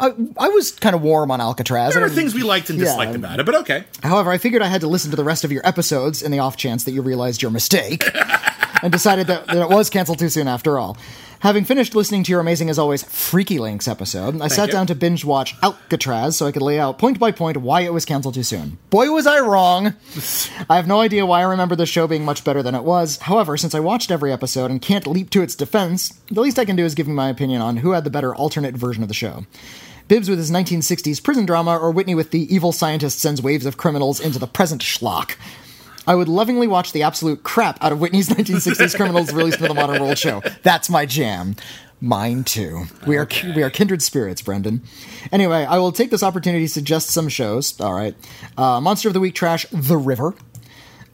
[0.00, 1.94] I, I was kind of warm on Alcatraz.
[1.94, 2.86] There are and- things we liked and Yeah.
[2.86, 3.84] disliked about it, but okay.
[4.02, 6.40] However, I figured I had to listen to the rest of your episodes in the
[6.40, 8.04] off chance that you realized your mistake
[8.82, 10.96] and decided that, that it was canceled too soon after all.
[11.44, 14.72] Having finished listening to your amazing as always Freaky Links episode, I sat you.
[14.72, 17.92] down to binge watch Alcatraz so I could lay out point by point why it
[17.92, 18.78] was canceled too soon.
[18.88, 19.88] Boy, was I wrong!
[20.70, 23.18] I have no idea why I remember the show being much better than it was.
[23.18, 26.64] However, since I watched every episode and can't leap to its defense, the least I
[26.64, 29.08] can do is give you my opinion on who had the better alternate version of
[29.08, 29.44] the show.
[30.08, 33.76] Bibbs with his 1960s prison drama, or Witney with the evil scientist sends waves of
[33.76, 35.36] criminals into the present schlock.
[36.06, 39.74] I would lovingly watch the absolute crap out of Witney's 1960s criminals released for the
[39.74, 40.42] Modern World show.
[40.62, 41.56] That's my jam.
[42.00, 42.84] Mine too.
[43.06, 43.26] We are
[43.56, 44.82] we are kindred spirits, Brendan.
[45.32, 47.80] Anyway, I will take this opportunity to suggest some shows.
[47.80, 48.14] All right,
[48.58, 50.34] uh, Monster of the Week trash, The River.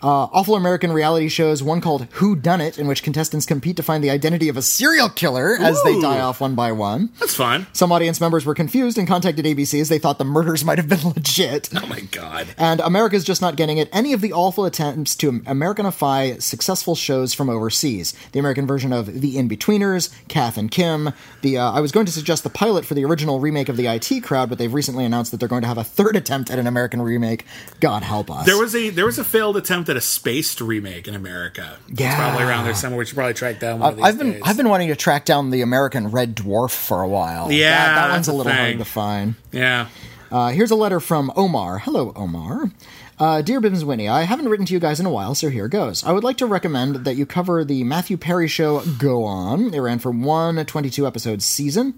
[0.02, 4.10] Uh, awful American reality shows, one called Whodunnit, in which contestants compete to find the
[4.10, 7.10] identity of a serial killer as they die off one by one.
[7.20, 7.66] That's fun.
[7.72, 10.88] Some audience members were confused and contacted ABC as they thought the murders might have
[10.88, 11.68] been legit.
[11.76, 12.48] Oh my god.
[12.56, 13.90] And America's just not getting it.
[13.92, 18.14] Any of the awful attempts to Americanify successful shows from overseas.
[18.32, 21.10] The American version of The Inbetweeners, Kath and Kim.
[21.42, 23.86] The uh, I was going to suggest the pilot for the original remake of The
[23.86, 26.58] IT Crowd, but they've recently announced that they're going to have a third attempt at
[26.58, 27.44] an American remake.
[27.80, 28.46] God help us.
[28.46, 31.78] There was a there was a failed attempt at a spaced remake in America.
[31.88, 32.16] It's Yeah.
[32.16, 32.98] probably around there somewhere.
[33.00, 34.42] We should probably track down one of these I've been days.
[34.44, 37.50] I've been wanting to track down the American Red Dwarf for a while.
[37.52, 39.34] Yeah, that, that one's a little hard to find.
[39.52, 39.88] yeah.
[40.32, 41.78] Uh, here's a letter from Omar.
[41.80, 42.70] Hello, Omar.
[43.18, 45.66] Uh, Dear Bibbs Witney, I haven't written to you guys in a while, so here
[45.68, 46.04] goes.
[46.04, 49.74] I would like to recommend that you cover the Matthew Perry show Go On.
[49.74, 51.94] It ran for one 22 episode season.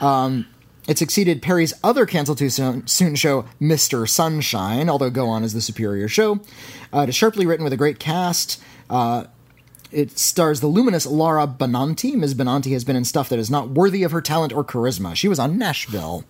[0.00, 0.46] Um,
[0.86, 4.08] it succeeded Perry's other canceled too soon, soon show, Mr.
[4.08, 6.40] Sunshine, although Go On is the superior show.
[6.92, 8.60] Uh, it is sharply written with a great cast.
[8.90, 9.24] Uh,
[9.90, 12.14] it stars the luminous Laura Benanti.
[12.14, 12.34] Ms.
[12.34, 15.14] Benanti has been in stuff that is not worthy of her talent or charisma.
[15.14, 16.24] She was on Nashville.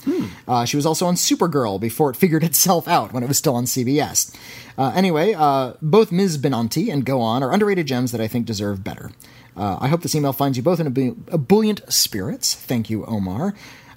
[0.47, 3.57] Uh, she was also on Supergirl before it figured itself out when it was still
[3.57, 4.37] on CBS.
[4.77, 6.37] Uh, anyway, uh, both Ms.
[6.37, 9.13] Benanti and Go On are underrated gems that I think deserve better.
[9.57, 12.55] Uh, I hope this email finds you both in ebu- ebullient spirits.
[12.55, 13.55] Thank you, Omar.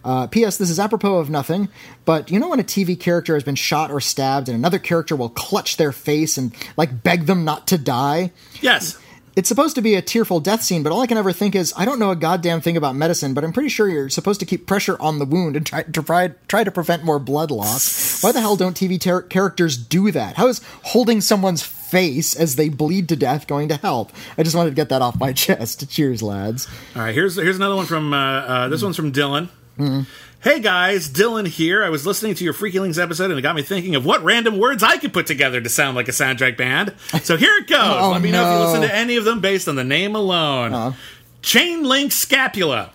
[0.08, 0.56] Uh, P.S.
[0.58, 1.68] This is apropos of nothing,
[2.06, 5.18] but you know when a TV character has been shot or stabbed and another character
[5.18, 8.32] will clutch their face and like beg them not to die?
[8.62, 8.98] Yes.
[9.36, 11.74] It's supposed to be a tearful death scene, but all I can ever think is
[11.76, 14.46] I don't know a goddamn thing about medicine, but I'm pretty sure you're supposed to
[14.46, 18.24] keep pressure on the wound and try to try, try to prevent more blood loss.
[18.24, 20.38] Why the hell don't TV ter- characters do that?
[20.38, 24.12] How is holding someone's face as they bleed to death going to help?
[24.38, 25.88] I just wanted to get that off my chest.
[25.88, 26.68] Cheers, lads.
[26.96, 29.50] All right, here's here's another one from uh, uh, this one's from Dylan.
[29.78, 30.02] Mm-hmm.
[30.40, 31.84] Hey guys, Dylan here.
[31.84, 34.24] I was listening to your Freaky Links episode and it got me thinking of what
[34.24, 36.94] random words I could put together to sound like a soundtrack band.
[37.24, 37.80] So here it goes.
[38.00, 40.16] Oh, Let me know if you listen to any of them based on the name
[40.16, 40.74] alone.
[40.74, 40.98] Uh-huh.
[41.42, 42.92] Chain Link Scapula.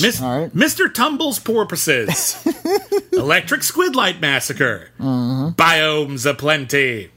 [0.00, 0.50] Mis- right.
[0.54, 0.92] Mr.
[0.92, 2.36] Tumble's Porpoises.
[3.12, 4.90] Electric Squidlight Massacre.
[4.98, 5.48] Mm-hmm.
[5.50, 7.10] Biomes aplenty.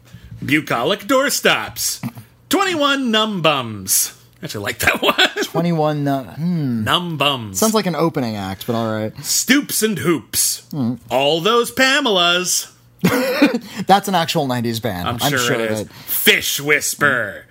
[0.45, 1.99] Bucolic Doorstops.
[2.49, 4.20] 21 Numb Bums.
[4.41, 5.15] I actually like that one.
[5.43, 6.07] 21.
[6.07, 6.83] Uh, hmm.
[6.83, 7.59] Numb Bums.
[7.59, 9.15] Sounds like an opening act, but all right.
[9.23, 10.67] Stoops and Hoops.
[11.09, 12.71] All those Pamelas.
[13.87, 15.07] That's an actual 90s band.
[15.07, 15.87] I'm, sure, it of is.
[15.91, 17.45] Fish Whisper.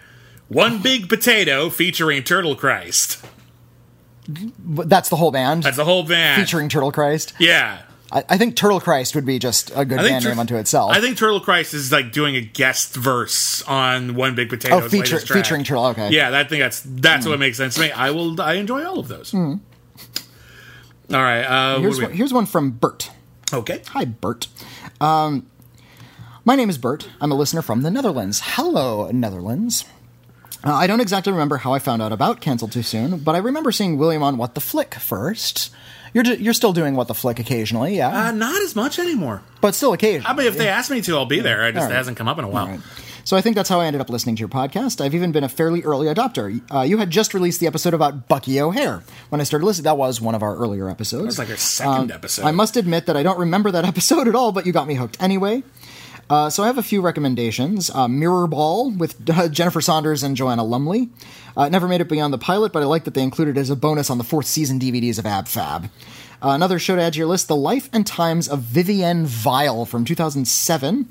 [0.49, 3.25] One Big Potato featuring Turtle Christ.
[4.27, 5.63] That's the whole band.
[5.63, 6.41] That's the whole band.
[6.41, 7.35] featuring Turtle Christ.
[7.39, 7.83] Yeah.
[8.13, 10.93] I, I think Turtle Christ would be just a good band Tur- name unto itself.
[10.93, 14.77] I think Turtle Christ is like doing a guest verse on One Big Potato.
[14.83, 16.09] Oh, feature- featuring Turtle, okay.
[16.09, 16.13] Hmm.
[16.13, 17.91] Yeah, I think that's that's what makes sense to me.
[17.93, 18.41] I will.
[18.41, 19.33] I enjoy all of those.
[19.35, 19.51] All
[21.11, 21.43] right.
[21.43, 23.11] Uh, here's, one, here's one from Bert.
[23.53, 23.83] okay.
[23.89, 24.47] Hi, Bert.
[25.01, 25.47] Um,
[26.45, 27.09] my name is Bert.
[27.21, 28.41] I'm a listener from the Netherlands.
[28.45, 29.85] Hello, Netherlands.
[30.63, 33.39] Uh, I don't exactly remember how I found out about Cancel Too Soon, but I
[33.39, 35.71] remember seeing William on What the Flick first.
[36.13, 38.29] You're, you're still doing What the Flick occasionally, yeah?
[38.29, 39.43] Uh, not as much anymore.
[39.61, 40.27] but still occasionally.
[40.27, 41.63] I mean, if they ask me to, I'll be there.
[41.63, 41.93] I just All right.
[41.93, 42.81] it hasn't come up in a while.
[43.23, 45.01] So I think that's how I ended up listening to your podcast.
[45.01, 46.61] I've even been a fairly early adopter.
[46.75, 49.03] Uh, you had just released the episode about Bucky O'Hare.
[49.29, 51.23] When I started listening, that was one of our earlier episodes.
[51.23, 52.45] That was like our second episode.
[52.47, 54.95] I must admit that I don't remember that episode at all, but you got me
[54.95, 55.63] hooked anyway.
[56.31, 57.91] Uh, so I have a few recommendations.
[57.91, 61.11] Uh, Mirrorball with uh, Jennifer Saunders and Joanna Lumley.
[61.57, 63.69] Uh, never made it beyond the pilot, but I like that they included it as
[63.69, 65.91] a bonus on the fourth season DVDs of Ab Fab.
[66.43, 69.85] Uh, another show to add to your list: The Life and Times of Vivienne Vyle
[69.85, 71.09] from 2007,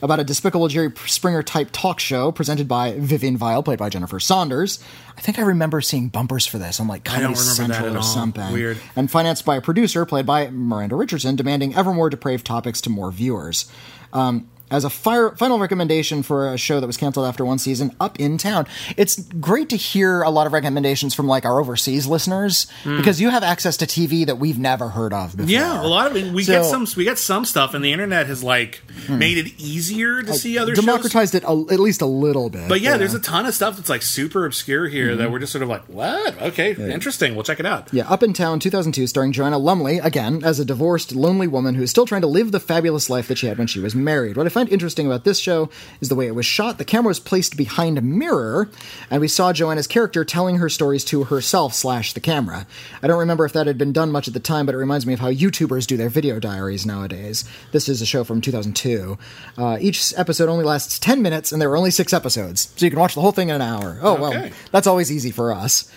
[0.00, 4.18] about a despicable Jerry Springer type talk show presented by Vivienne Vyle, played by Jennifer
[4.18, 4.82] Saunders.
[5.16, 8.52] I think I remember seeing bumpers for this on like Comedy Central or something.
[8.52, 8.78] Weird.
[8.96, 12.90] And financed by a producer played by Miranda Richardson, demanding ever more depraved topics to
[12.90, 13.70] more viewers.
[14.12, 17.94] Um, as a fire, final recommendation for a show that was canceled after one season,
[18.00, 18.66] Up in Town.
[18.96, 22.96] It's great to hear a lot of recommendations from like our overseas listeners hmm.
[22.96, 25.50] because you have access to TV that we've never heard of before.
[25.50, 26.32] Yeah, a lot of it.
[26.32, 26.86] We So- get some.
[26.96, 29.18] We get some stuff, and the internet has like hmm.
[29.18, 30.84] made it easier to see other shows.
[30.84, 32.68] democratized it a, at least a little bit.
[32.68, 35.32] But yeah, there's a ton of stuff that's like super obscure here that mm-hmm.
[35.32, 36.40] we're just sort of like, what?
[36.40, 37.34] Okay, interesting.
[37.34, 37.92] We'll check it out.
[37.92, 41.82] Yeah, Up in Town 2002, starring Joanna Lumley, again, as a divorced, lonely woman who
[41.82, 44.36] is still trying to live the fabulous life that she had when she was married.
[44.36, 45.68] What if I find interesting about this show
[46.00, 46.78] is the way it was shot.
[46.78, 48.70] The camera was placed behind a mirror,
[49.10, 52.66] and we saw Joanna's character telling her stories to herself slash the camera.
[53.02, 55.04] I don't remember if that had been done much at the time, but it reminds
[55.04, 57.44] me of how YouTubers do their video diaries nowadays.
[57.72, 59.18] This is a show from 2002.
[59.58, 62.90] Uh, each episode only lasts 10 minutes, and there were only six episodes, so you
[62.90, 63.98] can watch the whole thing in an hour.
[64.00, 65.90] Oh, well, that's always easy for us.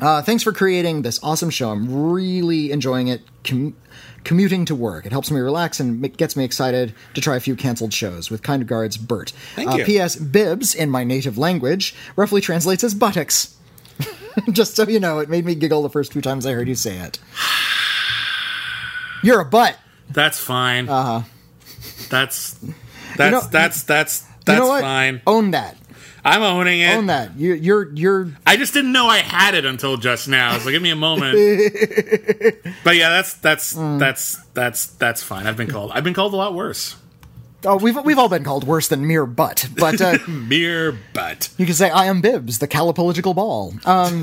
[0.00, 1.70] Uh, thanks for creating this awesome show.
[1.70, 3.22] I'm really enjoying it.
[3.44, 3.76] Com-
[4.24, 5.06] commuting to work.
[5.06, 8.30] It helps me relax and gets me excited to try a few canceled shows.
[8.30, 9.30] With kind regards, Bert.
[9.54, 9.84] Thank uh, you.
[9.84, 10.16] P.S.
[10.16, 13.56] Bibbs, in my native language, roughly translates as buttocks.
[14.52, 16.74] Just so you know, it made me giggle the first few times I heard you
[16.74, 17.18] say it.
[19.22, 19.78] You're a butt.
[20.10, 20.88] That's fine.
[20.88, 21.22] Uh huh.
[22.08, 22.54] That's
[23.16, 23.30] that's Uh-huh.
[23.30, 24.82] know- that's that's that's you know what?
[24.82, 25.22] fine.
[25.26, 25.76] Own that.
[26.24, 26.94] I'm owning it.
[26.96, 27.36] Own that.
[27.36, 30.56] You, you're you're I just didn't know I had it until just now.
[30.58, 31.34] So give me a moment.
[32.84, 33.98] but yeah, that's that's Mm.
[33.98, 35.46] that's that's that's fine.
[35.48, 35.90] I've been called.
[35.92, 36.94] I've been called a lot worse.
[37.64, 41.48] oh we've we've all been called worse than mere butt, but uh, Mere butt.
[41.58, 43.74] You can say, I am Bibbs, the calipolitical ball.
[43.84, 44.22] Um,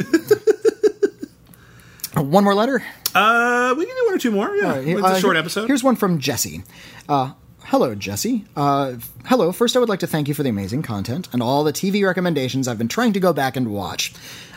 [2.32, 2.82] one more letter.
[3.16, 4.56] Uh, we can do one or two more.
[4.56, 5.68] Yeah, it's a Uh, short here- episode.
[5.68, 6.64] Here's one from Jesse.
[7.08, 7.32] Uh,
[7.70, 8.46] hello, Jesse.
[8.56, 9.52] Uh, hello.
[9.52, 12.04] First, I would like to thank you for the amazing content and all the TV
[12.04, 14.12] recommendations I've been trying to go back and watch.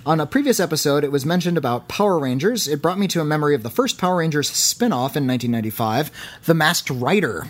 [0.06, 2.66] On a previous episode, it was mentioned about Power Rangers.
[2.66, 6.10] It brought me to a memory of the first Power Rangers spin off in 1995,
[6.46, 7.48] The Masked Rider.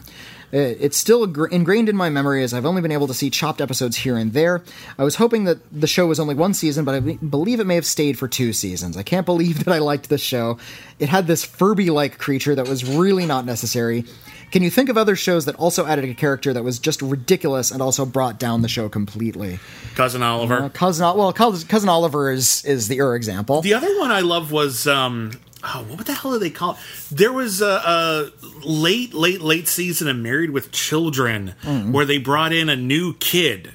[0.53, 3.61] Uh, It's still ingrained in my memory as I've only been able to see chopped
[3.61, 4.63] episodes here and there.
[4.99, 7.77] I was hoping that the show was only one season, but I believe it may
[7.77, 8.97] have stayed for two seasons.
[8.97, 10.59] I can't believe that I liked this show.
[10.99, 14.05] It had this Furby like creature that was really not necessary.
[14.53, 17.71] Can you think of other shows that also added a character that was just ridiculous
[17.71, 19.59] and also brought down the show completely?
[19.95, 20.65] Cousin Oliver.
[20.65, 23.63] Uh, cousin, well, cousin, Oliver is is the Ur example.
[23.63, 25.33] The other one I love was um
[25.65, 26.79] oh, what the hell do they call it?
[27.11, 28.31] There was a, a
[28.63, 31.55] late, late, late season of Married with Children
[31.91, 33.73] where they brought in a new kid,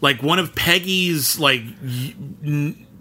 [0.00, 1.62] like one of Peggy's like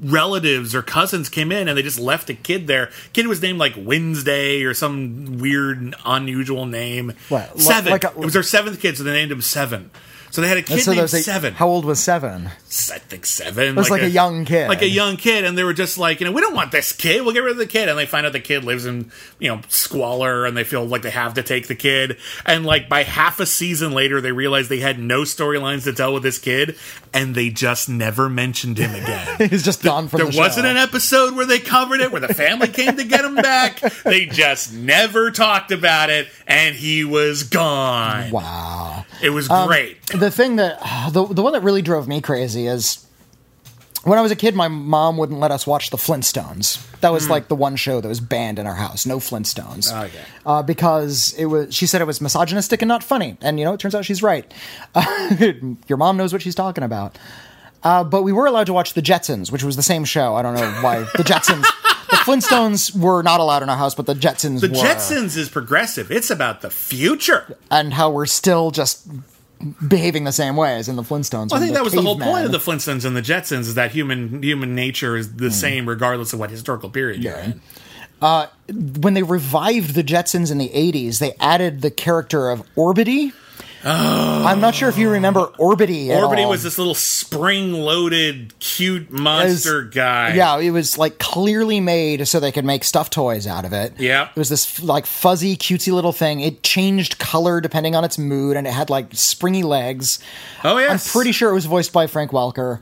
[0.04, 2.92] relatives or cousins came in and they just left a kid there.
[3.14, 7.14] Kid was named like Wednesday or some weird, unusual name.
[7.30, 7.92] What, Seven.
[7.92, 9.92] like a- it was their seventh kid, so they named him Seven.
[10.34, 11.54] So they had a kid so named a- Seven.
[11.54, 12.48] How old was Seven?
[12.48, 12.50] I
[12.98, 13.68] think seven.
[13.68, 14.68] It was like a young kid.
[14.68, 16.92] like a young kid, and they were just like, you know, we don't want this
[16.92, 17.22] kid.
[17.22, 19.50] We'll get rid of the kid, and they find out the kid lives in, you
[19.50, 22.18] know, squalor, and they feel like they have to take the kid.
[22.48, 26.12] And like by half a season later, they realize they had no storylines to tell
[26.16, 26.78] with this kid,
[27.14, 29.38] and they just never mentioned him again.
[29.52, 32.34] He's just gone from There the wasn't an episode where they covered it, where the
[32.34, 33.82] family came to get him back.
[34.04, 38.32] They just never talked about it, and he was gone.
[38.32, 39.06] Wow.
[39.22, 39.98] It was Um, great.
[40.24, 40.80] The thing that
[41.12, 43.06] the the one that really drove me crazy is
[44.06, 46.80] when I was a kid, my mom wouldn't let us watch the Flintstones.
[47.02, 49.06] That was like the one show that was banned in our house.
[49.06, 49.92] No Flintstones.
[49.92, 50.06] Hmm.
[50.06, 50.22] Okay.
[50.46, 53.38] Uh, because it was, she said it was misogynistic and not funny.
[53.42, 54.50] And you know, it turns out she's right.
[55.88, 57.18] your mom knows what she's talking about.
[57.82, 60.36] Uh, but we were allowed to watch the Jetsons, which was the same show.
[60.36, 61.62] I don't know why the Jetsons.
[62.10, 64.76] the Flintstones were not allowed in our house, but the Jetsons The were.
[64.76, 66.12] Jetsons is progressive.
[66.12, 67.58] It's about the future.
[67.70, 69.06] and how we're still just
[69.88, 71.52] behaving the same way as in the Flintstones.
[71.52, 73.76] Well, I think that was the whole point of the Flintstones and the Jetsons is
[73.76, 75.52] that human human nature is the hmm.
[75.52, 77.62] same regardless of what historical period you're in.
[78.22, 83.34] Uh, when they revived the Jetsons in the 80s, they added the character of Orbitty.
[83.86, 86.08] I'm not sure if you remember Orbitty.
[86.08, 86.50] Orbitty all.
[86.50, 90.34] was this little spring-loaded, cute monster was- guy.
[90.36, 93.94] Yeah, it was like clearly made so they could make stuffed toys out of it.
[94.00, 94.30] Yeah.
[94.30, 96.40] It was this like fuzzy, cutesy little thing.
[96.42, 100.20] It changed color depending on its mood, and it had like springy legs.
[100.64, 100.92] Oh yes.
[100.92, 102.80] I'm pretty sure it was voiced by Frank Welker,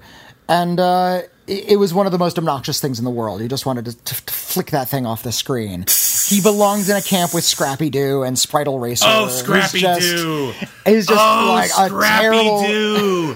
[0.47, 1.21] and uh,
[1.51, 3.41] it, it was one of the most obnoxious things in the world.
[3.41, 5.85] You just wanted to, to, to flick that thing off the screen.
[6.27, 9.05] he belongs in a camp with Scrappy Doo and Spritle Racer.
[9.07, 10.53] Oh, Scrappy Doo.
[10.85, 12.63] He's just oh, like a Scrappy terrible.
[12.63, 13.35] Doo.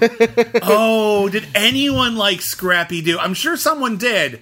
[0.62, 3.18] oh, did anyone like Scrappy Doo?
[3.18, 4.40] I'm sure someone did.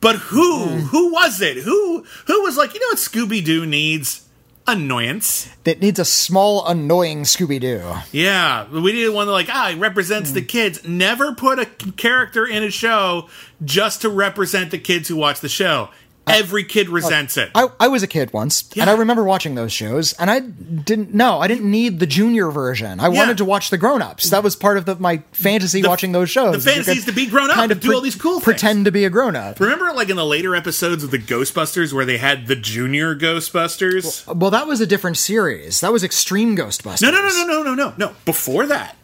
[0.00, 0.66] But who?
[0.66, 0.78] Hmm.
[0.86, 1.56] Who was it?
[1.58, 4.25] Who who was like, you know what Scooby Doo needs?
[4.68, 5.48] Annoyance.
[5.64, 7.82] that needs a small, annoying Scooby Doo.
[8.12, 10.34] Yeah, we need one that like ah it represents Hmm.
[10.34, 10.86] the kids.
[10.86, 13.28] Never put a character in a show
[13.64, 15.90] just to represent the kids who watch the show.
[16.28, 17.50] Every kid resents oh, it.
[17.54, 21.14] I, I was a kid once, and I remember watching those shows, and I didn't
[21.14, 22.98] know I didn't need the junior version.
[22.98, 24.30] I wanted to watch the grown ups.
[24.30, 26.64] That was part of the, my fantasy The- watching those shows.
[26.64, 28.44] the fantasy is to be grown up kind and do all these cool things.
[28.44, 29.60] Pretend to be a grown up.
[29.60, 34.26] Remember, like in the later episodes of the Ghostbusters, where they had the junior Ghostbusters.
[34.26, 35.80] Well, that was a different series.
[35.80, 37.02] That was Extreme Ghostbusters.
[37.02, 38.16] No, no, no, no, no, no, no, no.
[38.24, 38.96] Before that.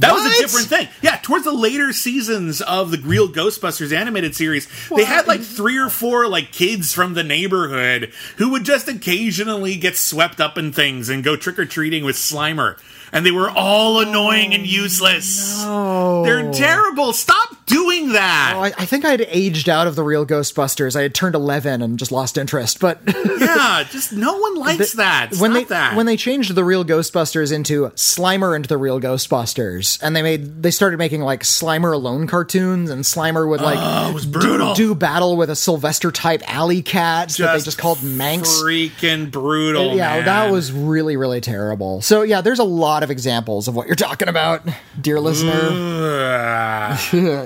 [0.00, 0.88] That was a different thing.
[1.02, 5.78] Yeah, towards the later seasons of the real Ghostbusters animated series, they had like three
[5.78, 10.72] or four like kids from the neighborhood who would just occasionally get swept up in
[10.72, 12.78] things and go trick or treating with Slimer.
[13.12, 15.62] And they were all annoying and useless.
[15.64, 17.12] Oh, no, They're terrible.
[17.12, 18.54] Stop doing that.
[18.56, 20.96] Oh, I, I think I had aged out of the real Ghostbusters.
[20.96, 22.80] I had turned eleven and just lost interest.
[22.80, 23.00] But
[23.38, 25.34] yeah, just no one likes that.
[25.34, 25.96] Stop when they that.
[25.96, 30.62] when they changed the real Ghostbusters into Slimer and the real Ghostbusters, and they made
[30.62, 34.32] they started making like Slimer alone cartoons, and Slimer would like oh, it was do-
[34.32, 34.74] brutal.
[34.74, 38.48] Do, battle with a Sylvester type alley cat that they just called Manx.
[38.62, 39.94] Freaking brutal.
[39.96, 40.24] yeah, man.
[40.24, 42.00] that was really really terrible.
[42.00, 44.62] So yeah, there's a lot of examples of what you're talking about,
[45.00, 45.66] dear listener.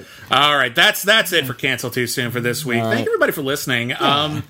[0.31, 2.82] All right, that's that's it for cancel too soon for this week.
[2.82, 3.93] Thank everybody for listening.
[3.98, 4.44] Um,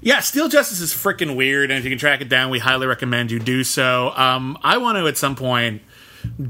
[0.00, 2.86] yeah, Steel Justice is freaking weird, and if you can track it down, we highly
[2.86, 4.12] recommend you do so.
[4.14, 5.82] Um, I want to at some point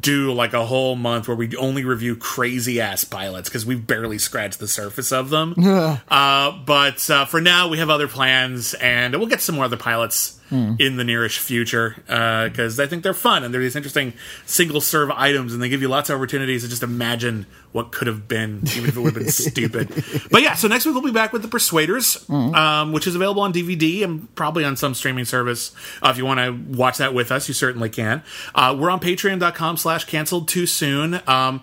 [0.00, 4.18] do like a whole month where we only review crazy ass pilots because we've barely
[4.18, 5.54] scratched the surface of them.
[6.08, 9.76] uh, but uh, for now, we have other plans, and we'll get some more other
[9.76, 14.12] pilots in the nearish future because I think they're fun and they're these interesting
[14.46, 18.06] single serve items and they give you lots of opportunities to just imagine what could
[18.06, 19.88] have been, even if it would have been stupid.
[20.30, 23.42] But yeah, so next week we'll be back with The Persuaders, um, which is available
[23.42, 25.74] on DVD and probably on some streaming service.
[26.00, 28.22] Uh, if you want to watch that with us, you certainly can.
[28.54, 31.20] Uh, we're on patreon.com slash canceled too soon.
[31.26, 31.62] Um,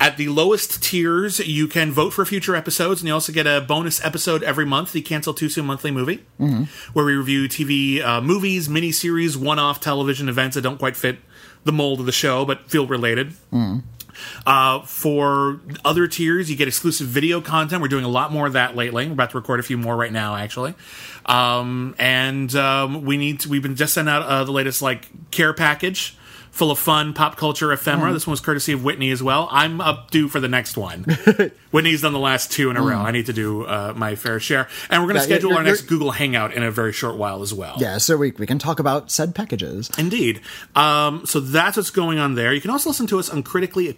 [0.00, 3.60] at the lowest tiers, you can vote for future episodes, and you also get a
[3.60, 6.24] bonus episode every month, the Cancel Too Soon monthly movie,
[6.94, 11.18] where we review TV uh, movies, miniseries, one off television events that don't quite fit
[11.64, 13.34] the mold of the show, but feel related.
[14.46, 17.80] Uh, for other tiers, you get exclusive video content.
[17.80, 19.06] We're doing a lot more of that lately.
[19.06, 20.74] We're about to record a few more right now, actually.
[21.26, 25.08] Um, and um, we need to, we've been just sending out uh, the latest like
[25.30, 26.16] care package
[26.60, 28.12] full of fun pop culture ephemera.
[28.12, 29.48] This one was courtesy of Witney as well.
[29.50, 31.06] I'm up due for the next one.
[31.72, 32.98] Witney's done the last two in a row.
[32.98, 35.58] I need to do uh, my fair share, and we're going to Yeah, schedule you're-
[35.58, 37.76] our next you're- Google Hangout in a very short while as well.
[37.78, 39.90] Yeah, so we, we can talk about said packages.
[39.96, 40.42] Indeed.
[40.76, 42.52] Um, so that's what's going on there.
[42.52, 43.88] You can also listen to us on Critically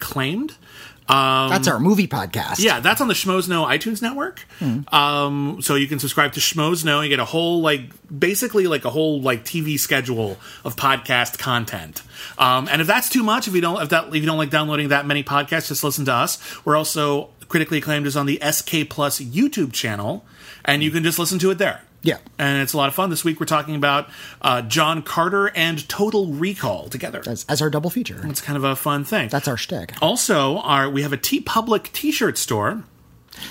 [1.13, 1.53] Acclaimed.
[1.53, 2.61] That's our movie podcast.
[2.61, 4.45] Yeah, that's on the Schmoes Know iTunes network.
[4.93, 7.01] Um, so you can subscribe to Schmoes Know.
[7.01, 7.83] You get a whole like
[8.17, 12.03] basically like a whole like TV schedule of podcast content.
[12.39, 14.51] Um, and if that's too much, if you don't if that if you don't like
[14.51, 16.39] downloading that many podcasts, just listen to us.
[16.65, 20.25] We're also critically acclaimed is on the SK Plus YouTube channel,
[20.65, 21.83] and you can just listen to it there.
[22.03, 22.19] Yeah.
[22.39, 23.11] and it's a lot of fun.
[23.11, 24.09] This week we're talking about
[24.41, 27.23] uh, John Carter and Total Recall together.
[27.27, 28.21] As, as our double feature.
[28.25, 29.29] it's kind of a fun thing.
[29.29, 29.95] That's our shtick.
[30.03, 32.85] also our we have a TeePublic T-shirt store.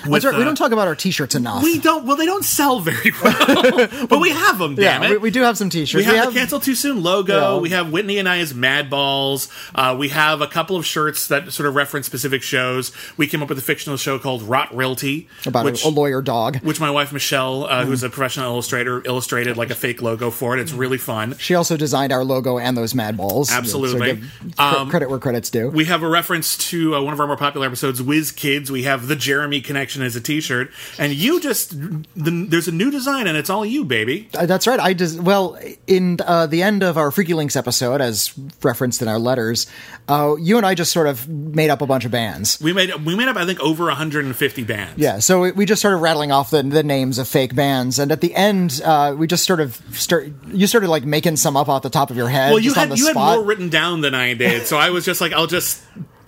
[0.06, 0.34] With, right.
[0.34, 1.62] we uh, don't talk about our t-shirts enough.
[1.62, 2.04] we don't.
[2.04, 4.74] Well, they don't sell very well, but we have them.
[4.74, 5.10] Damn yeah, it.
[5.12, 6.06] we, we do have some t-shirts.
[6.06, 7.56] We have, the cancel too soon logo.
[7.56, 7.60] Yeah.
[7.60, 9.48] We have Witney and I as Mad Balls.
[9.74, 12.92] Uh, we have a couple of shirts that sort of reference specific shows.
[13.16, 16.56] We came up with a fictional show called Rot Realty, about which, a, lawyer dog.
[16.58, 20.56] which my wife Michelle, uh, who's a professional illustrator, illustrated like a fake logo for
[20.56, 20.60] it.
[20.60, 21.36] It's really fun.
[21.38, 23.50] She also designed our logo and those mad balls.
[23.50, 24.22] Absolutely.
[24.56, 25.70] So cre- credit where credit's due.
[25.70, 28.70] We have a reference to uh, one of our more popular episodes, Whiz Kids.
[28.70, 32.90] We have the Jeremy connection as a T-shirt, and you just the, there's a new
[32.90, 34.28] design, and it's all you, baby.
[34.32, 34.78] Uh, That's right.
[34.78, 38.32] I just well in uh, the end of our Freaky Links episode, as
[38.62, 39.66] referenced in our letters,
[40.08, 42.60] uh, you and I just sort of made up a bunch of bands.
[42.60, 44.98] We made we made up I think over 150 bands.
[44.98, 48.12] Yeah, so we, we just started rattling off the, the names of fake bands, and
[48.12, 50.30] at the end, uh, we just sort of start.
[50.46, 52.50] You started like making some up off the top of your head.
[52.50, 55.20] Well, you had you had more written down than I did, so I was just
[55.20, 55.82] like, I'll just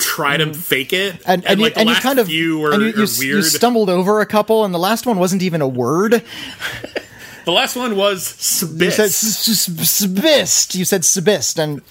[0.05, 1.15] try to fake it.
[1.15, 1.23] Mm.
[1.27, 3.43] and, and, you, like the and you kind of few were, and you, you, you
[3.43, 6.23] stumbled over a couple, and the last one wasn't even a word.
[7.45, 10.75] the last one was You said Sbist.
[10.75, 11.83] You said Sbist, and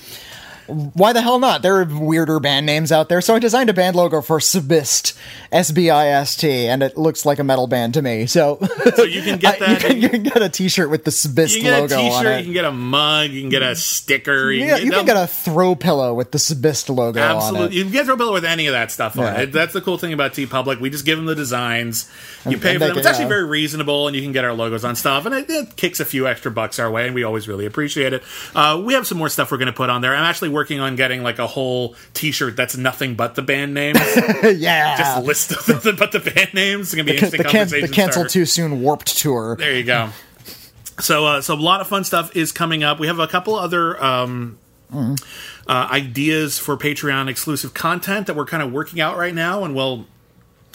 [0.67, 1.61] why the hell not?
[1.61, 5.17] There are weirder band names out there, so I designed a band logo for Sbist,
[5.51, 8.25] S B I S T, and it looks like a metal band to me.
[8.25, 8.59] So,
[8.95, 9.81] So you can get I- that.
[9.83, 12.39] You can, you can get a T-shirt with the Sbist You logo on it.
[12.39, 14.51] you can get a mug, you can get a sticker.
[14.51, 17.35] You, Yeah, can you get, can get a throw pillow with the Sbist logo on
[17.37, 19.41] Absolutely, you can get a throw pillow with any of that stuff on Yeah.
[19.41, 19.51] it.
[19.51, 20.79] That's the cool thing about TeePublic.
[20.79, 22.09] We just give them the designs.
[22.45, 22.89] You And- pay and for them.
[22.95, 23.29] can- It's actually yeah.
[23.29, 26.05] very reasonable, and you can get our logos on stuff, and it, it kicks a
[26.05, 28.23] few extra bucks our way, and we always really appreciate it.
[28.55, 30.15] Uh, we have some more stuff we're going to put on there.
[30.15, 33.99] I'm actually working on getting like a whole T-shirt that's nothing but the band names,
[34.55, 36.93] yeah, just list of the, but the band names.
[36.93, 39.55] It's going to be the, interesting can, the cancel too soon warped tour.
[39.57, 40.09] There you go.
[40.99, 42.99] So, uh, so a lot of fun stuff is coming up.
[42.99, 44.59] We have a couple other um,
[44.93, 45.09] uh,
[45.67, 50.05] ideas for Patreon exclusive content that we're kind of working out right now, and we'll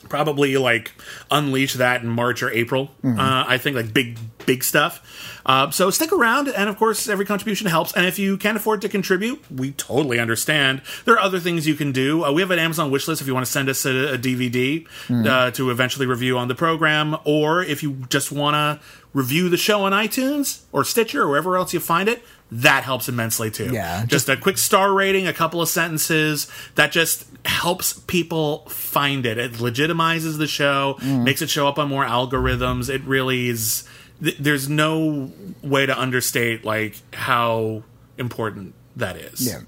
[0.08, 0.92] probably like
[1.30, 2.90] unleash that in March or April.
[3.04, 4.18] Uh, I think like big,
[4.48, 5.00] big stuff.
[5.46, 7.92] Uh, so stick around, and of course, every contribution helps.
[7.94, 10.82] And if you can't afford to contribute, we totally understand.
[11.04, 12.24] There are other things you can do.
[12.24, 14.18] Uh, we have an Amazon wish list if you want to send us a, a
[14.18, 18.84] DVD uh, to eventually review on the program, or if you just want to
[19.14, 22.22] review the show on iTunes or Stitcher or wherever else you find it.
[22.50, 23.70] That helps immensely too.
[23.72, 26.46] Yeah, just a quick star rating, a couple of sentences
[26.76, 29.36] that just helps people find it.
[29.36, 31.24] It legitimizes the show, Mm.
[31.24, 32.88] makes it show up on more algorithms.
[32.88, 33.84] It really is.
[34.22, 35.30] Th- there's no
[35.62, 37.82] way to understate like how
[38.16, 39.46] important that is.
[39.46, 39.60] Yeah.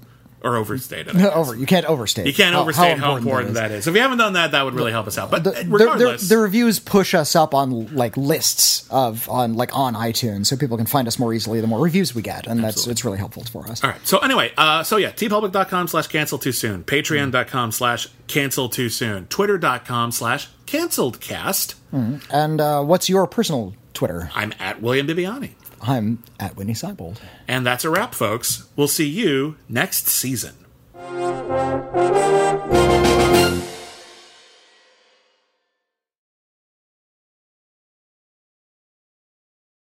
[0.43, 1.15] Or overstate it.
[1.35, 2.25] Over, you can't overstate.
[2.25, 3.69] You can't how- overstate how, important, that is.
[3.69, 3.83] that is.
[3.83, 5.29] So if you haven't done that, that would really help us out.
[5.29, 9.29] But the, uh, the- the- regardless, the reviews push us up on like lists of
[9.29, 11.61] on like on iTunes, so people can find us more easily.
[11.61, 13.83] The more reviews we get, and that's it's really helpful for us.
[13.83, 14.07] All right.
[14.07, 19.27] So anyway, uh, so yeah, teepublic.com slash cancel too soon, patreon.com slash cancel too soon,
[19.27, 21.75] twitter.com slash canceled cast.
[21.91, 24.31] And uh, what's your personal Twitter?
[24.35, 25.51] I'm at William Bibbiani.
[25.81, 27.17] I'm at Witney Seibold.
[27.47, 28.67] And that's a wrap, folks.
[28.75, 30.53] We'll see you next season.